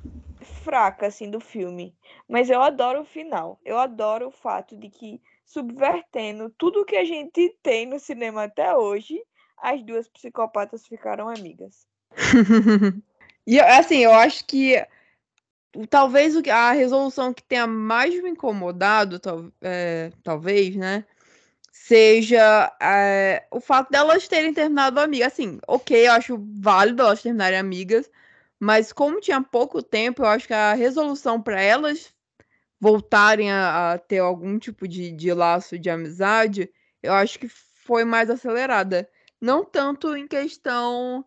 fraca 0.63 1.07
assim 1.07 1.29
do 1.29 1.39
filme, 1.39 1.95
mas 2.27 2.49
eu 2.49 2.61
adoro 2.61 3.01
o 3.01 3.05
final. 3.05 3.59
Eu 3.63 3.79
adoro 3.79 4.27
o 4.27 4.31
fato 4.31 4.75
de 4.75 4.89
que 4.89 5.21
subvertendo 5.45 6.49
tudo 6.57 6.85
que 6.85 6.97
a 6.97 7.05
gente 7.05 7.49
tem 7.63 7.85
no 7.85 7.99
cinema 7.99 8.43
até 8.43 8.75
hoje, 8.75 9.21
as 9.57 9.81
duas 9.83 10.07
psicopatas 10.07 10.85
ficaram 10.85 11.29
amigas. 11.29 11.87
e 13.47 13.59
assim, 13.59 13.99
eu 13.99 14.13
acho 14.13 14.45
que 14.45 14.75
talvez 15.89 16.35
a 16.47 16.71
resolução 16.71 17.33
que 17.33 17.43
tenha 17.43 17.67
mais 17.67 18.21
me 18.21 18.29
incomodado, 18.29 19.19
tal, 19.19 19.51
é, 19.61 20.11
talvez, 20.23 20.75
né? 20.75 21.05
Seja 21.71 22.75
é, 22.81 23.45
o 23.51 23.59
fato 23.59 23.91
delas 23.91 24.27
terem 24.27 24.53
terminado 24.53 24.99
amigas. 24.99 25.33
Assim, 25.33 25.59
ok, 25.67 26.07
eu 26.07 26.11
acho 26.13 26.37
válido 26.59 27.01
elas 27.03 27.21
terminarem 27.21 27.59
amigas, 27.59 28.09
mas 28.59 28.93
como 28.93 29.19
tinha 29.19 29.41
pouco 29.41 29.83
tempo, 29.83 30.23
eu 30.23 30.27
acho 30.27 30.47
que 30.47 30.53
a 30.53 30.73
resolução 30.73 31.41
para 31.41 31.61
elas 31.61 32.13
voltarem 32.79 33.51
a, 33.51 33.93
a, 33.93 33.97
ter 33.97 34.19
algum 34.19 34.57
tipo 34.59 34.87
de, 34.87 35.11
de 35.11 35.33
laço 35.33 35.77
de 35.77 35.89
amizade, 35.89 36.69
eu 37.03 37.13
acho 37.13 37.39
que 37.39 37.47
foi 37.47 38.03
mais 38.03 38.29
acelerada. 38.29 39.09
Não 39.39 39.63
tanto 39.63 40.15
em 40.15 40.27
questão 40.27 41.25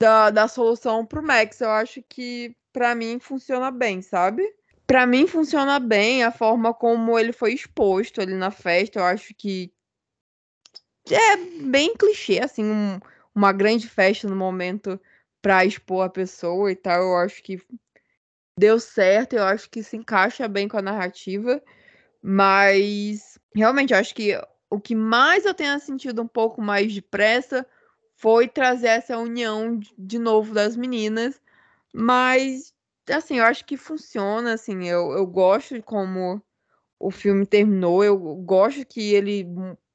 da, 0.00 0.30
da 0.30 0.48
solução 0.48 1.04
pro 1.06 1.22
Max, 1.22 1.60
eu 1.60 1.70
acho 1.70 2.02
que 2.08 2.56
para 2.76 2.94
mim 2.94 3.18
funciona 3.18 3.70
bem, 3.70 4.02
sabe? 4.02 4.54
Para 4.86 5.06
mim 5.06 5.26
funciona 5.26 5.80
bem 5.80 6.22
a 6.22 6.30
forma 6.30 6.74
como 6.74 7.18
ele 7.18 7.32
foi 7.32 7.54
exposto 7.54 8.20
ali 8.20 8.34
na 8.34 8.50
festa. 8.50 8.98
Eu 8.98 9.04
acho 9.04 9.32
que 9.32 9.72
é 11.10 11.36
bem 11.62 11.96
clichê, 11.96 12.38
assim, 12.38 12.66
um, 12.66 13.00
uma 13.34 13.50
grande 13.50 13.88
festa 13.88 14.28
no 14.28 14.36
momento 14.36 15.00
para 15.40 15.64
expor 15.64 16.04
a 16.04 16.10
pessoa 16.10 16.70
e 16.70 16.76
tal. 16.76 17.02
Eu 17.02 17.16
acho 17.16 17.42
que 17.42 17.58
deu 18.58 18.78
certo, 18.78 19.32
eu 19.36 19.44
acho 19.44 19.70
que 19.70 19.82
se 19.82 19.96
encaixa 19.96 20.46
bem 20.46 20.68
com 20.68 20.76
a 20.76 20.82
narrativa, 20.82 21.62
mas 22.22 23.38
realmente 23.54 23.94
eu 23.94 23.98
acho 23.98 24.14
que 24.14 24.38
o 24.68 24.78
que 24.78 24.94
mais 24.94 25.46
eu 25.46 25.54
tenha 25.54 25.78
sentido 25.78 26.20
um 26.20 26.28
pouco 26.28 26.60
mais 26.60 26.92
depressa 26.92 27.66
foi 28.16 28.46
trazer 28.46 28.88
essa 28.88 29.16
união 29.16 29.80
de 29.96 30.18
novo 30.18 30.52
das 30.52 30.76
meninas, 30.76 31.40
mas 31.96 32.74
assim, 33.08 33.38
eu 33.38 33.44
acho 33.44 33.64
que 33.64 33.76
funciona, 33.76 34.54
assim, 34.54 34.86
eu, 34.88 35.12
eu 35.12 35.26
gosto 35.26 35.74
de 35.74 35.82
como 35.82 36.42
o 36.98 37.10
filme 37.10 37.46
terminou, 37.46 38.02
eu 38.04 38.18
gosto 38.36 38.84
que 38.84 39.14
ele 39.14 39.46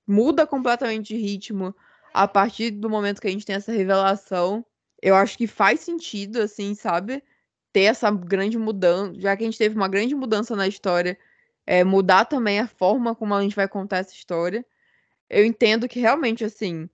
muda 0.08 0.48
completamente 0.48 1.14
de 1.14 1.22
ritmo 1.22 1.76
a 2.14 2.28
partir 2.28 2.72
do 2.72 2.90
momento 2.90 3.22
que 3.22 3.28
a 3.28 3.32
gente 3.32 3.46
tem 3.46 3.56
essa 3.56 3.72
revelação. 3.72 4.66
Eu 5.02 5.16
acho 5.16 5.38
que 5.38 5.48
faz 5.48 5.82
sentido, 5.82 6.42
assim, 6.42 6.76
sabe? 6.76 7.24
ter 7.72 7.84
essa 7.84 8.12
grande 8.12 8.58
mudança, 8.58 9.20
já 9.20 9.36
que 9.36 9.44
a 9.44 9.46
gente 9.46 9.58
teve 9.58 9.76
uma 9.76 9.88
grande 9.88 10.14
mudança 10.16 10.56
na 10.56 10.68
história, 10.68 11.18
é, 11.66 11.84
mudar 11.84 12.26
também 12.26 12.60
a 12.60 12.68
forma 12.68 13.16
como 13.16 13.34
a 13.34 13.42
gente 13.42 13.56
vai 13.56 13.68
contar 13.68 13.98
essa 13.98 14.14
história. 14.14 14.66
Eu 15.30 15.46
entendo 15.46 15.88
que 15.88 16.00
realmente, 16.00 16.44
assim, 16.44 16.90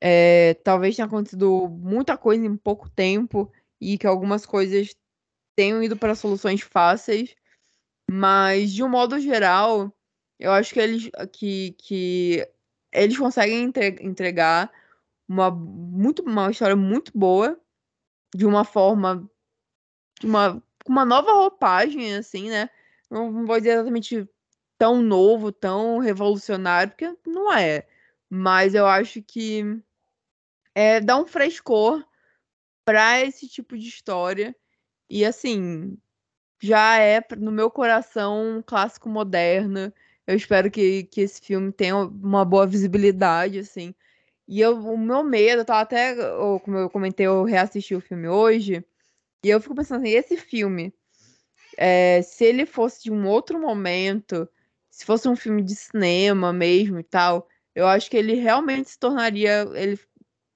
é, 0.00 0.54
talvez 0.64 0.96
tenha 0.96 1.06
acontecido 1.06 1.68
muita 1.68 2.16
coisa 2.16 2.44
em 2.44 2.56
pouco 2.56 2.88
tempo 2.88 3.52
e 3.80 3.98
que 3.98 4.06
algumas 4.06 4.46
coisas 4.46 4.94
tenham 5.56 5.82
ido 5.82 5.96
para 5.96 6.14
soluções 6.14 6.60
fáceis, 6.60 7.34
mas 8.10 8.72
de 8.72 8.82
um 8.82 8.88
modo 8.88 9.18
geral, 9.18 9.92
eu 10.38 10.52
acho 10.52 10.72
que 10.74 10.80
eles, 10.80 11.10
que, 11.32 11.72
que 11.78 12.48
eles 12.92 13.18
conseguem 13.18 13.72
entregar 14.00 14.70
uma, 15.28 15.50
muito, 15.50 16.22
uma 16.22 16.50
história 16.50 16.76
muito 16.76 17.10
boa, 17.14 17.58
de 18.34 18.46
uma 18.46 18.64
forma 18.64 19.28
uma, 20.22 20.62
uma 20.86 21.04
nova 21.04 21.32
roupagem, 21.32 22.14
assim, 22.14 22.48
né? 22.48 22.70
Não 23.10 23.44
vou 23.46 23.58
dizer 23.58 23.72
exatamente 23.74 24.28
tão 24.78 25.02
novo, 25.02 25.52
tão 25.52 25.98
revolucionário, 25.98 26.90
porque 26.90 27.14
não 27.26 27.52
é. 27.52 27.86
Mas 28.28 28.74
eu 28.74 28.86
acho 28.86 29.22
que 29.22 29.62
é, 30.74 31.00
dá 31.00 31.18
um 31.18 31.26
frescor 31.26 32.05
para 32.86 33.20
esse 33.20 33.48
tipo 33.48 33.76
de 33.76 33.88
história. 33.88 34.56
E 35.10 35.24
assim, 35.24 35.98
já 36.62 36.98
é 37.00 37.20
no 37.36 37.50
meu 37.50 37.70
coração 37.70 38.58
um 38.58 38.62
clássico 38.62 39.08
moderno. 39.08 39.92
Eu 40.26 40.36
espero 40.36 40.70
que, 40.70 41.04
que 41.04 41.20
esse 41.22 41.40
filme 41.40 41.72
tenha 41.72 41.96
uma 41.96 42.44
boa 42.44 42.66
visibilidade, 42.66 43.58
assim. 43.58 43.94
E 44.48 44.60
eu, 44.60 44.78
o 44.78 44.96
meu 44.96 45.24
medo, 45.24 45.64
tá 45.64 45.80
até, 45.80 46.14
como 46.64 46.78
eu 46.78 46.88
comentei, 46.88 47.26
eu 47.26 47.44
reassisti 47.44 47.94
o 47.94 48.00
filme 48.00 48.28
hoje. 48.28 48.84
E 49.44 49.50
eu 49.50 49.60
fico 49.60 49.74
pensando 49.74 50.02
assim, 50.02 50.14
esse 50.14 50.36
filme, 50.36 50.94
é, 51.76 52.22
se 52.22 52.44
ele 52.44 52.66
fosse 52.66 53.04
de 53.04 53.12
um 53.12 53.26
outro 53.26 53.60
momento, 53.60 54.48
se 54.90 55.04
fosse 55.04 55.28
um 55.28 55.36
filme 55.36 55.62
de 55.62 55.74
cinema 55.74 56.52
mesmo 56.52 57.00
e 57.00 57.04
tal, 57.04 57.48
eu 57.74 57.86
acho 57.86 58.10
que 58.10 58.16
ele 58.16 58.34
realmente 58.34 58.90
se 58.90 58.98
tornaria, 58.98 59.68
ele 59.74 59.98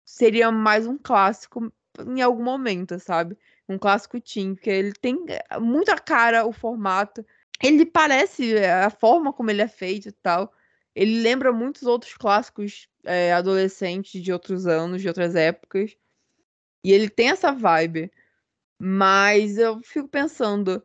seria 0.05 0.51
mais 0.53 0.87
um 0.87 0.97
clássico 0.97 1.73
em 2.07 2.21
algum 2.21 2.43
momento, 2.43 2.99
sabe? 2.99 3.37
Um 3.69 3.79
clássico 3.79 4.21
teen, 4.21 4.55
porque 4.55 4.71
ele 4.71 4.93
tem 4.93 5.25
muita 5.61 5.97
cara, 5.97 6.47
o 6.47 6.53
formato. 6.53 7.25
Ele 7.63 7.87
parece 7.87 8.57
a 8.59 8.91
forma 8.91 9.33
como 9.33 9.51
ele 9.51 9.63
é 9.63 9.69
feito 9.69 10.09
e 10.09 10.13
tal. 10.13 10.53
Ele 10.95 11.21
lembra 11.21 11.53
muitos 11.53 11.83
outros 11.85 12.15
clássicos 12.15 12.89
é, 13.05 13.33
adolescentes 13.33 14.23
de 14.23 14.33
outros 14.33 14.67
anos, 14.67 15.03
de 15.03 15.09
outras 15.09 15.35
épocas. 15.35 15.97
E 16.83 16.93
ele 16.93 17.09
tem 17.09 17.31
essa 17.31 17.53
vibe. 17.53 18.11
Mas 18.79 19.59
eu 19.59 19.81
fico 19.83 20.09
pensando 20.09 20.83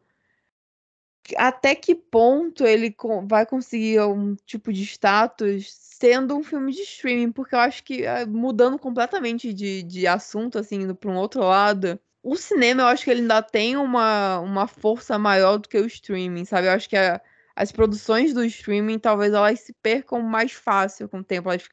até 1.38 1.74
que 1.76 1.96
ponto 1.96 2.66
ele 2.66 2.96
vai 3.28 3.46
conseguir 3.46 4.02
um 4.02 4.36
tipo 4.46 4.72
de 4.72 4.84
status 4.84 5.72
sendo 5.72 6.36
um 6.36 6.44
filme 6.44 6.72
de 6.72 6.82
streaming, 6.82 7.32
porque 7.32 7.56
eu 7.56 7.60
acho 7.60 7.84
que 7.84 8.06
ah, 8.06 8.26
mudando 8.26 8.78
completamente 8.78 9.54
de, 9.54 9.82
de 9.84 10.06
assunto, 10.06 10.60
assim, 10.60 10.82
indo 10.82 10.96
para 10.96 11.10
um 11.10 11.18
outro 11.18 11.42
lado, 11.42 12.00
o 12.22 12.36
cinema 12.36 12.84
eu 12.84 12.88
acho 12.88 13.04
que 13.04 13.12
ele 13.12 13.22
ainda 13.22 13.42
tem 13.42 13.78
uma, 13.78 14.40
uma 14.40 14.68
força 14.68 15.18
maior 15.18 15.58
do 15.58 15.70
que 15.70 15.78
o 15.78 15.86
streaming, 15.86 16.46
sabe? 16.46 16.68
Eu 16.68 16.72
acho 16.74 16.90
que 16.90 16.98
a, 16.98 17.22
as 17.56 17.72
produções 17.72 18.34
do 18.34 18.44
streaming 18.44 19.00
talvez 19.00 19.34
elas 19.34 19.60
se 19.62 19.74
percam 19.74 20.22
mais 20.22 20.52
fácil 20.52 21.08
com 21.08 21.20
o 21.20 21.24
tempo, 21.24 21.50
elas 21.50 21.68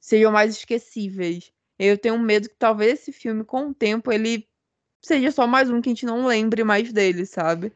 sejam 0.00 0.30
mais 0.32 0.56
esquecíveis. 0.56 1.52
Eu 1.78 1.98
tenho 1.98 2.18
medo 2.18 2.48
que 2.48 2.56
talvez 2.56 3.00
esse 3.00 3.12
filme, 3.12 3.44
com 3.44 3.68
o 3.68 3.74
tempo, 3.74 4.12
ele 4.12 4.48
seja 5.02 5.30
só 5.30 5.46
mais 5.46 5.70
um 5.70 5.80
que 5.80 5.88
a 5.88 5.92
gente 5.92 6.06
não 6.06 6.26
lembre 6.26 6.64
mais 6.64 6.92
dele, 6.92 7.26
sabe? 7.26 7.72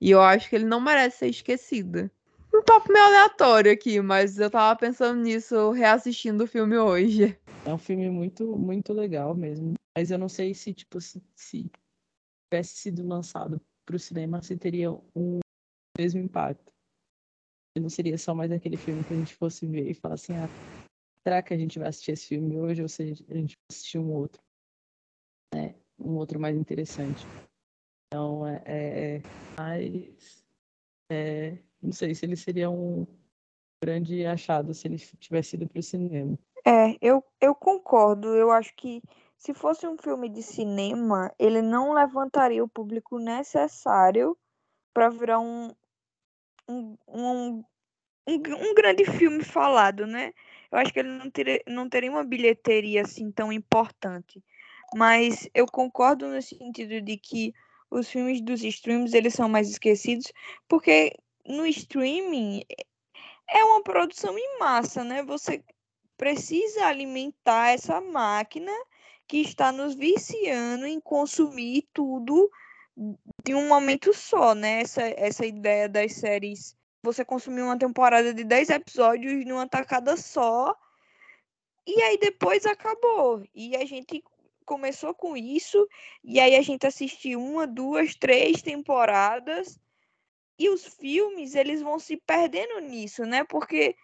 E 0.00 0.10
eu 0.10 0.20
acho 0.20 0.48
que 0.48 0.56
ele 0.56 0.66
não 0.66 0.80
merece 0.80 1.18
ser 1.18 1.28
esquecido. 1.28 2.10
Um 2.54 2.62
papo 2.62 2.92
meio 2.92 3.04
aleatório 3.04 3.72
aqui, 3.72 4.00
mas 4.00 4.38
eu 4.38 4.50
tava 4.50 4.78
pensando 4.78 5.20
nisso 5.20 5.70
reassistindo 5.70 6.44
o 6.44 6.46
filme 6.46 6.76
hoje. 6.76 7.38
É 7.66 7.72
um 7.72 7.78
filme 7.78 8.08
muito, 8.10 8.56
muito 8.56 8.92
legal 8.92 9.34
mesmo. 9.34 9.74
Mas 9.96 10.10
eu 10.10 10.18
não 10.18 10.28
sei 10.28 10.54
se, 10.54 10.72
tipo, 10.72 11.00
se, 11.00 11.22
se 11.34 11.70
tivesse 12.48 12.76
sido 12.76 13.06
lançado 13.06 13.60
pro 13.84 13.98
cinema, 13.98 14.42
se 14.42 14.56
teria 14.56 14.90
um 15.14 15.40
mesmo 15.98 16.20
impacto. 16.20 16.72
Não 17.78 17.88
seria 17.90 18.16
só 18.16 18.34
mais 18.34 18.50
aquele 18.50 18.76
filme 18.76 19.04
que 19.04 19.12
a 19.12 19.16
gente 19.16 19.34
fosse 19.34 19.66
ver 19.66 19.90
e 19.90 19.94
falar 19.94 20.14
assim, 20.14 20.34
ah, 20.36 20.48
será 21.22 21.42
que 21.42 21.52
a 21.52 21.58
gente 21.58 21.78
vai 21.78 21.88
assistir 21.88 22.12
esse 22.12 22.28
filme 22.28 22.56
hoje 22.56 22.82
ou 22.82 22.88
se 22.88 23.02
a 23.02 23.06
gente 23.06 23.26
vai 23.28 23.44
assistir 23.70 23.98
um 23.98 24.12
outro? 24.12 24.40
É, 25.54 25.74
um 25.98 26.16
outro 26.16 26.40
mais 26.40 26.56
interessante. 26.56 27.26
Então, 28.16 28.46
é, 28.46 28.62
é, 28.64 29.16
é 29.16 29.22
mas 29.58 30.42
é, 31.12 31.58
não 31.82 31.92
sei 31.92 32.14
se 32.14 32.24
ele 32.24 32.34
seria 32.34 32.70
um 32.70 33.06
grande 33.82 34.24
achado 34.24 34.72
se 34.72 34.88
ele 34.88 34.96
tivesse 34.96 35.54
ido 35.54 35.68
para 35.68 35.80
o 35.80 35.82
cinema. 35.82 36.38
É, 36.64 36.96
eu, 37.02 37.22
eu 37.38 37.54
concordo. 37.54 38.34
Eu 38.34 38.50
acho 38.50 38.74
que 38.74 39.02
se 39.36 39.52
fosse 39.52 39.86
um 39.86 39.98
filme 39.98 40.30
de 40.30 40.42
cinema, 40.42 41.30
ele 41.38 41.60
não 41.60 41.92
levantaria 41.92 42.64
o 42.64 42.68
público 42.68 43.18
necessário 43.18 44.34
para 44.94 45.10
virar 45.10 45.38
um, 45.38 45.74
um, 46.66 46.96
um, 47.06 47.64
um, 48.26 48.74
grande 48.74 49.04
filme 49.04 49.44
falado, 49.44 50.06
né? 50.06 50.32
Eu 50.72 50.78
acho 50.78 50.90
que 50.90 51.00
ele 51.00 51.10
não 51.10 51.30
teria, 51.30 51.62
não 51.68 51.86
teria 51.86 52.10
uma 52.10 52.24
bilheteria 52.24 53.02
assim 53.02 53.30
tão 53.30 53.52
importante. 53.52 54.42
Mas 54.94 55.50
eu 55.52 55.66
concordo 55.66 56.26
no 56.28 56.40
sentido 56.40 56.98
de 57.02 57.18
que 57.18 57.52
os 57.90 58.08
filmes 58.08 58.40
dos 58.40 58.62
streams 58.62 59.14
eles 59.14 59.34
são 59.34 59.48
mais 59.48 59.68
esquecidos, 59.70 60.32
porque 60.68 61.12
no 61.46 61.66
streaming 61.66 62.62
é 63.48 63.64
uma 63.64 63.82
produção 63.82 64.36
em 64.36 64.58
massa, 64.58 65.04
né? 65.04 65.22
Você 65.22 65.62
precisa 66.16 66.86
alimentar 66.86 67.70
essa 67.70 68.00
máquina 68.00 68.72
que 69.28 69.38
está 69.38 69.72
nos 69.72 69.94
viciando 69.94 70.86
em 70.86 71.00
consumir 71.00 71.88
tudo 71.92 72.50
de 73.44 73.54
um 73.54 73.68
momento 73.68 74.12
só, 74.14 74.54
né? 74.54 74.80
Essa, 74.80 75.02
essa 75.02 75.46
ideia 75.46 75.88
das 75.88 76.14
séries. 76.14 76.76
Você 77.02 77.24
consumir 77.24 77.62
uma 77.62 77.78
temporada 77.78 78.32
de 78.34 78.42
10 78.42 78.70
episódios 78.70 79.44
numa 79.44 79.68
tacada 79.68 80.16
só. 80.16 80.74
E 81.86 82.02
aí 82.02 82.18
depois 82.18 82.66
acabou. 82.66 83.44
E 83.54 83.76
a 83.76 83.84
gente 83.84 84.24
começou 84.66 85.14
com 85.14 85.36
isso, 85.36 85.88
e 86.22 86.38
aí 86.38 86.56
a 86.56 86.62
gente 86.62 86.86
assistiu 86.86 87.40
uma, 87.40 87.66
duas, 87.66 88.14
três 88.14 88.60
temporadas, 88.60 89.78
e 90.58 90.68
os 90.68 90.84
filmes, 90.84 91.54
eles 91.54 91.80
vão 91.80 91.98
se 91.98 92.16
perdendo 92.16 92.80
nisso, 92.80 93.24
né? 93.24 93.44
Porque 93.44 93.96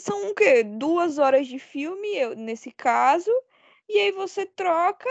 são 0.00 0.30
o 0.30 0.34
quê? 0.34 0.62
Duas 0.62 1.18
horas 1.18 1.46
de 1.46 1.58
filme, 1.58 2.34
nesse 2.36 2.70
caso, 2.70 3.30
e 3.88 3.98
aí 3.98 4.12
você 4.12 4.46
troca, 4.46 5.10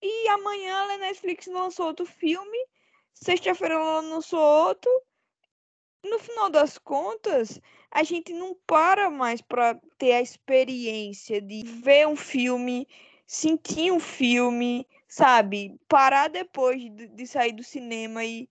e 0.00 0.28
amanhã 0.28 0.76
a 0.76 0.98
Netflix 0.98 1.46
lançou 1.46 1.86
outro 1.86 2.04
filme, 2.04 2.58
sexta-feira 3.14 3.74
ela 3.74 4.00
lançou 4.00 4.40
outro. 4.40 4.90
No 6.04 6.18
final 6.18 6.50
das 6.50 6.78
contas, 6.78 7.60
a 7.88 8.02
gente 8.02 8.32
não 8.32 8.56
para 8.66 9.08
mais 9.08 9.40
para 9.40 9.80
ter 9.98 10.12
a 10.12 10.20
experiência 10.20 11.40
de 11.40 11.62
ver 11.64 12.08
um 12.08 12.16
filme, 12.16 12.88
sentir 13.32 13.90
um 13.90 13.98
filme, 13.98 14.86
sabe? 15.08 15.80
Parar 15.88 16.28
depois 16.28 16.78
de, 16.94 17.08
de 17.08 17.26
sair 17.26 17.52
do 17.52 17.64
cinema 17.64 18.22
e 18.22 18.46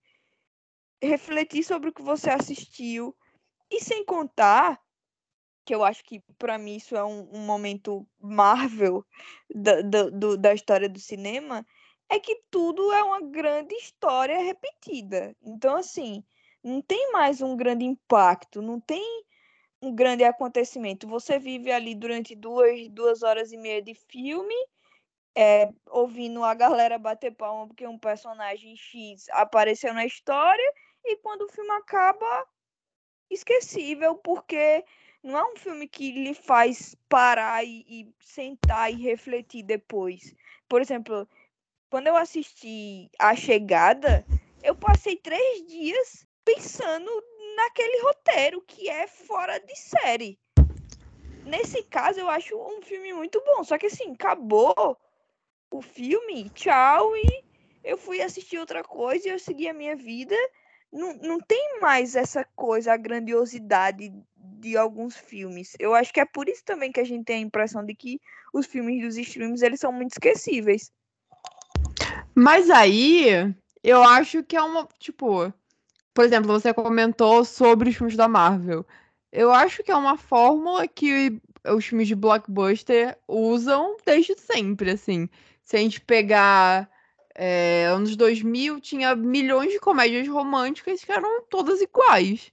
refletir 1.00 1.62
sobre 1.62 1.90
o 1.90 1.92
que 1.92 2.02
você 2.02 2.30
assistiu. 2.30 3.16
E 3.70 3.80
sem 3.80 4.04
contar, 4.04 4.80
que 5.64 5.72
eu 5.72 5.84
acho 5.84 6.02
que 6.02 6.20
para 6.36 6.58
mim 6.58 6.74
isso 6.76 6.96
é 6.96 7.04
um, 7.04 7.30
um 7.32 7.46
momento 7.46 8.04
Marvel 8.20 9.06
da, 9.54 9.82
da, 9.82 10.10
do- 10.10 10.36
da 10.36 10.52
história 10.52 10.88
do 10.88 10.98
cinema, 10.98 11.64
é 12.08 12.18
que 12.18 12.42
tudo 12.50 12.92
é 12.92 13.04
uma 13.04 13.20
grande 13.22 13.76
história 13.76 14.36
repetida. 14.40 15.36
Então, 15.40 15.76
assim, 15.76 16.24
não 16.62 16.82
tem 16.82 17.12
mais 17.12 17.40
um 17.40 17.56
grande 17.56 17.84
impacto, 17.84 18.60
não 18.60 18.80
tem 18.80 19.24
um 19.82 19.94
grande 19.94 20.22
acontecimento. 20.22 21.08
Você 21.08 21.38
vive 21.38 21.72
ali 21.72 21.94
durante 21.94 22.36
duas, 22.36 22.88
duas 22.88 23.22
horas 23.22 23.52
e 23.52 23.56
meia 23.56 23.82
de 23.82 23.94
filme, 23.94 24.54
é, 25.34 25.68
ouvindo 25.90 26.44
a 26.44 26.54
galera 26.54 26.98
bater 26.98 27.32
palma 27.32 27.66
porque 27.66 27.86
um 27.86 27.98
personagem 27.98 28.76
X 28.76 29.28
apareceu 29.30 29.92
na 29.92 30.06
história, 30.06 30.72
e 31.04 31.16
quando 31.16 31.42
o 31.42 31.48
filme 31.48 31.72
acaba, 31.72 32.46
esquecível, 33.28 34.14
porque 34.14 34.84
não 35.22 35.38
é 35.38 35.52
um 35.52 35.56
filme 35.56 35.88
que 35.88 36.12
lhe 36.12 36.34
faz 36.34 36.94
parar 37.08 37.64
e, 37.64 37.84
e 37.88 38.14
sentar 38.20 38.92
e 38.92 39.02
refletir 39.02 39.64
depois. 39.64 40.34
Por 40.68 40.80
exemplo, 40.80 41.28
quando 41.90 42.06
eu 42.06 42.16
assisti 42.16 43.10
A 43.18 43.34
Chegada, 43.34 44.24
eu 44.62 44.76
passei 44.76 45.16
três 45.16 45.66
dias 45.66 46.26
pensando 46.44 47.10
naquele 47.56 48.02
roteiro 48.02 48.62
que 48.66 48.88
é 48.88 49.06
fora 49.06 49.58
de 49.58 49.76
série. 49.76 50.38
Nesse 51.44 51.82
caso, 51.84 52.20
eu 52.20 52.28
acho 52.28 52.56
um 52.56 52.80
filme 52.82 53.12
muito 53.12 53.42
bom. 53.44 53.64
Só 53.64 53.76
que 53.76 53.86
assim, 53.86 54.12
acabou 54.12 54.96
o 55.70 55.82
filme, 55.82 56.50
tchau, 56.50 57.16
e 57.16 57.44
eu 57.82 57.96
fui 57.96 58.20
assistir 58.20 58.58
outra 58.58 58.82
coisa 58.82 59.28
e 59.28 59.30
eu 59.30 59.38
segui 59.38 59.68
a 59.68 59.74
minha 59.74 59.96
vida. 59.96 60.36
Não, 60.92 61.14
não 61.14 61.38
tem 61.40 61.80
mais 61.80 62.14
essa 62.14 62.44
coisa, 62.54 62.92
a 62.92 62.96
grandiosidade 62.98 64.12
de 64.36 64.76
alguns 64.76 65.16
filmes. 65.16 65.74
Eu 65.78 65.94
acho 65.94 66.12
que 66.12 66.20
é 66.20 66.24
por 66.24 66.48
isso 66.48 66.62
também 66.64 66.92
que 66.92 67.00
a 67.00 67.04
gente 67.04 67.24
tem 67.24 67.36
a 67.36 67.46
impressão 67.46 67.84
de 67.84 67.94
que 67.94 68.20
os 68.52 68.66
filmes 68.66 69.02
dos 69.02 69.16
streams, 69.16 69.64
eles 69.64 69.80
são 69.80 69.90
muito 69.90 70.12
esquecíveis. 70.12 70.92
Mas 72.34 72.70
aí, 72.70 73.54
eu 73.82 74.02
acho 74.02 74.42
que 74.44 74.56
é 74.56 74.62
uma, 74.62 74.86
tipo, 74.98 75.52
por 76.14 76.24
exemplo, 76.24 76.48
você 76.48 76.74
comentou 76.74 77.44
sobre 77.44 77.90
os 77.90 77.96
filmes 77.96 78.16
da 78.16 78.28
Marvel. 78.28 78.86
Eu 79.30 79.50
acho 79.52 79.82
que 79.82 79.90
é 79.90 79.96
uma 79.96 80.16
fórmula 80.18 80.86
que 80.86 81.40
os 81.66 81.86
filmes 81.86 82.08
de 82.08 82.14
blockbuster 82.14 83.18
usam 83.26 83.96
desde 84.04 84.38
sempre, 84.38 84.90
assim. 84.90 85.28
Se 85.64 85.76
a 85.76 85.78
gente 85.80 86.00
pegar 86.00 86.90
é, 87.34 87.86
anos 87.86 88.16
2000, 88.16 88.80
tinha 88.80 89.16
milhões 89.16 89.72
de 89.72 89.80
comédias 89.80 90.28
românticas 90.28 91.04
que 91.04 91.12
eram 91.12 91.42
todas 91.44 91.80
iguais. 91.80 92.52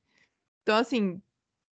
Então, 0.64 0.78
assim, 0.78 1.22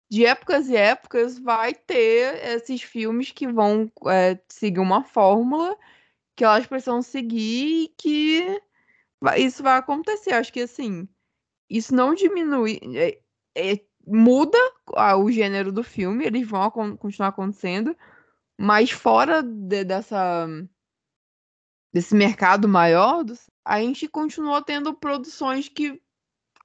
de 0.10 0.26
épocas 0.26 0.70
e 0.70 0.76
épocas 0.76 1.40
vai 1.40 1.74
ter 1.74 2.44
esses 2.46 2.82
filmes 2.82 3.32
que 3.32 3.48
vão 3.48 3.92
é, 4.08 4.40
seguir 4.50 4.80
uma 4.80 5.04
fórmula 5.04 5.78
que 6.36 6.44
elas 6.44 6.68
precisam 6.68 7.02
seguir 7.02 7.86
e 7.86 7.88
que 7.98 8.62
isso 9.38 9.64
vai 9.64 9.78
acontecer. 9.78 10.34
Acho 10.34 10.54
que 10.54 10.62
assim, 10.62 11.08
isso 11.70 11.94
não 11.94 12.14
diminui, 12.14 12.80
é- 12.96 13.20
é- 13.56 13.86
muda 14.06 14.58
o 15.18 15.30
gênero 15.30 15.72
do 15.72 15.84
filme, 15.84 16.26
eles 16.26 16.48
vão 16.48 16.70
continuar 16.72 17.30
acontecendo, 17.30 17.96
mas 18.58 18.90
fora 18.90 19.44
de- 19.44 19.84
dessa 19.84 20.48
desse 21.94 22.14
mercado 22.16 22.68
maior, 22.68 23.24
a 23.66 23.82
gente 23.82 24.08
continua 24.08 24.62
tendo 24.62 24.94
produções 24.94 25.68
que, 25.68 26.02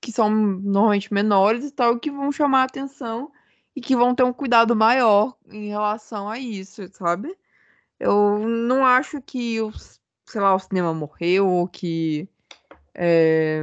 que 0.01 0.13
são 0.13 0.31
normalmente 0.31 1.13
menores 1.13 1.65
e 1.65 1.71
tal, 1.71 1.99
que 1.99 2.11
vão 2.11 2.31
chamar 2.31 2.65
atenção 2.65 3.33
e 3.75 3.81
que 3.81 3.97
vão 3.97 4.15
ter 4.15 4.25
um 4.25 4.33
cuidado 4.33 4.77
maior 4.77 5.35
em 5.47 5.69
relação 5.69 6.29
a 6.29 6.39
isso, 6.39 6.87
sabe? 6.93 7.35
Eu 7.99 8.47
não 8.47 8.85
acho 8.85 9.23
que 9.23 9.61
o, 9.61 9.73
sei 10.27 10.41
lá, 10.41 10.55
o 10.55 10.59
cinema 10.59 10.93
morreu 10.93 11.49
ou 11.49 11.67
que 11.67 12.29
é, 12.95 13.63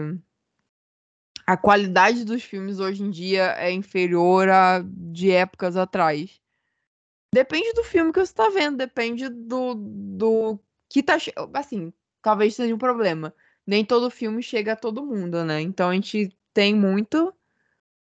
a 1.49 1.57
qualidade 1.57 2.23
dos 2.23 2.43
filmes 2.43 2.79
hoje 2.79 3.01
em 3.01 3.09
dia 3.09 3.55
é 3.57 3.71
inferior 3.71 4.47
a 4.49 4.83
de 4.85 5.31
épocas 5.31 5.75
atrás. 5.75 6.39
Depende 7.33 7.73
do 7.73 7.83
filme 7.83 8.13
que 8.13 8.19
você 8.19 8.31
está 8.31 8.49
vendo, 8.49 8.77
depende 8.77 9.27
do, 9.29 9.73
do 9.73 10.59
que 10.87 11.01
tá. 11.01 11.17
Assim, 11.55 11.91
talvez 12.21 12.53
seja 12.53 12.75
um 12.75 12.77
problema. 12.77 13.33
Nem 13.65 13.83
todo 13.83 14.11
filme 14.11 14.43
chega 14.43 14.73
a 14.73 14.75
todo 14.75 15.03
mundo, 15.03 15.43
né? 15.43 15.59
Então 15.59 15.89
a 15.89 15.93
gente 15.95 16.31
tem 16.53 16.75
muito 16.75 17.33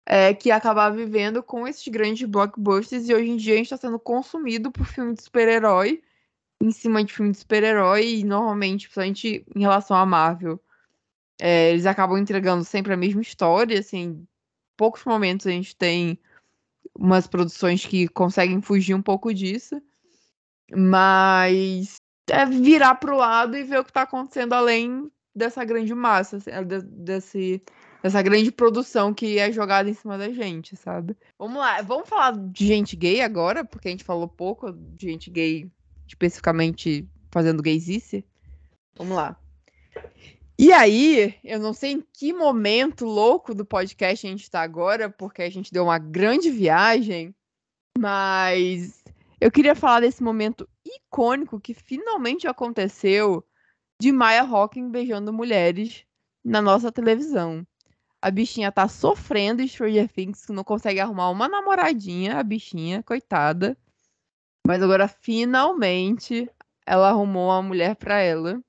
é, 0.05 0.35
que 0.35 0.51
acabar 0.51 0.91
vivendo 0.91 1.43
com 1.43 1.67
esses 1.67 1.89
grandes 1.89 2.29
blockbusters 2.29 3.09
e 3.09 3.15
hoje 3.15 3.31
em 3.31 3.39
dia 3.39 3.55
a 3.55 3.57
gente 3.57 3.73
está 3.73 3.79
sendo 3.79 3.99
consumido 3.99 4.71
por 4.71 4.85
filme 4.85 5.15
de 5.15 5.23
super-herói 5.23 6.03
em 6.61 6.71
cima 6.71 7.03
de 7.03 7.11
filme 7.11 7.33
de 7.33 7.39
super-herói 7.39 8.17
e 8.17 8.25
normalmente, 8.25 8.89
principalmente 8.89 9.47
em 9.57 9.61
relação 9.61 9.97
à 9.97 10.05
Marvel, 10.05 10.61
é, 11.45 11.73
eles 11.73 11.87
acabam 11.87 12.17
entregando 12.17 12.63
sempre 12.63 12.93
a 12.93 12.97
mesma 12.97 13.21
história, 13.21 13.81
assim, 13.81 14.25
poucos 14.77 15.05
momentos 15.05 15.45
a 15.45 15.51
gente 15.51 15.75
tem 15.75 16.17
umas 16.97 17.27
produções 17.27 17.85
que 17.85 18.07
conseguem 18.07 18.63
fugir 18.63 18.95
um 18.95 19.03
pouco 19.03 19.35
disso, 19.35 19.83
mas 20.73 21.97
é 22.31 22.47
virar 22.47 22.95
pro 22.95 23.17
lado 23.17 23.57
e 23.57 23.65
ver 23.65 23.81
o 23.81 23.85
que 23.85 23.93
tá 23.93 24.03
acontecendo 24.03 24.53
além 24.53 25.11
dessa 25.35 25.65
grande 25.65 25.93
massa, 25.93 26.37
assim, 26.37 26.51
é, 26.53 26.63
de- 26.63 26.83
desse, 26.83 27.61
dessa 28.01 28.23
grande 28.23 28.53
produção 28.53 29.13
que 29.13 29.37
é 29.37 29.51
jogada 29.51 29.91
em 29.91 29.95
cima 29.95 30.17
da 30.17 30.31
gente, 30.31 30.77
sabe? 30.77 31.17
Vamos 31.37 31.59
lá, 31.59 31.83
vamos 31.83 32.09
falar 32.09 32.39
de 32.39 32.65
gente 32.65 32.95
gay 32.95 33.21
agora, 33.21 33.65
porque 33.65 33.89
a 33.89 33.91
gente 33.91 34.05
falou 34.05 34.29
pouco 34.29 34.71
de 34.71 35.11
gente 35.11 35.29
gay 35.29 35.69
especificamente 36.07 37.05
fazendo 37.33 37.61
gaysice. 37.65 38.25
Vamos 38.97 39.17
lá. 39.17 39.37
E 40.59 40.73
aí, 40.73 41.35
eu 41.43 41.59
não 41.59 41.73
sei 41.73 41.93
em 41.93 42.07
que 42.13 42.33
momento 42.33 43.05
louco 43.05 43.55
do 43.55 43.65
podcast 43.65 44.27
a 44.27 44.31
gente 44.31 44.51
tá 44.51 44.61
agora, 44.61 45.09
porque 45.11 45.43
a 45.43 45.51
gente 45.51 45.73
deu 45.73 45.85
uma 45.85 45.99
grande 45.99 46.51
viagem, 46.51 47.35
mas 47.99 49.03
eu 49.41 49.51
queria 49.51 49.75
falar 49.75 50.01
desse 50.01 50.23
momento 50.23 50.69
icônico 50.85 51.61
que 51.61 51.75
finalmente 51.75 52.47
aconteceu 52.47 53.45
de 54.01 54.13
Maya 54.13 54.43
Hawking 54.43 54.91
beijando 54.91 55.33
mulheres 55.33 56.05
na 56.45 56.61
nossa 56.61 56.93
televisão. 56.93 57.67
A 58.21 58.31
bichinha 58.31 58.71
tá 58.71 58.87
sofrendo 58.87 59.67
Stranger 59.67 60.09
Things, 60.09 60.47
não 60.49 60.63
consegue 60.63 61.01
arrumar 61.01 61.31
uma 61.31 61.49
namoradinha, 61.49 62.39
a 62.39 62.43
bichinha, 62.43 63.03
coitada. 63.03 63.77
Mas 64.65 64.81
agora, 64.81 65.09
finalmente, 65.09 66.49
ela 66.87 67.09
arrumou 67.09 67.49
uma 67.49 67.63
mulher 67.63 67.97
pra 67.97 68.21
ela. 68.21 68.63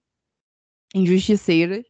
Injusticeira. 0.93 1.83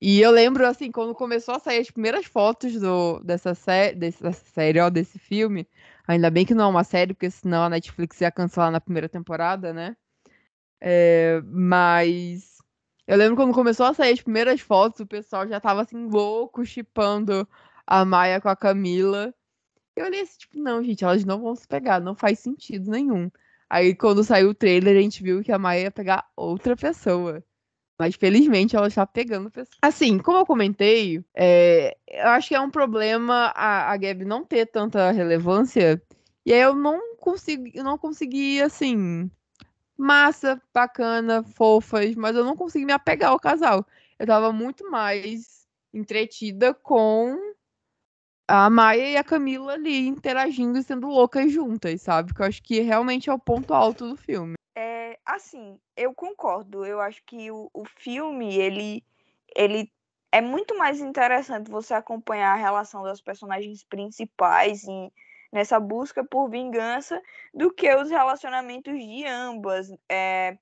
E 0.00 0.20
eu 0.20 0.30
lembro, 0.30 0.66
assim, 0.66 0.92
quando 0.92 1.14
começou 1.14 1.54
a 1.54 1.58
sair 1.58 1.80
as 1.80 1.90
primeiras 1.90 2.26
fotos 2.26 2.74
do, 2.80 3.20
dessa, 3.20 3.54
sé 3.54 3.92
dessa 3.94 4.32
série, 4.32 4.80
ó, 4.80 4.88
desse 4.90 5.18
filme. 5.18 5.66
Ainda 6.06 6.30
bem 6.30 6.46
que 6.46 6.54
não 6.54 6.66
é 6.66 6.68
uma 6.68 6.84
série, 6.84 7.14
porque 7.14 7.30
senão 7.30 7.64
a 7.64 7.70
Netflix 7.70 8.20
ia 8.20 8.30
cancelar 8.30 8.70
na 8.70 8.80
primeira 8.80 9.08
temporada, 9.08 9.72
né? 9.72 9.96
É, 10.80 11.40
mas 11.44 12.58
eu 13.06 13.16
lembro 13.16 13.36
quando 13.36 13.54
começou 13.54 13.86
a 13.86 13.94
sair 13.94 14.12
as 14.12 14.20
primeiras 14.22 14.60
fotos, 14.60 15.00
o 15.00 15.06
pessoal 15.06 15.48
já 15.48 15.60
tava 15.60 15.82
assim, 15.82 16.06
louco, 16.08 16.64
chipando 16.64 17.48
a 17.86 18.04
Maia 18.04 18.40
com 18.40 18.48
a 18.48 18.56
Camila. 18.56 19.34
Eu 19.96 20.06
olhei 20.06 20.22
assim, 20.22 20.38
tipo, 20.38 20.58
não, 20.58 20.82
gente, 20.84 21.04
elas 21.04 21.24
não 21.24 21.40
vão 21.40 21.56
se 21.56 21.66
pegar, 21.68 22.00
não 22.00 22.14
faz 22.14 22.38
sentido 22.40 22.90
nenhum. 22.90 23.30
Aí 23.70 23.94
quando 23.94 24.24
saiu 24.24 24.50
o 24.50 24.54
trailer, 24.54 24.96
a 24.96 25.00
gente 25.00 25.22
viu 25.22 25.42
que 25.42 25.52
a 25.52 25.58
Maia 25.58 25.82
ia 25.84 25.90
pegar 25.90 26.30
outra 26.36 26.76
pessoa. 26.76 27.42
Mas 27.98 28.14
felizmente 28.14 28.76
ela 28.76 28.86
está 28.86 29.04
pegando 29.04 29.50
pessoa. 29.50 29.76
Assim, 29.82 30.18
como 30.18 30.38
eu 30.38 30.46
comentei, 30.46 31.24
é, 31.34 31.96
eu 32.06 32.28
acho 32.28 32.48
que 32.48 32.54
é 32.54 32.60
um 32.60 32.70
problema 32.70 33.52
a, 33.54 33.90
a 33.90 33.96
Gabi 33.96 34.24
não 34.24 34.44
ter 34.44 34.66
tanta 34.66 35.10
relevância. 35.10 36.00
E 36.46 36.52
aí 36.52 36.60
eu 36.60 36.74
não 36.74 37.16
consegui, 37.16 37.72
eu 37.74 37.82
não 37.82 37.98
consegui, 37.98 38.62
assim, 38.62 39.28
massa, 39.96 40.62
bacana, 40.72 41.42
fofas, 41.42 42.14
mas 42.14 42.36
eu 42.36 42.44
não 42.44 42.56
consegui 42.56 42.86
me 42.86 42.92
apegar 42.92 43.32
ao 43.32 43.40
casal. 43.40 43.84
Eu 44.16 44.26
tava 44.26 44.52
muito 44.52 44.88
mais 44.88 45.66
entretida 45.92 46.72
com 46.72 47.36
a 48.46 48.70
Maia 48.70 49.10
e 49.10 49.16
a 49.16 49.24
Camila 49.24 49.74
ali 49.74 50.06
interagindo 50.06 50.78
e 50.78 50.82
sendo 50.82 51.08
loucas 51.08 51.52
juntas, 51.52 52.00
sabe? 52.00 52.32
Que 52.32 52.40
eu 52.40 52.46
acho 52.46 52.62
que 52.62 52.80
realmente 52.80 53.28
é 53.28 53.32
o 53.32 53.38
ponto 53.38 53.74
alto 53.74 54.08
do 54.08 54.16
filme. 54.16 54.57
É, 54.80 55.18
assim, 55.26 55.76
eu 55.96 56.14
concordo. 56.14 56.86
Eu 56.86 57.00
acho 57.00 57.20
que 57.24 57.50
o, 57.50 57.68
o 57.74 57.84
filme, 57.84 58.56
ele, 58.56 59.04
ele 59.56 59.92
é 60.30 60.40
muito 60.40 60.78
mais 60.78 61.00
interessante 61.00 61.68
você 61.68 61.94
acompanhar 61.94 62.52
a 62.52 62.56
relação 62.56 63.02
das 63.02 63.20
personagens 63.20 63.82
principais 63.82 64.84
e 64.84 65.12
nessa 65.50 65.80
busca 65.80 66.24
por 66.24 66.48
vingança 66.48 67.20
do 67.52 67.72
que 67.72 67.92
os 67.92 68.08
relacionamentos 68.08 68.96
de 68.96 69.26
ambas 69.26 69.88
é, 70.08 70.56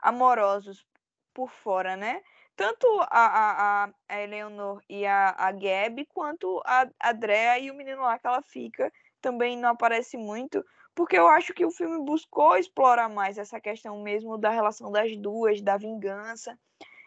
amorosos 0.00 0.86
por 1.32 1.50
fora, 1.50 1.96
né? 1.96 2.20
Tanto 2.54 2.86
a, 3.08 3.86
a, 3.86 3.90
a 4.06 4.20
Eleanor 4.20 4.82
e 4.86 5.06
a, 5.06 5.30
a 5.30 5.50
Gabi, 5.50 6.04
quanto 6.12 6.60
a 6.66 6.86
Andrea 7.02 7.58
e 7.58 7.70
o 7.70 7.74
menino 7.74 8.02
lá 8.02 8.18
que 8.18 8.26
ela 8.26 8.42
fica, 8.42 8.92
também 9.22 9.56
não 9.56 9.70
aparece 9.70 10.18
muito, 10.18 10.62
porque 10.94 11.16
eu 11.16 11.26
acho 11.26 11.54
que 11.54 11.64
o 11.64 11.70
filme 11.70 12.04
buscou 12.04 12.56
explorar 12.56 13.08
mais 13.08 13.38
essa 13.38 13.60
questão 13.60 14.02
mesmo 14.02 14.36
da 14.36 14.50
relação 14.50 14.90
das 14.90 15.16
duas, 15.16 15.60
da 15.60 15.76
vingança 15.76 16.58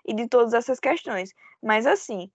e 0.05 0.13
de 0.13 0.27
todas 0.27 0.53
essas 0.53 0.79
questões. 0.79 1.33
Mas 1.61 1.85
assim, 1.85 2.31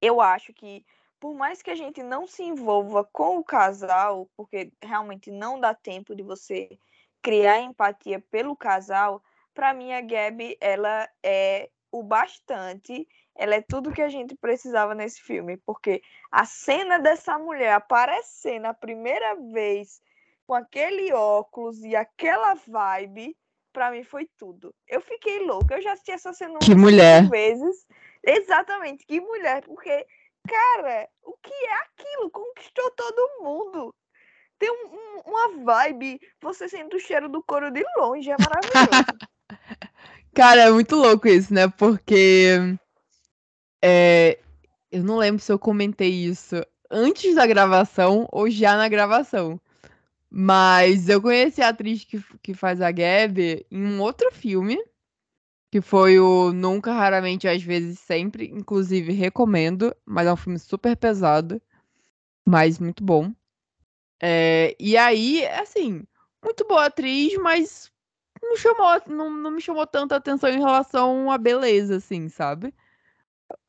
eu 0.00 0.20
acho 0.20 0.52
que 0.52 0.84
por 1.20 1.34
mais 1.34 1.60
que 1.60 1.70
a 1.70 1.74
gente 1.74 2.02
não 2.02 2.26
se 2.26 2.42
envolva 2.42 3.04
com 3.04 3.38
o 3.38 3.44
casal, 3.44 4.30
porque 4.36 4.72
realmente 4.80 5.30
não 5.30 5.58
dá 5.58 5.74
tempo 5.74 6.14
de 6.14 6.22
você 6.22 6.78
criar 7.20 7.60
empatia 7.60 8.20
pelo 8.30 8.56
casal, 8.56 9.22
para 9.52 9.74
mim 9.74 9.92
a 9.92 10.00
Gabi 10.00 10.56
ela 10.60 11.08
é 11.22 11.68
o 11.90 12.02
bastante, 12.02 13.08
ela 13.34 13.56
é 13.56 13.60
tudo 13.60 13.92
que 13.92 14.02
a 14.02 14.08
gente 14.08 14.36
precisava 14.36 14.94
nesse 14.94 15.20
filme, 15.20 15.56
porque 15.56 16.02
a 16.30 16.44
cena 16.44 16.98
dessa 16.98 17.38
mulher 17.38 17.72
aparecer 17.72 18.60
na 18.60 18.72
primeira 18.72 19.34
vez 19.34 20.00
com 20.48 20.54
aquele 20.54 21.12
óculos 21.12 21.84
e 21.84 21.94
aquela 21.94 22.54
vibe, 22.54 23.36
para 23.70 23.90
mim 23.90 24.02
foi 24.02 24.26
tudo. 24.38 24.74
Eu 24.88 25.02
fiquei 25.02 25.40
louca, 25.40 25.76
eu 25.76 25.82
já 25.82 25.92
assisti 25.92 26.10
essa 26.10 26.32
cena 26.32 26.58
que 26.60 26.74
mulher. 26.74 27.28
vezes. 27.28 27.86
Exatamente, 28.24 29.04
que 29.04 29.20
mulher, 29.20 29.62
porque 29.62 30.06
cara, 30.48 31.06
o 31.22 31.34
que 31.42 31.52
é 31.52 31.74
aquilo? 31.74 32.30
Conquistou 32.30 32.90
todo 32.92 33.42
mundo. 33.42 33.94
Tem 34.58 34.70
um, 34.70 34.86
um, 34.86 35.20
uma 35.26 35.64
vibe, 35.64 36.18
você 36.40 36.66
sente 36.66 36.96
o 36.96 36.98
cheiro 36.98 37.28
do 37.28 37.42
couro 37.42 37.70
de 37.70 37.84
longe, 37.98 38.30
é 38.30 38.36
maravilhoso. 38.38 39.18
Cara, 40.34 40.62
é 40.62 40.70
muito 40.70 40.96
louco 40.96 41.28
isso, 41.28 41.52
né? 41.52 41.68
Porque 41.68 42.56
é, 43.84 44.38
eu 44.90 45.04
não 45.04 45.16
lembro 45.16 45.42
se 45.42 45.52
eu 45.52 45.58
comentei 45.58 46.10
isso 46.10 46.56
antes 46.90 47.34
da 47.34 47.46
gravação 47.46 48.26
ou 48.32 48.48
já 48.48 48.76
na 48.76 48.88
gravação. 48.88 49.60
Mas 50.30 51.08
eu 51.08 51.22
conheci 51.22 51.62
a 51.62 51.68
atriz 51.70 52.04
que, 52.04 52.22
que 52.42 52.54
faz 52.54 52.80
a 52.80 52.90
Gabi 52.90 53.66
em 53.70 53.84
um 53.84 54.00
outro 54.00 54.30
filme, 54.32 54.78
que 55.70 55.80
foi 55.80 56.18
o 56.18 56.52
Nunca, 56.52 56.92
Raramente, 56.92 57.48
Às 57.48 57.62
vezes, 57.62 57.98
Sempre. 57.98 58.46
Inclusive, 58.48 59.12
recomendo, 59.12 59.94
mas 60.04 60.26
é 60.26 60.32
um 60.32 60.36
filme 60.36 60.58
super 60.58 60.96
pesado, 60.96 61.60
mas 62.46 62.78
muito 62.78 63.02
bom. 63.02 63.32
É, 64.20 64.76
e 64.78 64.96
aí, 64.96 65.46
assim, 65.46 66.04
muito 66.44 66.66
boa 66.66 66.86
atriz, 66.86 67.36
mas 67.38 67.90
não, 68.42 68.56
chamou, 68.56 69.00
não, 69.06 69.30
não 69.30 69.50
me 69.50 69.60
chamou 69.60 69.86
tanta 69.86 70.16
atenção 70.16 70.50
em 70.50 70.58
relação 70.58 71.30
à 71.30 71.38
beleza, 71.38 71.96
assim, 71.96 72.28
sabe? 72.28 72.74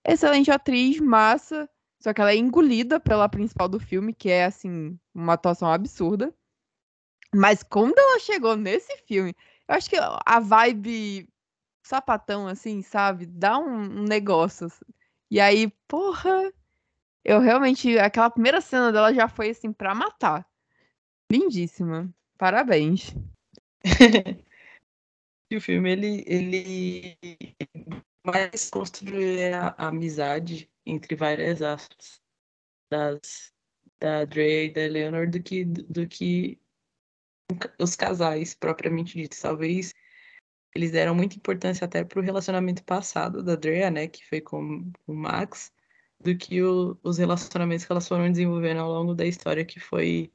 Excelente 0.06 0.52
atriz, 0.52 1.00
massa, 1.00 1.70
só 2.00 2.14
que 2.14 2.22
ela 2.22 2.32
é 2.32 2.36
engolida 2.38 3.00
pela 3.00 3.30
principal 3.30 3.68
do 3.70 3.80
filme, 3.80 4.14
que 4.14 4.30
é, 4.30 4.46
assim, 4.46 4.98
uma 5.14 5.34
atuação 5.34 5.72
absurda. 5.72 6.34
Mas 7.34 7.64
quando 7.64 7.98
ela 7.98 8.20
chegou 8.20 8.56
nesse 8.56 8.96
filme, 9.06 9.36
eu 9.68 9.76
acho 9.76 9.90
que 9.90 9.98
a 9.98 10.40
vibe 10.40 11.30
sapatão, 11.84 12.48
assim, 12.48 12.82
sabe? 12.82 13.26
Dá 13.26 13.58
um, 13.58 14.02
um 14.02 14.04
negócio. 14.04 14.68
Assim. 14.68 14.86
E 15.30 15.40
aí, 15.40 15.70
porra, 15.88 16.52
eu 17.24 17.40
realmente. 17.40 17.98
Aquela 18.00 18.30
primeira 18.30 18.62
cena 18.62 18.92
dela 18.92 19.14
já 19.14 19.28
foi, 19.28 19.50
assim, 19.50 19.72
pra 19.72 19.94
matar. 19.94 20.48
Lindíssima. 21.32 22.14
Parabéns. 22.38 23.14
E 25.52 25.58
o 25.58 25.62
filme, 25.62 25.92
ele, 25.92 26.24
ele 26.28 27.18
mais 28.24 28.70
construir 28.70 29.52
a, 29.52 29.70
a 29.70 29.88
amizade 29.88 30.70
entre 30.86 31.16
várias 31.16 31.60
aspas 31.64 32.22
das, 32.88 33.52
da 34.00 34.26
Dre 34.26 34.66
e 34.66 34.70
da 34.72 34.82
Eleanor 34.82 35.28
do 35.28 35.42
que, 35.42 35.66
do 35.66 36.08
que 36.08 36.60
os 37.80 37.96
casais 37.96 38.54
propriamente 38.56 39.16
ditos. 39.18 39.40
Talvez 39.40 39.94
eles 40.76 40.92
deram 40.92 41.16
muita 41.16 41.36
importância 41.36 41.86
até 41.86 42.04
pro 42.04 42.22
relacionamento 42.22 42.84
passado 42.84 43.44
da 43.44 43.56
Drea, 43.56 43.90
né, 43.92 44.08
que 44.08 44.26
foi 44.28 44.42
com 44.42 44.92
o 45.08 45.14
Max, 45.14 45.74
do 46.20 46.38
que 46.38 46.62
o, 46.62 46.98
os 47.04 47.18
relacionamentos 47.18 47.86
que 47.86 47.92
elas 47.92 48.08
foram 48.08 48.30
desenvolvendo 48.32 48.82
ao 48.82 48.92
longo 48.92 49.14
da 49.16 49.26
história 49.26 49.66
que 49.66 49.80
foi 49.80 50.32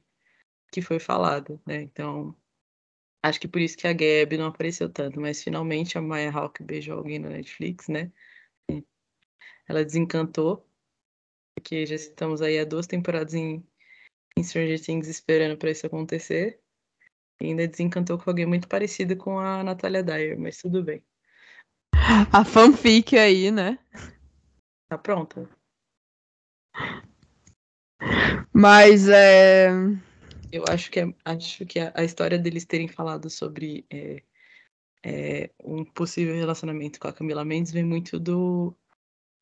que 0.71 0.81
foi 0.81 0.99
falado, 0.99 1.61
né? 1.65 1.81
Então, 1.83 2.35
Acho 3.25 3.39
que 3.39 3.47
por 3.47 3.59
isso 3.59 3.75
que 3.75 3.87
a 3.87 3.91
Gabi 3.91 4.37
não 4.37 4.45
apareceu 4.45 4.87
tanto, 4.87 5.19
mas 5.19 5.41
finalmente 5.43 5.97
a 5.97 6.01
Maya 6.01 6.29
Hawke 6.31 6.61
beijou 6.61 6.95
alguém 6.95 7.17
na 7.17 7.29
Netflix, 7.29 7.87
né? 7.87 8.11
Ela 9.67 9.83
desencantou, 9.83 10.69
porque 11.55 11.87
já 11.87 11.95
estamos 11.95 12.39
aí 12.43 12.59
há 12.59 12.63
duas 12.63 12.85
temporadas 12.85 13.33
em, 13.33 13.67
em 14.37 14.43
Stranger 14.43 14.79
Things 14.79 15.07
esperando 15.07 15.57
para 15.57 15.71
isso 15.71 15.87
acontecer. 15.87 16.61
E 17.41 17.47
ainda 17.47 17.67
desencantou 17.67 18.17
com 18.17 18.29
alguém 18.29 18.45
muito 18.45 18.67
parecido 18.67 19.15
com 19.17 19.39
a 19.39 19.63
Natalia 19.63 20.03
Dyer, 20.03 20.39
mas 20.39 20.57
tudo 20.57 20.83
bem. 20.83 21.03
A 22.31 22.45
fanfic 22.45 23.17
aí, 23.17 23.51
né? 23.51 23.79
Tá 24.87 24.97
pronta. 24.97 25.49
Mas 28.53 29.09
é. 29.09 29.69
Eu 30.51 30.63
acho 30.69 30.89
que, 30.89 30.99
é, 30.99 31.13
acho 31.25 31.65
que 31.65 31.79
a, 31.79 31.91
a, 31.95 32.03
história 32.03 32.37
deles 32.37 32.65
terem 32.65 32.87
falado 32.87 33.29
sobre 33.29 33.85
é, 33.89 34.23
é, 35.03 35.51
um 35.63 35.83
possível 35.83 36.35
relacionamento 36.35 36.99
com 36.99 37.07
a 37.07 37.13
Camila 37.13 37.43
Mendes 37.43 37.73
vem 37.73 37.83
muito 37.83 38.19
do, 38.19 38.73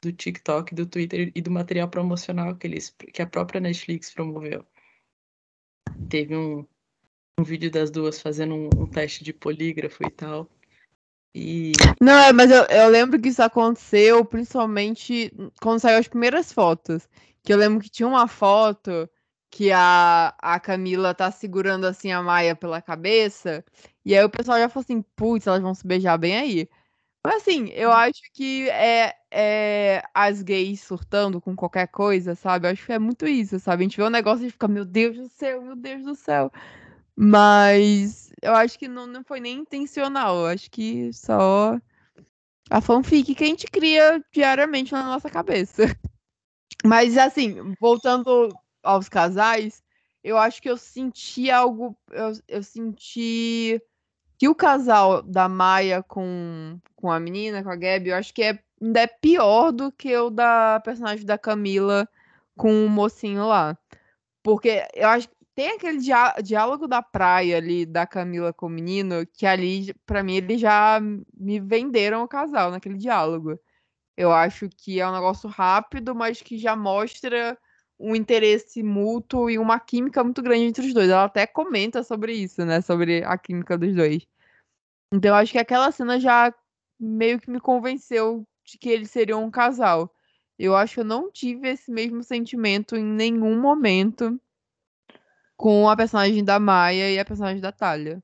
do 0.01 0.11
TikTok, 0.11 0.73
do 0.73 0.87
Twitter 0.87 1.31
e 1.35 1.41
do 1.41 1.51
material 1.51 1.87
promocional 1.89 2.55
que, 2.55 2.65
eles, 2.65 2.95
que 3.13 3.21
a 3.21 3.27
própria 3.27 3.61
Netflix 3.61 4.11
promoveu. 4.11 4.65
Teve 6.09 6.35
um, 6.35 6.65
um 7.39 7.43
vídeo 7.43 7.71
das 7.71 7.89
duas 7.89 8.21
fazendo 8.21 8.55
um, 8.55 8.69
um 8.77 8.88
teste 8.88 9.23
de 9.23 9.34
polígrafo 9.34 10.03
e 10.05 10.09
tal. 10.09 10.49
E... 11.36 11.71
Não, 11.99 12.13
é, 12.13 12.31
mas 12.31 12.51
eu, 12.51 12.63
eu 12.65 12.89
lembro 12.89 13.19
que 13.19 13.29
isso 13.29 13.41
aconteceu 13.41 14.23
principalmente 14.23 15.34
quando 15.59 15.79
saiu 15.79 15.97
as 15.99 16.07
primeiras 16.07 16.51
fotos. 16.51 17.07
Que 17.43 17.51
eu 17.51 17.57
lembro 17.57 17.81
que 17.81 17.89
tinha 17.89 18.07
uma 18.07 18.27
foto 18.27 19.09
que 19.49 19.71
a, 19.71 20.34
a 20.39 20.59
Camila 20.59 21.13
tá 21.13 21.29
segurando 21.31 21.86
assim 21.86 22.11
a 22.11 22.21
Maia 22.21 22.55
pela 22.55 22.81
cabeça. 22.81 23.63
E 24.05 24.15
aí 24.15 24.23
o 24.23 24.29
pessoal 24.29 24.59
já 24.59 24.69
falou 24.69 24.84
assim, 24.84 25.01
putz, 25.15 25.47
elas 25.47 25.61
vão 25.61 25.73
se 25.73 25.86
beijar 25.86 26.17
bem 26.17 26.38
aí. 26.38 26.69
Mas 27.25 27.38
assim, 27.38 27.69
eu 27.69 27.89
uhum. 27.89 27.95
acho 27.95 28.21
que 28.34 28.69
é, 28.69 29.15
é 29.31 30.03
as 30.13 30.41
gays 30.41 30.81
surtando 30.81 31.39
com 31.39 31.55
qualquer 31.55 31.88
coisa, 31.88 32.36
sabe? 32.36 32.67
Eu 32.67 32.71
acho 32.71 32.86
que 32.86 32.91
é 32.91 32.99
muito 32.99 33.25
isso, 33.25 33.59
sabe? 33.59 33.84
A 33.84 33.86
gente 33.86 33.97
vê 33.97 34.03
um 34.03 34.09
negócio 34.09 34.45
e 34.45 34.51
fica, 34.51 34.67
meu 34.67 34.84
Deus 34.86 35.17
do 35.17 35.29
céu, 35.29 35.61
meu 35.61 35.75
Deus 35.75 36.03
do 36.03 36.15
céu. 36.15 36.51
Mas 37.16 38.32
eu 38.41 38.53
acho 38.53 38.78
que 38.78 38.88
não, 38.88 39.07
não 39.07 39.24
foi 39.24 39.39
nem 39.39 39.59
intencional. 39.59 40.38
Eu 40.38 40.45
acho 40.47 40.70
que 40.70 41.11
só 41.14 41.80
a 42.70 42.82
fanfic 42.82 43.36
que 43.36 43.43
a 43.43 43.47
gente 43.47 43.68
cria 43.68 44.24
diariamente 44.32 44.91
na 44.91 45.03
nossa 45.03 45.30
cabeça. 45.30 45.84
Mas 46.84 47.18
assim, 47.18 47.76
voltando 47.80 48.49
aos 48.84 49.07
casais, 49.07 49.82
eu 50.24 50.38
acho 50.38 50.61
que 50.61 50.70
eu 50.70 50.78
senti 50.78 51.49
algo. 51.49 51.97
Eu, 52.11 52.34
eu 52.47 52.64
senti 52.64 53.82
que 54.38 54.49
o 54.49 54.55
casal 54.55 55.22
da 55.22 55.47
Maia 55.47 56.03
com, 56.03 56.80
com 56.95 57.11
a 57.11 57.20
menina, 57.20 57.64
com 57.64 57.70
a 57.70 57.76
Gabi, 57.76 58.09
eu 58.09 58.16
acho 58.16 58.34
que 58.34 58.43
é, 58.43 58.59
ainda 58.82 59.01
é 59.01 59.07
pior 59.07 59.72
do 59.72 59.91
que 59.91 60.16
o 60.18 60.30
da 60.30 60.82
personagem 60.84 61.26
da 61.26 61.38
Camila 61.38 62.07
com 62.57 62.86
o 62.86 62.89
mocinho 62.89 63.47
lá. 63.47 63.78
Porque 64.43 64.86
eu 64.93 65.07
acho 65.07 65.30
tem 65.56 65.72
aquele 65.72 65.99
diá 65.99 66.36
diálogo 66.41 66.88
da 66.88 67.01
praia 67.01 67.58
ali 67.58 67.86
da 67.86 68.08
Camila 68.08 68.54
com 68.54 68.68
o 68.68 68.70
menino, 68.70 69.26
que 69.28 69.45
ali, 69.45 69.93
para 70.06 70.24
mim, 70.24 70.36
eles 70.36 70.60
já 70.60 70.99
me 71.38 71.60
venderam 71.60 72.24
o 72.24 72.28
casal 72.28 72.72
naquele 72.72 72.97
diálogo. 72.97 73.60
Eu 74.18 74.32
acho 74.32 74.70
que 74.70 74.99
é 74.99 75.08
um 75.08 75.14
negócio 75.14 75.49
rápido, 75.49 76.16
mas 76.16 76.41
que 76.41 76.58
já 76.58 76.76
mostra 76.76 77.58
um 77.99 78.16
interesse 78.16 78.84
mútuo 78.84 79.49
e 79.49 79.58
uma 79.58 79.80
química 79.80 80.24
muito 80.24 80.41
grande 80.41 80.66
entre 80.66 80.86
os 80.86 80.93
dois. 80.93 81.10
Ela 81.10 81.26
até 81.26 81.47
comenta 81.47 82.04
sobre 82.04 82.34
isso, 82.34 82.66
né? 82.66 82.82
Sobre 82.82 83.24
a 83.24 83.38
química 83.38 83.78
dos 83.78 83.95
dois. 83.95 84.28
Então 85.14 85.30
eu 85.32 85.36
acho 85.36 85.51
que 85.51 85.60
aquela 85.60 85.91
cena 85.91 86.20
já 86.20 86.54
meio 86.99 87.39
que 87.39 87.49
me 87.49 87.60
convenceu 87.60 88.47
de 88.66 88.78
que 88.78 88.89
eles 88.89 89.12
seriam 89.12 89.43
um 89.43 89.51
casal. 89.51 90.14
Eu 90.58 90.76
acho 90.76 90.95
que 90.95 90.99
eu 91.01 91.06
não 91.06 91.32
tive 91.32 91.70
esse 91.70 91.91
mesmo 91.91 92.24
sentimento 92.24 92.95
em 92.95 93.04
nenhum 93.04 93.60
momento 93.60 94.39
com 95.64 95.88
a 95.88 95.95
personagem 95.95 96.43
da 96.43 96.59
Maia 96.59 97.09
e 97.09 97.18
a 97.18 97.24
personagem 97.24 97.61
da 97.61 97.72
Talia. 97.72 98.22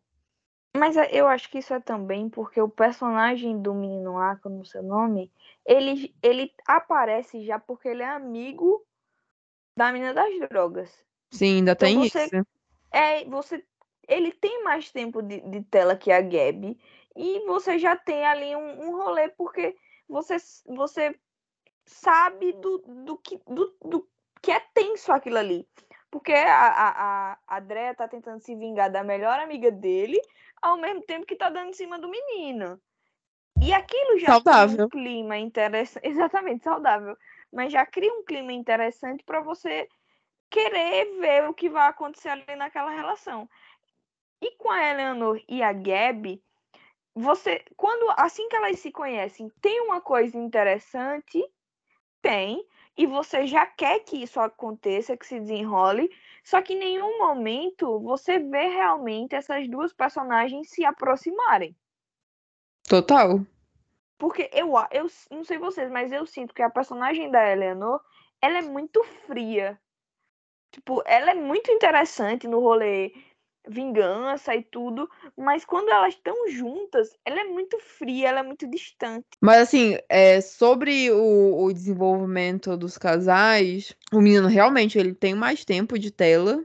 Mas 0.76 0.98
é, 0.98 1.10
eu 1.14 1.26
acho 1.26 1.50
que 1.50 1.60
isso 1.60 1.74
é 1.74 1.80
também 1.80 2.30
porque 2.30 2.60
o 2.60 2.68
personagem 2.68 3.62
do 3.62 3.74
menino 3.74 4.16
lá, 4.16 4.36
que 4.36 4.46
eu 4.46 4.52
não 4.52 4.66
sei 4.66 4.82
o 4.82 4.84
nome, 4.84 5.32
ele, 5.66 6.14
ele 6.22 6.54
aparece 6.68 7.46
já 7.46 7.58
porque 7.58 7.88
ele 7.88 8.04
é 8.04 8.10
amigo 8.10 8.86
da 9.74 9.90
menina 9.90 10.14
das 10.14 10.38
drogas. 10.50 10.92
Sim, 11.32 11.60
ainda 11.60 11.72
Então 11.72 11.88
tem 11.88 11.98
você- 12.00 12.26
isso. 12.26 12.46
É, 12.92 13.24
você. 13.24 13.64
Ele 14.06 14.34
tem 14.34 14.62
mais 14.66 14.92
tempo 14.92 15.22
de, 15.22 15.40
de 15.40 15.64
tela 15.64 15.96
que 15.96 16.12
a 16.12 16.20
Gabi. 16.20 16.78
E 17.16 17.40
você 17.46 17.80
já 17.80 17.96
tem 17.96 18.26
ali 18.26 18.54
um, 18.54 18.82
um 18.88 18.98
rolê, 18.98 19.30
porque 19.30 19.78
você, 20.10 20.36
você 20.66 21.18
sabe 21.86 22.52
do, 22.52 22.80
do, 22.80 23.18
que, 23.18 23.40
do, 23.48 23.78
do 23.82 24.10
que 24.42 24.52
é 24.52 24.60
tenso 24.74 25.14
aquilo 25.14 25.38
ali. 25.38 25.66
Porque 26.12 26.34
a, 26.34 26.70
a, 26.70 27.38
a 27.48 27.60
Drea 27.60 27.94
tá 27.94 28.08
tentando 28.08 28.42
se 28.42 28.56
vingar 28.56 28.92
da 28.92 29.04
melhor 29.04 29.40
amiga 29.40 29.72
dele, 29.72 30.20
ao 30.62 30.78
mesmo 30.78 31.02
tempo 31.04 31.26
que 31.26 31.36
tá 31.36 31.50
dando 31.50 31.70
em 31.70 31.74
cima 31.74 32.00
do 32.00 32.10
menino. 32.10 32.82
E 33.62 33.74
aquilo 33.74 34.18
já 34.18 34.28
cria 34.28 34.34
Saudável. 34.34 34.86
um 34.86 34.90
clima 34.90 35.38
interessante. 35.38 36.08
Exatamente, 36.08 36.64
saudável. 36.64 37.16
Mas 37.52 37.72
já 37.72 37.86
cria 37.86 38.14
um 38.14 38.24
clima 38.24 38.54
interessante 38.54 39.24
para 39.24 39.42
você 39.42 39.88
querer 40.50 41.20
ver 41.20 41.48
o 41.48 41.54
que 41.54 41.70
vai 41.70 41.88
acontecer 41.88 42.30
ali 42.30 42.56
naquela 42.56 42.92
relação. 42.92 43.50
E 44.42 44.56
com 44.56 44.72
a 44.72 44.90
Eleanor 44.90 45.42
e 45.48 45.62
a 45.62 45.74
Gabi, 45.74 46.42
você, 47.14 47.64
quando 47.76 48.10
assim 48.18 48.48
que 48.48 48.56
elas 48.56 48.80
se 48.80 48.92
conhecem, 48.92 49.52
tem 49.62 49.82
uma 49.82 50.00
coisa 50.00 50.38
interessante, 50.38 51.44
tem, 52.22 52.66
e 53.00 53.06
você 53.06 53.48
já 53.48 53.66
quer 53.66 54.02
que 54.02 54.22
isso 54.22 54.42
aconteça, 54.42 55.16
que 55.16 55.26
se 55.26 55.40
desenrole, 55.40 56.14
só 56.44 56.62
que 56.62 56.74
em 56.74 56.80
nenhum 56.80 57.18
momento 57.18 57.98
você 58.02 58.40
vê 58.40 58.68
realmente 58.68 59.34
essas 59.34 59.70
duas 59.70 59.94
personagens 59.94 60.70
se 60.70 60.84
aproximarem. 60.84 61.74
Total. 62.90 63.40
Porque 64.18 64.50
eu, 64.52 64.74
eu 64.92 65.08
não 65.32 65.46
sei 65.46 65.58
vocês, 65.58 65.90
mas 65.90 66.12
eu 66.12 66.26
sinto 66.26 66.54
que 66.54 66.62
a 66.62 66.70
personagem 66.70 67.32
da 67.32 67.50
Eleanor, 67.50 68.02
ela 68.42 68.58
é 68.58 68.64
muito 68.64 69.02
fria. 69.26 69.80
Tipo, 70.70 71.02
ela 71.06 71.32
é 71.32 71.36
muito 71.36 71.72
interessante 71.72 72.50
no 72.50 72.60
rolê 72.60 73.14
vingança 73.68 74.56
e 74.56 74.64
tudo, 74.64 75.10
mas 75.38 75.66
quando 75.66 75.90
elas 75.90 76.14
estão 76.14 76.50
juntas, 76.50 77.16
ela 77.26 77.42
é 77.42 77.44
muito 77.44 77.78
fria, 77.80 78.30
ela 78.30 78.40
é 78.40 78.44
muito 78.44 78.70
distante. 78.70 79.26
Mas 79.42 79.60
assim, 79.60 79.98
é, 80.08 80.42
sobre 80.42 81.12
o, 81.12 81.64
o 81.64 81.74
desenvolvimento 81.74 82.76
dos 82.78 82.98
casais, 82.98 83.96
o 84.12 84.20
menino 84.22 84.48
realmente 84.48 84.98
ele 84.98 85.14
tem 85.14 85.36
mais 85.36 85.64
tempo 85.66 85.98
de 85.98 86.12
tela. 86.12 86.64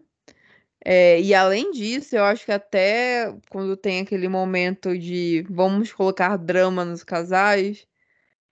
É, 0.85 1.21
e 1.21 1.35
além 1.35 1.71
disso, 1.71 2.15
eu 2.15 2.25
acho 2.25 2.45
que 2.45 2.53
até 2.53 3.35
quando 3.49 3.77
tem 3.77 4.01
aquele 4.01 4.29
momento 4.29 4.97
de 4.99 5.45
vamos 5.49 5.93
colocar 5.93 6.37
drama 6.37 6.85
nos 6.85 7.03
casais, 7.03 7.87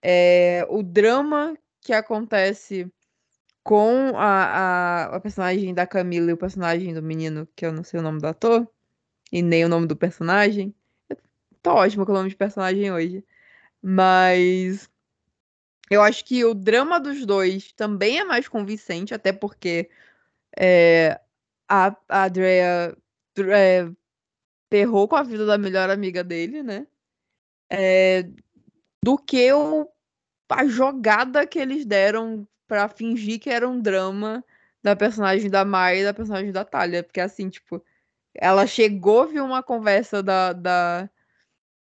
é, 0.01 0.65
o 0.69 0.81
drama 0.81 1.55
que 1.79 1.93
acontece 1.93 2.91
com 3.63 4.17
a, 4.17 5.05
a, 5.07 5.15
a 5.15 5.19
personagem 5.19 5.73
da 5.73 5.87
Camila 5.87 6.29
e 6.29 6.33
o 6.33 6.37
personagem 6.37 6.93
do 6.93 7.01
menino, 7.01 7.47
que 7.55 7.65
eu 7.65 7.71
não 7.71 7.83
sei 7.83 7.99
o 7.99 8.03
nome 8.03 8.19
do 8.19 8.27
ator, 8.27 8.67
e 9.31 9.41
nem 9.41 9.65
o 9.65 9.69
nome 9.69 9.87
do 9.87 9.95
personagem. 9.95 10.75
Tô 11.61 11.71
ótima 11.71 12.05
com 12.05 12.11
o 12.11 12.15
nome 12.15 12.29
de 12.29 12.35
personagem 12.35 12.91
hoje. 12.91 13.25
Mas 13.81 14.89
eu 15.89 16.01
acho 16.01 16.25
que 16.25 16.43
o 16.45 16.53
drama 16.53 16.99
dos 16.99 17.25
dois 17.25 17.71
também 17.73 18.19
é 18.19 18.25
mais 18.25 18.47
convincente, 18.47 19.13
até 19.13 19.31
porque 19.33 19.89
é, 20.57 21.19
a, 21.67 21.95
a 22.09 22.25
Andrea 22.25 22.97
é, 23.37 23.89
ferrou 24.69 25.07
com 25.07 25.15
a 25.15 25.23
vida 25.23 25.45
da 25.45 25.57
melhor 25.57 25.89
amiga 25.89 26.23
dele, 26.23 26.63
né? 26.63 26.87
É, 27.69 28.23
do 29.03 29.17
que 29.17 29.51
o, 29.53 29.89
a 30.49 30.65
jogada 30.65 31.47
que 31.47 31.59
eles 31.59 31.85
deram 31.85 32.47
pra 32.73 32.89
fingir 32.89 33.39
que 33.39 33.51
era 33.51 33.69
um 33.69 33.79
drama 33.79 34.43
da 34.81 34.95
personagem 34.95 35.47
da 35.49 35.63
Mai 35.63 35.99
e 36.01 36.03
da 36.03 36.11
personagem 36.13 36.51
da 36.51 36.65
Talia. 36.65 37.03
Porque 37.03 37.21
assim, 37.21 37.47
tipo, 37.49 37.83
ela 38.33 38.65
chegou, 38.65 39.27
viu 39.27 39.45
uma 39.45 39.61
conversa 39.61 40.23
da, 40.23 40.53
da, 40.53 41.07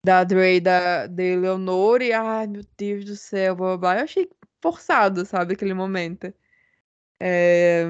da 0.04 0.24
Dre 0.24 0.60
da, 0.60 1.08
da 1.08 1.24
Eleonora 1.24 2.04
e, 2.04 2.12
ai 2.14 2.48
meu 2.48 2.64
Deus 2.78 3.06
do 3.06 3.16
céu, 3.16 3.56
blá 3.56 3.68
blá 3.70 3.78
blá. 3.78 3.98
Eu 4.00 4.04
achei 4.06 4.30
forçado, 4.62 5.26
sabe, 5.26 5.54
aquele 5.54 5.76
momento. 5.76 6.34
É, 7.20 7.86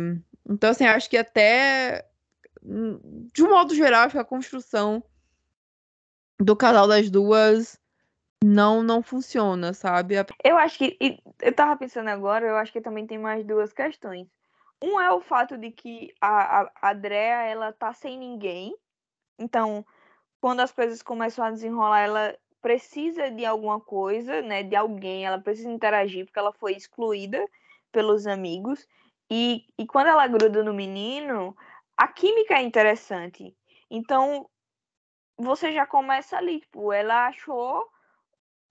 Então, 0.50 0.72
assim, 0.72 0.86
acho 0.86 1.10
que 1.10 1.18
até, 1.18 2.06
hum, 2.64 3.30
de 3.34 3.44
um 3.44 3.50
modo 3.50 3.74
geral, 3.76 4.04
acho 4.06 4.14
que 4.14 4.20
a 4.20 4.26
construção 4.26 5.04
do 6.40 6.56
casal 6.56 6.88
das 6.88 7.10
duas 7.10 7.79
não, 8.44 8.82
não 8.82 9.02
funciona, 9.02 9.74
sabe? 9.74 10.16
Eu 10.44 10.58
acho 10.58 10.78
que, 10.78 10.98
eu 11.42 11.54
tava 11.54 11.78
pensando 11.78 12.10
agora, 12.10 12.46
eu 12.48 12.56
acho 12.56 12.72
que 12.72 12.82
também 12.82 13.06
tem 13.06 13.18
mais 13.18 13.46
duas 13.46 13.74
questões. 13.74 14.28
Um 14.82 15.00
é 15.00 15.12
o 15.12 15.20
fato 15.20 15.58
de 15.58 15.72
que 15.72 16.14
a, 16.22 16.62
a, 16.62 16.72
a 16.82 16.94
Drea, 16.94 17.44
ela 17.44 17.74
tá 17.74 17.94
sem 17.94 18.18
ninguém, 18.18 18.74
então, 19.38 19.86
quando 20.42 20.62
as 20.62 20.72
coisas 20.72 21.02
começam 21.02 21.44
a 21.44 21.52
desenrolar, 21.52 22.02
ela 22.02 22.38
precisa 22.62 23.30
de 23.32 23.46
alguma 23.46 23.80
coisa, 23.80 24.42
né, 24.42 24.64
de 24.64 24.76
alguém, 24.76 25.26
ela 25.26 25.40
precisa 25.40 25.70
interagir, 25.70 26.26
porque 26.26 26.40
ela 26.40 26.54
foi 26.54 26.74
excluída 26.74 27.46
pelos 27.92 28.28
amigos, 28.28 28.88
e, 29.30 29.66
e 29.78 29.86
quando 29.86 30.08
ela 30.08 30.28
gruda 30.28 30.64
no 30.64 30.74
menino, 30.74 31.56
a 31.96 32.08
química 32.08 32.56
é 32.56 32.62
interessante. 32.62 33.56
Então, 33.90 34.50
você 35.38 35.72
já 35.72 35.86
começa 35.86 36.38
ali, 36.38 36.60
tipo, 36.60 36.92
ela 36.92 37.28
achou 37.28 37.86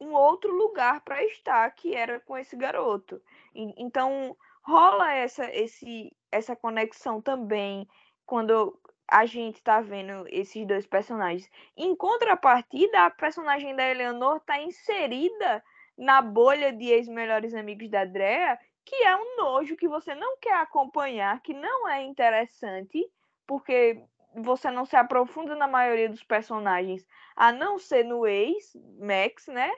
um 0.00 0.12
outro 0.14 0.52
lugar 0.52 1.00
para 1.02 1.22
estar, 1.24 1.70
que 1.72 1.94
era 1.94 2.20
com 2.20 2.36
esse 2.36 2.56
garoto. 2.56 3.20
E- 3.54 3.74
Então, 3.76 4.36
rola 4.62 5.12
essa, 5.12 5.44
esse, 5.54 6.14
essa 6.30 6.54
conexão 6.56 7.20
também 7.20 7.88
quando 8.26 8.78
a 9.10 9.24
gente 9.24 9.62
tá 9.62 9.80
vendo 9.80 10.26
esses 10.28 10.66
dois 10.66 10.86
personagens. 10.86 11.50
Em 11.76 11.96
contrapartida, 11.96 13.06
a 13.06 13.10
personagem 13.10 13.74
da 13.74 13.88
Eleanor 13.88 14.40
tá 14.40 14.60
inserida 14.60 15.64
na 15.96 16.20
bolha 16.22 16.72
de 16.72 16.86
ex-melhores 16.90 17.54
amigos 17.54 17.90
da 17.90 18.04
Drea, 18.04 18.58
que 18.84 18.94
é 18.96 19.16
um 19.16 19.36
nojo 19.36 19.76
que 19.76 19.88
você 19.88 20.14
não 20.14 20.36
quer 20.38 20.54
acompanhar, 20.54 21.40
que 21.42 21.54
não 21.54 21.88
é 21.88 22.02
interessante, 22.02 23.04
porque 23.46 24.02
você 24.34 24.70
não 24.70 24.84
se 24.84 24.96
aprofunda 24.96 25.54
na 25.54 25.66
maioria 25.66 26.08
dos 26.08 26.22
personagens, 26.22 27.06
a 27.34 27.52
não 27.52 27.78
ser 27.78 28.04
no 28.04 28.26
ex, 28.26 28.76
Max, 28.98 29.46
né? 29.46 29.70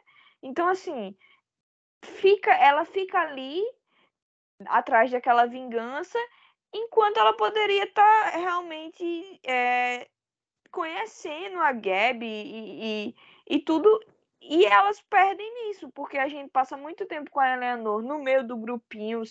Então, 0.43 0.69
assim, 0.69 1.17
fica, 2.03 2.53
ela 2.53 2.85
fica 2.85 3.19
ali 3.21 3.63
atrás 4.67 5.11
daquela 5.11 5.47
vingança, 5.47 6.19
enquanto 6.73 7.19
ela 7.19 7.33
poderia 7.33 7.85
estar 7.85 8.31
realmente 8.31 9.41
é, 9.45 10.09
conhecendo 10.71 11.59
a 11.59 11.73
Gabi 11.73 12.27
e, 12.27 13.09
e, 13.09 13.57
e 13.57 13.59
tudo. 13.61 13.89
E 14.43 14.65
elas 14.65 15.01
perdem 15.03 15.69
nisso, 15.69 15.91
porque 15.91 16.17
a 16.19 16.29
gente 16.29 16.51
passa 16.51 16.77
muito 16.77 17.07
tempo 17.07 17.31
com 17.31 17.41
a 17.41 17.55
Eleanor 17.55 18.03
no 18.03 18.19
meio 18.19 18.47
do 18.47 18.57
grupinho, 18.57 19.23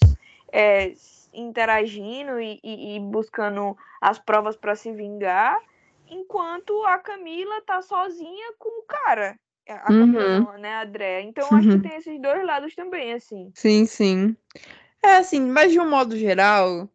é, 0.51 0.93
interagindo 1.34 2.39
e, 2.39 2.60
e- 2.64 2.95
e 2.95 2.99
buscando 2.99 3.76
as 3.99 4.20
provas 4.20 4.55
para 4.55 4.76
se 4.76 4.91
vingar, 4.91 5.60
enquanto 6.07 6.84
a 6.86 6.97
Camila 6.97 7.62
tá 7.62 7.82
sozinha 7.82 8.53
com 8.57 8.80
o 8.82 8.84
cara. 8.84 9.38
A 9.68 9.93
Camila 9.93 10.24
Uhum. 10.26 10.45
não, 10.45 10.57
né, 10.57 10.76
a 10.78 10.86
Drea. 10.86 11.22
Então 11.22 11.53
acho 11.53 11.68
Uhum. 11.68 11.78
que 11.78 11.88
tem 11.89 11.97
esses 11.97 12.20
dois 12.22 12.43
lados 12.45 12.74
também, 12.76 13.14
assim. 13.14 13.51
Sim, 13.53 13.86
sim. 13.86 14.36
É 15.03 15.18
assim, 15.18 15.41
mas 15.41 15.72
de 15.72 15.80
um 15.80 15.89
modo 15.89 16.18
geral, 16.18 16.89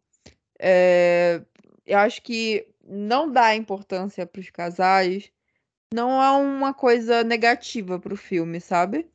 é, 0.59 1.41
eu 1.85 1.97
acho 1.99 2.21
que 2.21 2.67
não 2.83 3.31
dar 3.31 3.55
importância 3.55 4.25
para 4.25 4.41
os 4.41 4.49
casais 4.49 5.31
não 5.93 6.21
é 6.21 6.31
uma 6.31 6.73
coisa 6.73 7.23
negativa 7.23 7.99
pro 7.99 8.15
filme, 8.17 8.59
sabe? 8.59 9.09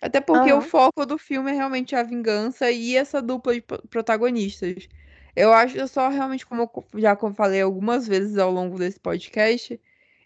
Até 0.00 0.20
porque 0.20 0.52
o 0.52 0.60
Aham. 0.60 0.62
foco 0.62 1.06
do 1.06 1.18
filme 1.18 1.50
é 1.50 1.54
realmente 1.54 1.94
a 1.96 2.02
vingança 2.02 2.70
e 2.70 2.96
essa 2.96 3.22
dupla 3.22 3.54
de 3.54 3.62
pro- 3.62 3.82
protagonistas. 3.88 4.88
Eu 5.34 5.52
acho, 5.52 5.76
eu 5.76 5.88
só 5.88 6.08
realmente, 6.08 6.46
como 6.46 6.62
eu 6.62 7.00
já 7.00 7.16
falei 7.34 7.62
algumas 7.62 8.06
vezes 8.06 8.38
ao 8.38 8.50
longo 8.50 8.78
desse 8.78 9.00
podcast, 9.00 9.80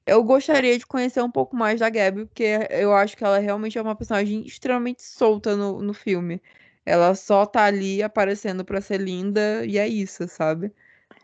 eu 0.07 0.23
gostaria 0.25 0.79
de 0.79 0.87
conhecer 0.87 1.23
um 1.23 1.31
pouco 1.31 1.57
mais 1.57 1.81
da 1.81 1.89
Gabi, 1.91 2.27
porque 2.27 2.45
eu 2.71 2.95
acho 2.95 3.17
que 3.17 3.25
ela 3.25 3.39
realmente 3.39 3.79
é 3.79 3.83
uma 3.83 3.95
personagem 3.97 4.45
extremamente 4.47 5.03
solta 5.03 5.57
no, 5.57 5.81
no 5.83 5.95
filme. 5.95 6.43
Ela 6.85 7.15
só 7.15 7.47
tá 7.47 7.65
ali 7.65 8.03
aparecendo 8.03 8.65
pra 8.65 8.81
ser 8.81 8.99
linda 9.01 9.65
e 9.67 9.79
é 9.79 9.87
isso, 9.89 10.27
sabe? 10.29 10.73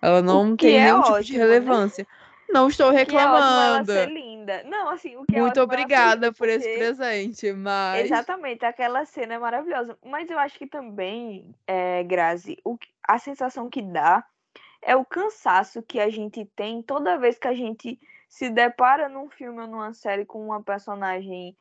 Ela 0.03 0.22
não 0.22 0.57
tem 0.57 0.79
é 0.79 0.93
nenhum 0.93 1.01
tipo 1.03 1.22
de 1.24 1.35
ótimo, 1.35 1.59
né? 1.61 1.87
Não 2.49 2.68
estou 2.68 2.90
Que 2.90 2.99
é 2.99 3.03
ótimo 3.03 3.16
reclamando. 3.16 3.92
ser 3.92 4.09
linda. 4.09 4.62
Não, 4.64 4.88
assim, 4.88 5.16
o 5.16 5.24
que 5.24 5.36
é 5.36 5.40
Muito 5.40 5.55
fez 5.55 5.64
obrigada 5.64 6.32
por 6.32 6.49
esse 6.49 6.76
presente, 6.76 7.53
mas. 7.53 8.05
Exatamente, 8.05 8.64
aquela 8.64 9.05
cena 9.05 9.34
é 9.34 9.38
maravilhosa. 9.38 9.99
Mas 10.05 10.30
eu 10.30 10.38
acho 10.38 10.59
que 10.59 10.66
também, 10.66 11.55
é, 11.66 12.03
Grazi, 12.05 12.59
o, 12.64 12.78
a 13.03 13.18
sensação 13.18 13.68
que 13.68 13.82
dá 13.82 14.24
é 14.82 14.94
o 14.94 15.05
cansaço 15.05 15.82
que 15.82 15.99
a 15.99 16.09
gente 16.09 16.44
tem 16.57 16.82
toda 16.82 17.18
vez 17.18 17.38
que 17.38 17.49
a 17.49 17.55
gente 17.55 17.99
se 18.28 18.49
depara 18.51 19.09
num 19.09 19.28
filme 19.28 19.61
ou 19.61 19.66
numa 19.66 19.92
série 19.92 20.24
com 20.24 20.44
uma 20.44 20.62
personagem 20.62 21.57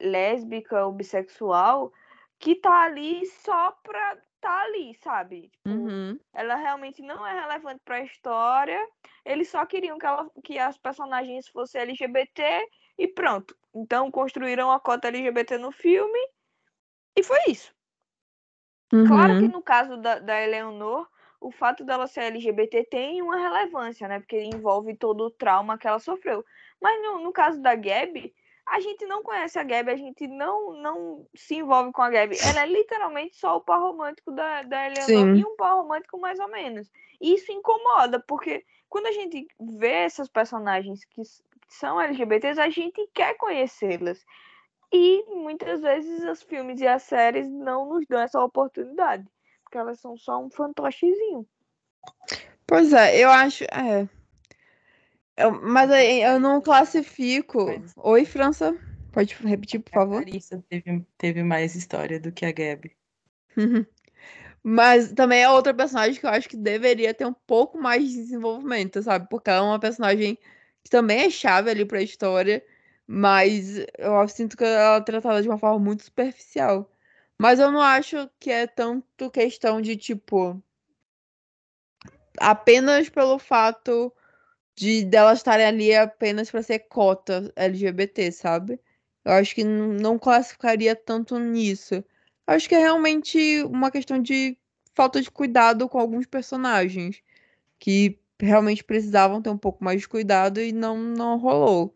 lésbica 0.00 0.84
ou 0.84 0.92
bissexual 0.92 1.92
que 2.38 2.54
tá 2.56 2.82
ali 2.84 3.26
só 3.26 3.72
pra 3.82 4.16
tá 4.40 4.62
ali, 4.62 4.94
sabe? 5.02 5.48
Tipo, 5.50 5.92
Uhum. 5.92 6.18
ela 6.32 6.54
realmente 6.56 7.02
não 7.02 7.26
é 7.26 7.32
relevante 7.40 7.80
para 7.84 7.96
a 7.96 8.04
história. 8.04 8.78
Eles 9.24 9.48
só 9.48 9.64
queriam 9.66 9.98
que, 9.98 10.06
ela, 10.06 10.30
que 10.44 10.58
as 10.58 10.76
personagens 10.78 11.48
fossem 11.48 11.80
LGBT 11.82 12.68
e 12.98 13.08
pronto. 13.08 13.56
Então 13.74 14.10
construíram 14.10 14.70
a 14.70 14.80
cota 14.80 15.08
LGBT 15.08 15.58
no 15.58 15.72
filme 15.72 16.18
e 17.16 17.22
foi 17.22 17.38
isso. 17.48 17.74
Claro 19.04 19.36
que 19.36 19.46
Uhum. 19.46 19.52
no 19.52 19.62
caso 19.62 19.96
da, 19.96 20.18
da 20.18 20.40
Eleanor, 20.42 21.08
o 21.40 21.50
fato 21.50 21.84
dela 21.84 22.06
ser 22.06 22.22
LGBT 22.24 22.84
tem 22.84 23.22
uma 23.22 23.36
relevância, 23.36 24.08
né? 24.08 24.18
Porque 24.20 24.40
envolve 24.42 24.96
todo 24.96 25.22
o 25.24 25.30
trauma 25.30 25.78
que 25.78 25.86
ela 25.86 25.98
sofreu. 25.98 26.44
Mas 26.80 27.00
no, 27.02 27.20
no 27.22 27.32
caso 27.32 27.60
da 27.62 27.74
Gabi, 27.74 28.34
a 28.66 28.80
gente 28.80 29.06
não 29.06 29.22
conhece 29.22 29.58
a 29.58 29.62
Gabi, 29.62 29.90
a 29.90 29.96
gente 29.96 30.26
não, 30.26 30.72
não 30.72 31.26
se 31.34 31.54
envolve 31.54 31.92
com 31.92 32.02
a 32.02 32.10
Gabi. 32.10 32.36
Ela 32.40 32.62
é 32.62 32.66
literalmente 32.66 33.36
só 33.36 33.56
o 33.56 33.60
par 33.60 33.80
romântico 33.80 34.32
da, 34.32 34.62
da 34.62 34.86
Eleanor 34.86 35.06
Sim. 35.06 35.34
e 35.36 35.44
um 35.44 35.56
par 35.56 35.74
romântico 35.74 36.18
mais 36.18 36.38
ou 36.40 36.48
menos. 36.48 36.90
E 37.20 37.34
isso 37.34 37.52
incomoda, 37.52 38.18
porque 38.26 38.64
quando 38.88 39.06
a 39.06 39.12
gente 39.12 39.46
vê 39.78 39.92
essas 39.92 40.28
personagens 40.28 41.04
que 41.04 41.22
são 41.68 42.00
LGBTs, 42.00 42.60
a 42.60 42.68
gente 42.68 43.08
quer 43.14 43.36
conhecê-las. 43.36 44.24
E 44.92 45.24
muitas 45.28 45.80
vezes 45.80 46.24
os 46.24 46.42
filmes 46.42 46.80
e 46.80 46.86
as 46.86 47.02
séries 47.02 47.48
não 47.48 47.86
nos 47.86 48.06
dão 48.06 48.20
essa 48.20 48.42
oportunidade. 48.42 49.26
Porque 49.62 49.78
elas 49.78 50.00
são 50.00 50.16
só 50.16 50.40
um 50.40 50.50
fantochezinho. 50.50 51.46
Pois 52.66 52.92
é, 52.92 53.18
eu 53.18 53.30
acho. 53.30 53.64
É. 53.64 54.08
Eu- 55.36 55.60
mas 55.62 55.90
eu 55.90 56.40
não 56.40 56.60
classifico. 56.60 57.66
Oi, 57.96 58.24
França. 58.24 58.74
Pode 59.12 59.34
repetir, 59.34 59.80
por 59.80 59.90
A 59.92 60.00
favor? 60.00 60.24
Larissa 60.24 60.62
teve, 60.68 61.06
teve 61.18 61.42
mais 61.42 61.74
história 61.74 62.18
do 62.20 62.32
que 62.32 62.44
a 62.44 62.52
Gabi. 62.52 62.96
Mas 64.62 65.12
também 65.12 65.42
é 65.42 65.48
outra 65.48 65.72
personagem 65.72 66.18
que 66.18 66.26
eu 66.26 66.30
acho 66.30 66.48
que 66.48 66.56
deveria 66.56 67.14
ter 67.14 67.24
um 67.24 67.32
pouco 67.32 67.78
mais 67.78 68.02
de 68.10 68.16
desenvolvimento, 68.16 69.00
sabe? 69.00 69.28
Porque 69.30 69.48
ela 69.48 69.60
é 69.60 69.62
uma 69.62 69.78
personagem 69.78 70.36
que 70.82 70.90
também 70.90 71.20
é 71.20 71.30
chave 71.30 71.70
ali 71.70 71.84
pra 71.84 72.02
história, 72.02 72.64
mas 73.06 73.78
eu 73.96 74.26
sinto 74.28 74.56
que 74.56 74.64
ela 74.64 74.96
é 74.96 75.00
tratada 75.00 75.40
de 75.40 75.48
uma 75.48 75.56
forma 75.56 75.78
muito 75.78 76.02
superficial. 76.02 76.90
Mas 77.38 77.60
eu 77.60 77.70
não 77.70 77.80
acho 77.80 78.28
que 78.40 78.50
é 78.50 78.66
tanto 78.66 79.30
questão 79.30 79.80
de, 79.80 79.96
tipo, 79.96 80.60
apenas 82.38 83.08
pelo 83.08 83.38
fato 83.38 84.12
de 84.76 85.04
delas 85.04 85.38
estarem 85.38 85.66
ali 85.66 85.94
apenas 85.94 86.50
pra 86.50 86.62
ser 86.62 86.80
cota 86.80 87.52
LGBT, 87.56 88.30
sabe? 88.32 88.78
Eu 89.24 89.32
acho 89.32 89.54
que 89.54 89.64
não 89.64 90.18
classificaria 90.18 90.94
tanto 90.94 91.38
nisso. 91.38 92.04
Acho 92.46 92.68
que 92.68 92.74
é 92.74 92.78
realmente 92.78 93.62
uma 93.64 93.90
questão 93.90 94.20
de 94.20 94.56
falta 94.94 95.20
de 95.20 95.30
cuidado 95.30 95.88
com 95.88 95.98
alguns 95.98 96.26
personagens 96.26 97.22
que 97.78 98.18
realmente 98.40 98.84
precisavam 98.84 99.42
ter 99.42 99.50
um 99.50 99.58
pouco 99.58 99.82
mais 99.84 100.02
de 100.02 100.08
cuidado 100.08 100.60
e 100.60 100.72
não, 100.72 100.98
não 100.98 101.38
rolou. 101.38 101.94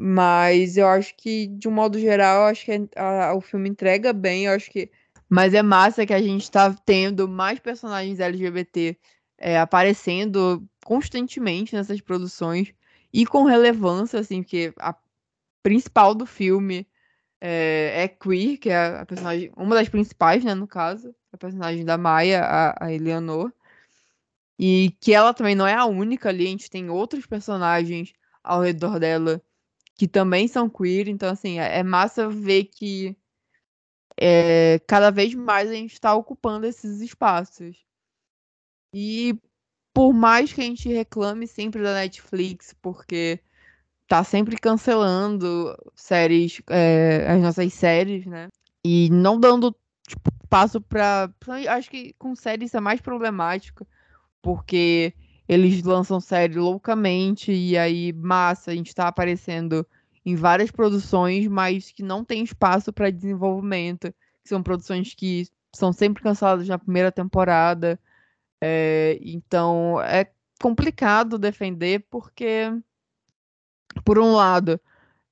Mas 0.00 0.76
eu 0.76 0.88
acho 0.88 1.14
que, 1.16 1.46
de 1.46 1.68
um 1.68 1.72
modo 1.72 1.98
geral, 1.98 2.42
eu 2.42 2.46
acho 2.48 2.64
que 2.64 2.72
a- 2.96 3.26
a- 3.30 3.34
o 3.34 3.40
filme 3.40 3.68
entrega 3.68 4.12
bem, 4.12 4.46
eu 4.46 4.52
acho 4.52 4.70
que. 4.70 4.90
Mas 5.28 5.54
é 5.54 5.62
massa 5.62 6.04
que 6.06 6.12
a 6.12 6.20
gente 6.22 6.50
tá 6.50 6.74
tendo 6.84 7.28
mais 7.28 7.58
personagens 7.58 8.20
LGBT 8.20 8.98
é, 9.44 9.60
aparecendo 9.60 10.66
constantemente 10.82 11.74
nessas 11.74 12.00
produções 12.00 12.72
e 13.12 13.26
com 13.26 13.44
relevância, 13.44 14.18
assim, 14.18 14.42
porque 14.42 14.72
a 14.78 14.96
principal 15.62 16.14
do 16.14 16.24
filme 16.24 16.86
é, 17.38 18.04
é 18.04 18.08
queer, 18.08 18.56
que 18.56 18.70
é 18.70 19.00
a 19.00 19.04
personagem, 19.04 19.52
uma 19.54 19.74
das 19.74 19.90
principais, 19.90 20.42
né, 20.42 20.54
no 20.54 20.66
caso, 20.66 21.14
a 21.30 21.36
personagem 21.36 21.84
da 21.84 21.98
Maia, 21.98 22.40
a, 22.42 22.86
a 22.86 22.92
Eleanor. 22.92 23.52
E 24.58 24.96
que 24.98 25.12
ela 25.12 25.34
também 25.34 25.54
não 25.54 25.66
é 25.66 25.74
a 25.74 25.84
única 25.84 26.30
ali, 26.30 26.46
a 26.46 26.50
gente 26.50 26.70
tem 26.70 26.88
outros 26.88 27.26
personagens 27.26 28.14
ao 28.42 28.62
redor 28.62 28.98
dela 28.98 29.42
que 29.94 30.08
também 30.08 30.48
são 30.48 30.70
queer, 30.70 31.06
então 31.08 31.28
assim, 31.28 31.60
é, 31.60 31.80
é 31.80 31.82
massa 31.82 32.30
ver 32.30 32.64
que 32.64 33.14
é, 34.18 34.80
cada 34.86 35.10
vez 35.10 35.34
mais 35.34 35.68
a 35.68 35.74
gente 35.74 35.92
está 35.92 36.14
ocupando 36.14 36.66
esses 36.66 37.02
espaços. 37.02 37.84
E 38.94 39.36
por 39.92 40.12
mais 40.12 40.52
que 40.52 40.60
a 40.60 40.64
gente 40.64 40.88
reclame 40.88 41.48
sempre 41.48 41.82
da 41.82 41.94
Netflix, 41.94 42.74
porque 42.80 43.40
tá 44.06 44.22
sempre 44.22 44.56
cancelando 44.56 45.76
séries, 45.94 46.62
é, 46.70 47.26
as 47.28 47.42
nossas 47.42 47.72
séries, 47.74 48.24
né? 48.24 48.48
E 48.84 49.10
não 49.10 49.38
dando 49.40 49.74
tipo, 50.06 50.30
passo 50.48 50.80
pra. 50.80 51.28
Acho 51.68 51.90
que 51.90 52.14
com 52.18 52.36
séries 52.36 52.74
é 52.74 52.80
mais 52.80 53.00
problemático, 53.00 53.86
porque 54.40 55.12
eles 55.48 55.82
lançam 55.82 56.20
série 56.20 56.58
loucamente 56.58 57.52
e 57.52 57.76
aí, 57.76 58.12
massa, 58.12 58.70
a 58.70 58.74
gente 58.74 58.94
tá 58.94 59.08
aparecendo 59.08 59.86
em 60.24 60.36
várias 60.36 60.70
produções, 60.70 61.46
mas 61.48 61.90
que 61.90 62.02
não 62.02 62.24
tem 62.24 62.44
espaço 62.44 62.92
para 62.92 63.10
desenvolvimento. 63.10 64.12
Que 64.42 64.48
são 64.48 64.62
produções 64.62 65.14
que 65.14 65.46
são 65.74 65.92
sempre 65.92 66.22
canceladas 66.22 66.68
na 66.68 66.78
primeira 66.78 67.10
temporada. 67.10 67.98
É, 68.60 69.18
então 69.22 70.00
é 70.00 70.30
complicado 70.60 71.38
defender, 71.38 72.06
porque, 72.10 72.70
por 74.04 74.18
um 74.18 74.32
lado, 74.32 74.80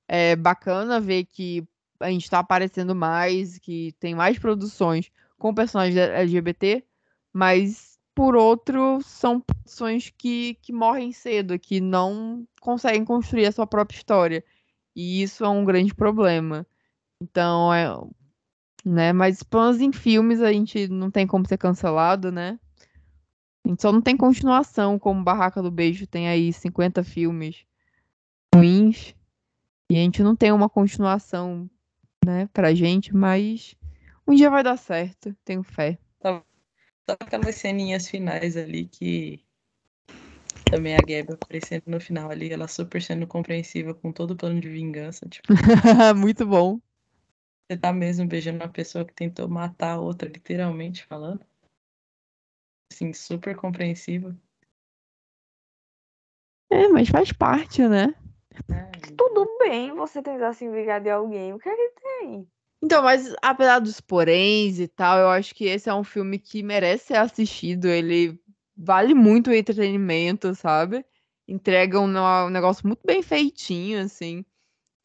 é 0.07 0.35
bacana 0.35 0.99
ver 0.99 1.25
que 1.25 1.67
a 1.99 2.09
gente 2.09 2.23
está 2.23 2.39
aparecendo 2.39 2.93
mais, 2.93 3.57
que 3.57 3.93
tem 3.99 4.13
mais 4.13 4.37
produções 4.37 5.09
com 5.37 5.53
personagens 5.53 5.97
LGBT, 5.97 6.83
mas 7.31 7.93
por 8.15 8.35
outro, 8.35 9.01
são 9.01 9.39
produções 9.39 10.13
que, 10.15 10.55
que 10.61 10.71
morrem 10.71 11.11
cedo, 11.11 11.57
que 11.57 11.81
não 11.81 12.47
conseguem 12.61 13.03
construir 13.03 13.47
a 13.47 13.51
sua 13.51 13.65
própria 13.65 13.97
história. 13.97 14.43
E 14.95 15.23
isso 15.23 15.43
é 15.43 15.49
um 15.49 15.65
grande 15.65 15.95
problema. 15.95 16.65
Então, 17.19 17.73
é. 17.73 17.87
Né? 18.85 19.13
Mas 19.13 19.41
pelo 19.41 19.73
em 19.81 19.91
filmes 19.91 20.41
a 20.41 20.51
gente 20.51 20.87
não 20.89 21.09
tem 21.09 21.25
como 21.25 21.47
ser 21.47 21.57
cancelado, 21.57 22.31
né? 22.31 22.59
A 23.65 23.69
gente 23.69 23.81
só 23.81 23.91
não 23.91 24.01
tem 24.01 24.17
continuação, 24.17 24.99
como 24.99 25.23
Barraca 25.23 25.61
do 25.61 25.71
Beijo 25.71 26.05
tem 26.05 26.27
aí 26.27 26.51
50 26.51 27.03
filmes 27.03 27.65
ruins. 28.53 29.15
E 29.89 29.95
a 29.95 29.99
gente 29.99 30.21
não 30.21 30.35
tem 30.35 30.51
uma 30.51 30.69
continuação, 30.69 31.69
né, 32.25 32.49
pra 32.51 32.73
gente, 32.73 33.15
mas 33.15 33.75
um 34.27 34.33
dia 34.33 34.49
vai 34.49 34.63
dar 34.63 34.77
certo, 34.77 35.35
tenho 35.45 35.63
fé. 35.63 35.97
Só 36.21 37.17
aquelas 37.19 37.55
ceninhas 37.55 38.07
finais 38.07 38.55
ali 38.55 38.85
que 38.85 39.43
também 40.71 40.95
a 40.95 40.99
Gabi 40.99 41.33
aparecendo 41.33 41.83
no 41.87 41.99
final 41.99 42.31
ali, 42.31 42.51
ela 42.51 42.67
super 42.67 43.01
sendo 43.01 43.27
compreensiva 43.27 43.93
com 43.93 44.11
todo 44.11 44.31
o 44.31 44.35
plano 44.35 44.59
de 44.59 44.69
vingança. 44.69 45.27
Tipo, 45.27 45.47
Muito 46.17 46.45
bom. 46.47 46.79
você 47.67 47.77
tá 47.77 47.93
mesmo 47.93 48.25
beijando 48.27 48.63
uma 48.63 48.69
pessoa 48.69 49.05
que 49.05 49.13
tentou 49.13 49.47
matar 49.47 49.91
a 49.93 49.99
outra, 49.99 50.27
literalmente 50.27 51.05
falando. 51.05 51.45
Assim, 52.93 53.11
super 53.11 53.55
compreensiva. 53.55 54.37
É, 56.71 56.87
mas 56.89 57.09
faz 57.09 57.31
parte, 57.31 57.81
né? 57.87 58.13
né? 58.69 58.91
Tudo 59.17 59.57
bem 59.59 59.93
você 59.95 60.21
tentar 60.21 60.53
se 60.53 60.69
vingar 60.69 61.01
de 61.01 61.09
alguém. 61.09 61.53
O 61.53 61.59
que 61.59 61.67
é 61.67 61.75
que 61.75 61.93
tem? 62.01 62.47
Então, 62.81 63.01
mas 63.01 63.33
apesar 63.41 63.79
dos 63.79 63.99
poréns 63.99 64.79
e 64.79 64.87
tal, 64.87 65.17
eu 65.17 65.29
acho 65.29 65.55
que 65.55 65.65
esse 65.65 65.89
é 65.89 65.93
um 65.93 66.03
filme 66.03 66.37
que 66.37 66.61
merece 66.61 67.07
ser 67.07 67.15
assistido. 67.15 67.87
Ele 67.87 68.39
vale 68.77 69.15
muito 69.15 69.49
o 69.49 69.53
entretenimento, 69.53 70.53
sabe? 70.53 71.03
Entrega 71.47 71.99
um, 71.99 72.15
um 72.15 72.49
negócio 72.49 72.85
muito 72.85 73.01
bem 73.05 73.23
feitinho, 73.23 74.01
assim. 74.01 74.45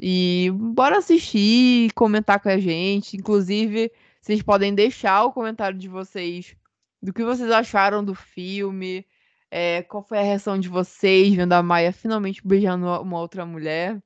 E 0.01 0.51
bora 0.55 0.99
assistir, 0.99 1.93
comentar 1.95 2.39
com 2.41 2.49
a 2.51 2.59
gente. 2.59 3.17
Inclusive, 3.17 3.91
vocês 4.21 4.43
podem 4.43 4.75
deixar 4.75 5.25
o 5.25 5.33
comentário 5.33 5.79
de 5.79 5.89
vocês 5.89 6.55
do 7.03 7.13
que 7.13 7.25
vocês 7.25 7.51
acharam 7.51 8.05
do 8.05 8.15
filme, 8.15 9.07
é, 9.51 9.83
qual 9.83 10.03
foi 10.03 10.19
a 10.19 10.23
reação 10.23 10.59
de 10.59 10.69
vocês 10.69 11.35
vendo 11.35 11.53
a 11.53 11.63
Maia 11.63 11.93
finalmente 11.93 12.47
beijando 12.47 12.87
uma 12.87 13.19
outra 13.19 13.47
mulher. 13.47 14.01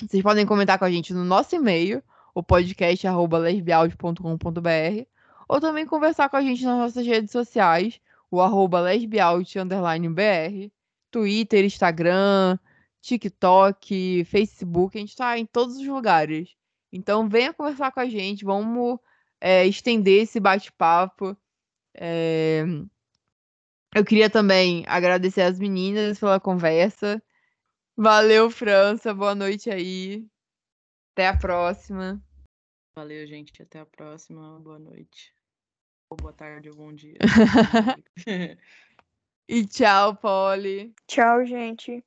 Vocês 0.00 0.22
podem 0.22 0.46
comentar 0.46 0.78
com 0.78 0.84
a 0.84 0.90
gente 0.90 1.12
no 1.12 1.24
nosso 1.24 1.54
e-mail, 1.54 2.02
o 2.34 2.42
podcast 2.42 3.06
lesbiaudio.com.br, 3.06 5.06
ou 5.48 5.60
também 5.60 5.86
conversar 5.86 6.28
com 6.28 6.36
a 6.36 6.42
gente 6.42 6.64
nas 6.64 6.78
nossas 6.78 7.06
redes 7.06 7.30
sociais, 7.30 8.00
o 8.30 8.40
arroba 8.40 8.80
lesbiaut_br, 8.80 10.70
Twitter, 11.10 11.64
Instagram, 11.64 12.58
TikTok, 13.00 14.24
Facebook, 14.24 14.96
a 14.96 15.00
gente 15.00 15.16
tá 15.16 15.38
em 15.38 15.44
todos 15.44 15.76
os 15.76 15.86
lugares. 15.86 16.54
Então 16.92 17.28
venha 17.28 17.52
conversar 17.52 17.92
com 17.92 18.00
a 18.00 18.08
gente, 18.08 18.44
vamos 18.44 18.98
é, 19.40 19.66
estender 19.66 20.22
esse 20.22 20.40
bate-papo. 20.40 21.36
É, 21.94 22.64
Eu 23.94 24.04
queria 24.04 24.30
também 24.30 24.84
agradecer 24.86 25.42
as 25.42 25.58
meninas 25.58 26.18
pela 26.18 26.40
conversa. 26.40 27.22
Valeu, 27.96 28.50
França. 28.50 29.12
Boa 29.12 29.34
noite 29.34 29.70
aí. 29.70 30.26
Até 31.12 31.28
a 31.28 31.36
próxima. 31.36 32.22
Valeu, 32.96 33.26
gente. 33.26 33.62
Até 33.62 33.80
a 33.80 33.86
próxima. 33.86 34.58
Boa 34.60 34.78
noite. 34.78 35.34
Ou 36.10 36.16
boa 36.16 36.32
tarde 36.32 36.70
ou 36.70 36.76
bom 36.76 36.92
dia. 36.92 37.18
E 39.48 39.66
tchau, 39.66 40.16
Polly. 40.16 40.94
Tchau, 41.06 41.44
gente. 41.44 42.02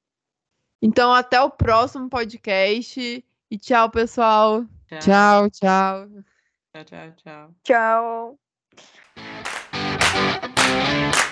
Então, 0.81 1.13
até 1.13 1.39
o 1.41 1.51
próximo 1.51 2.09
podcast. 2.09 3.23
E 3.51 3.57
tchau, 3.57 3.89
pessoal. 3.91 4.65
Tchau, 4.87 5.49
tchau. 5.51 6.09
Tchau, 6.73 6.85
tchau, 6.85 7.11
tchau. 7.17 7.55
Tchau. 7.63 8.39
Thank 10.15 11.15
you. 11.15 11.24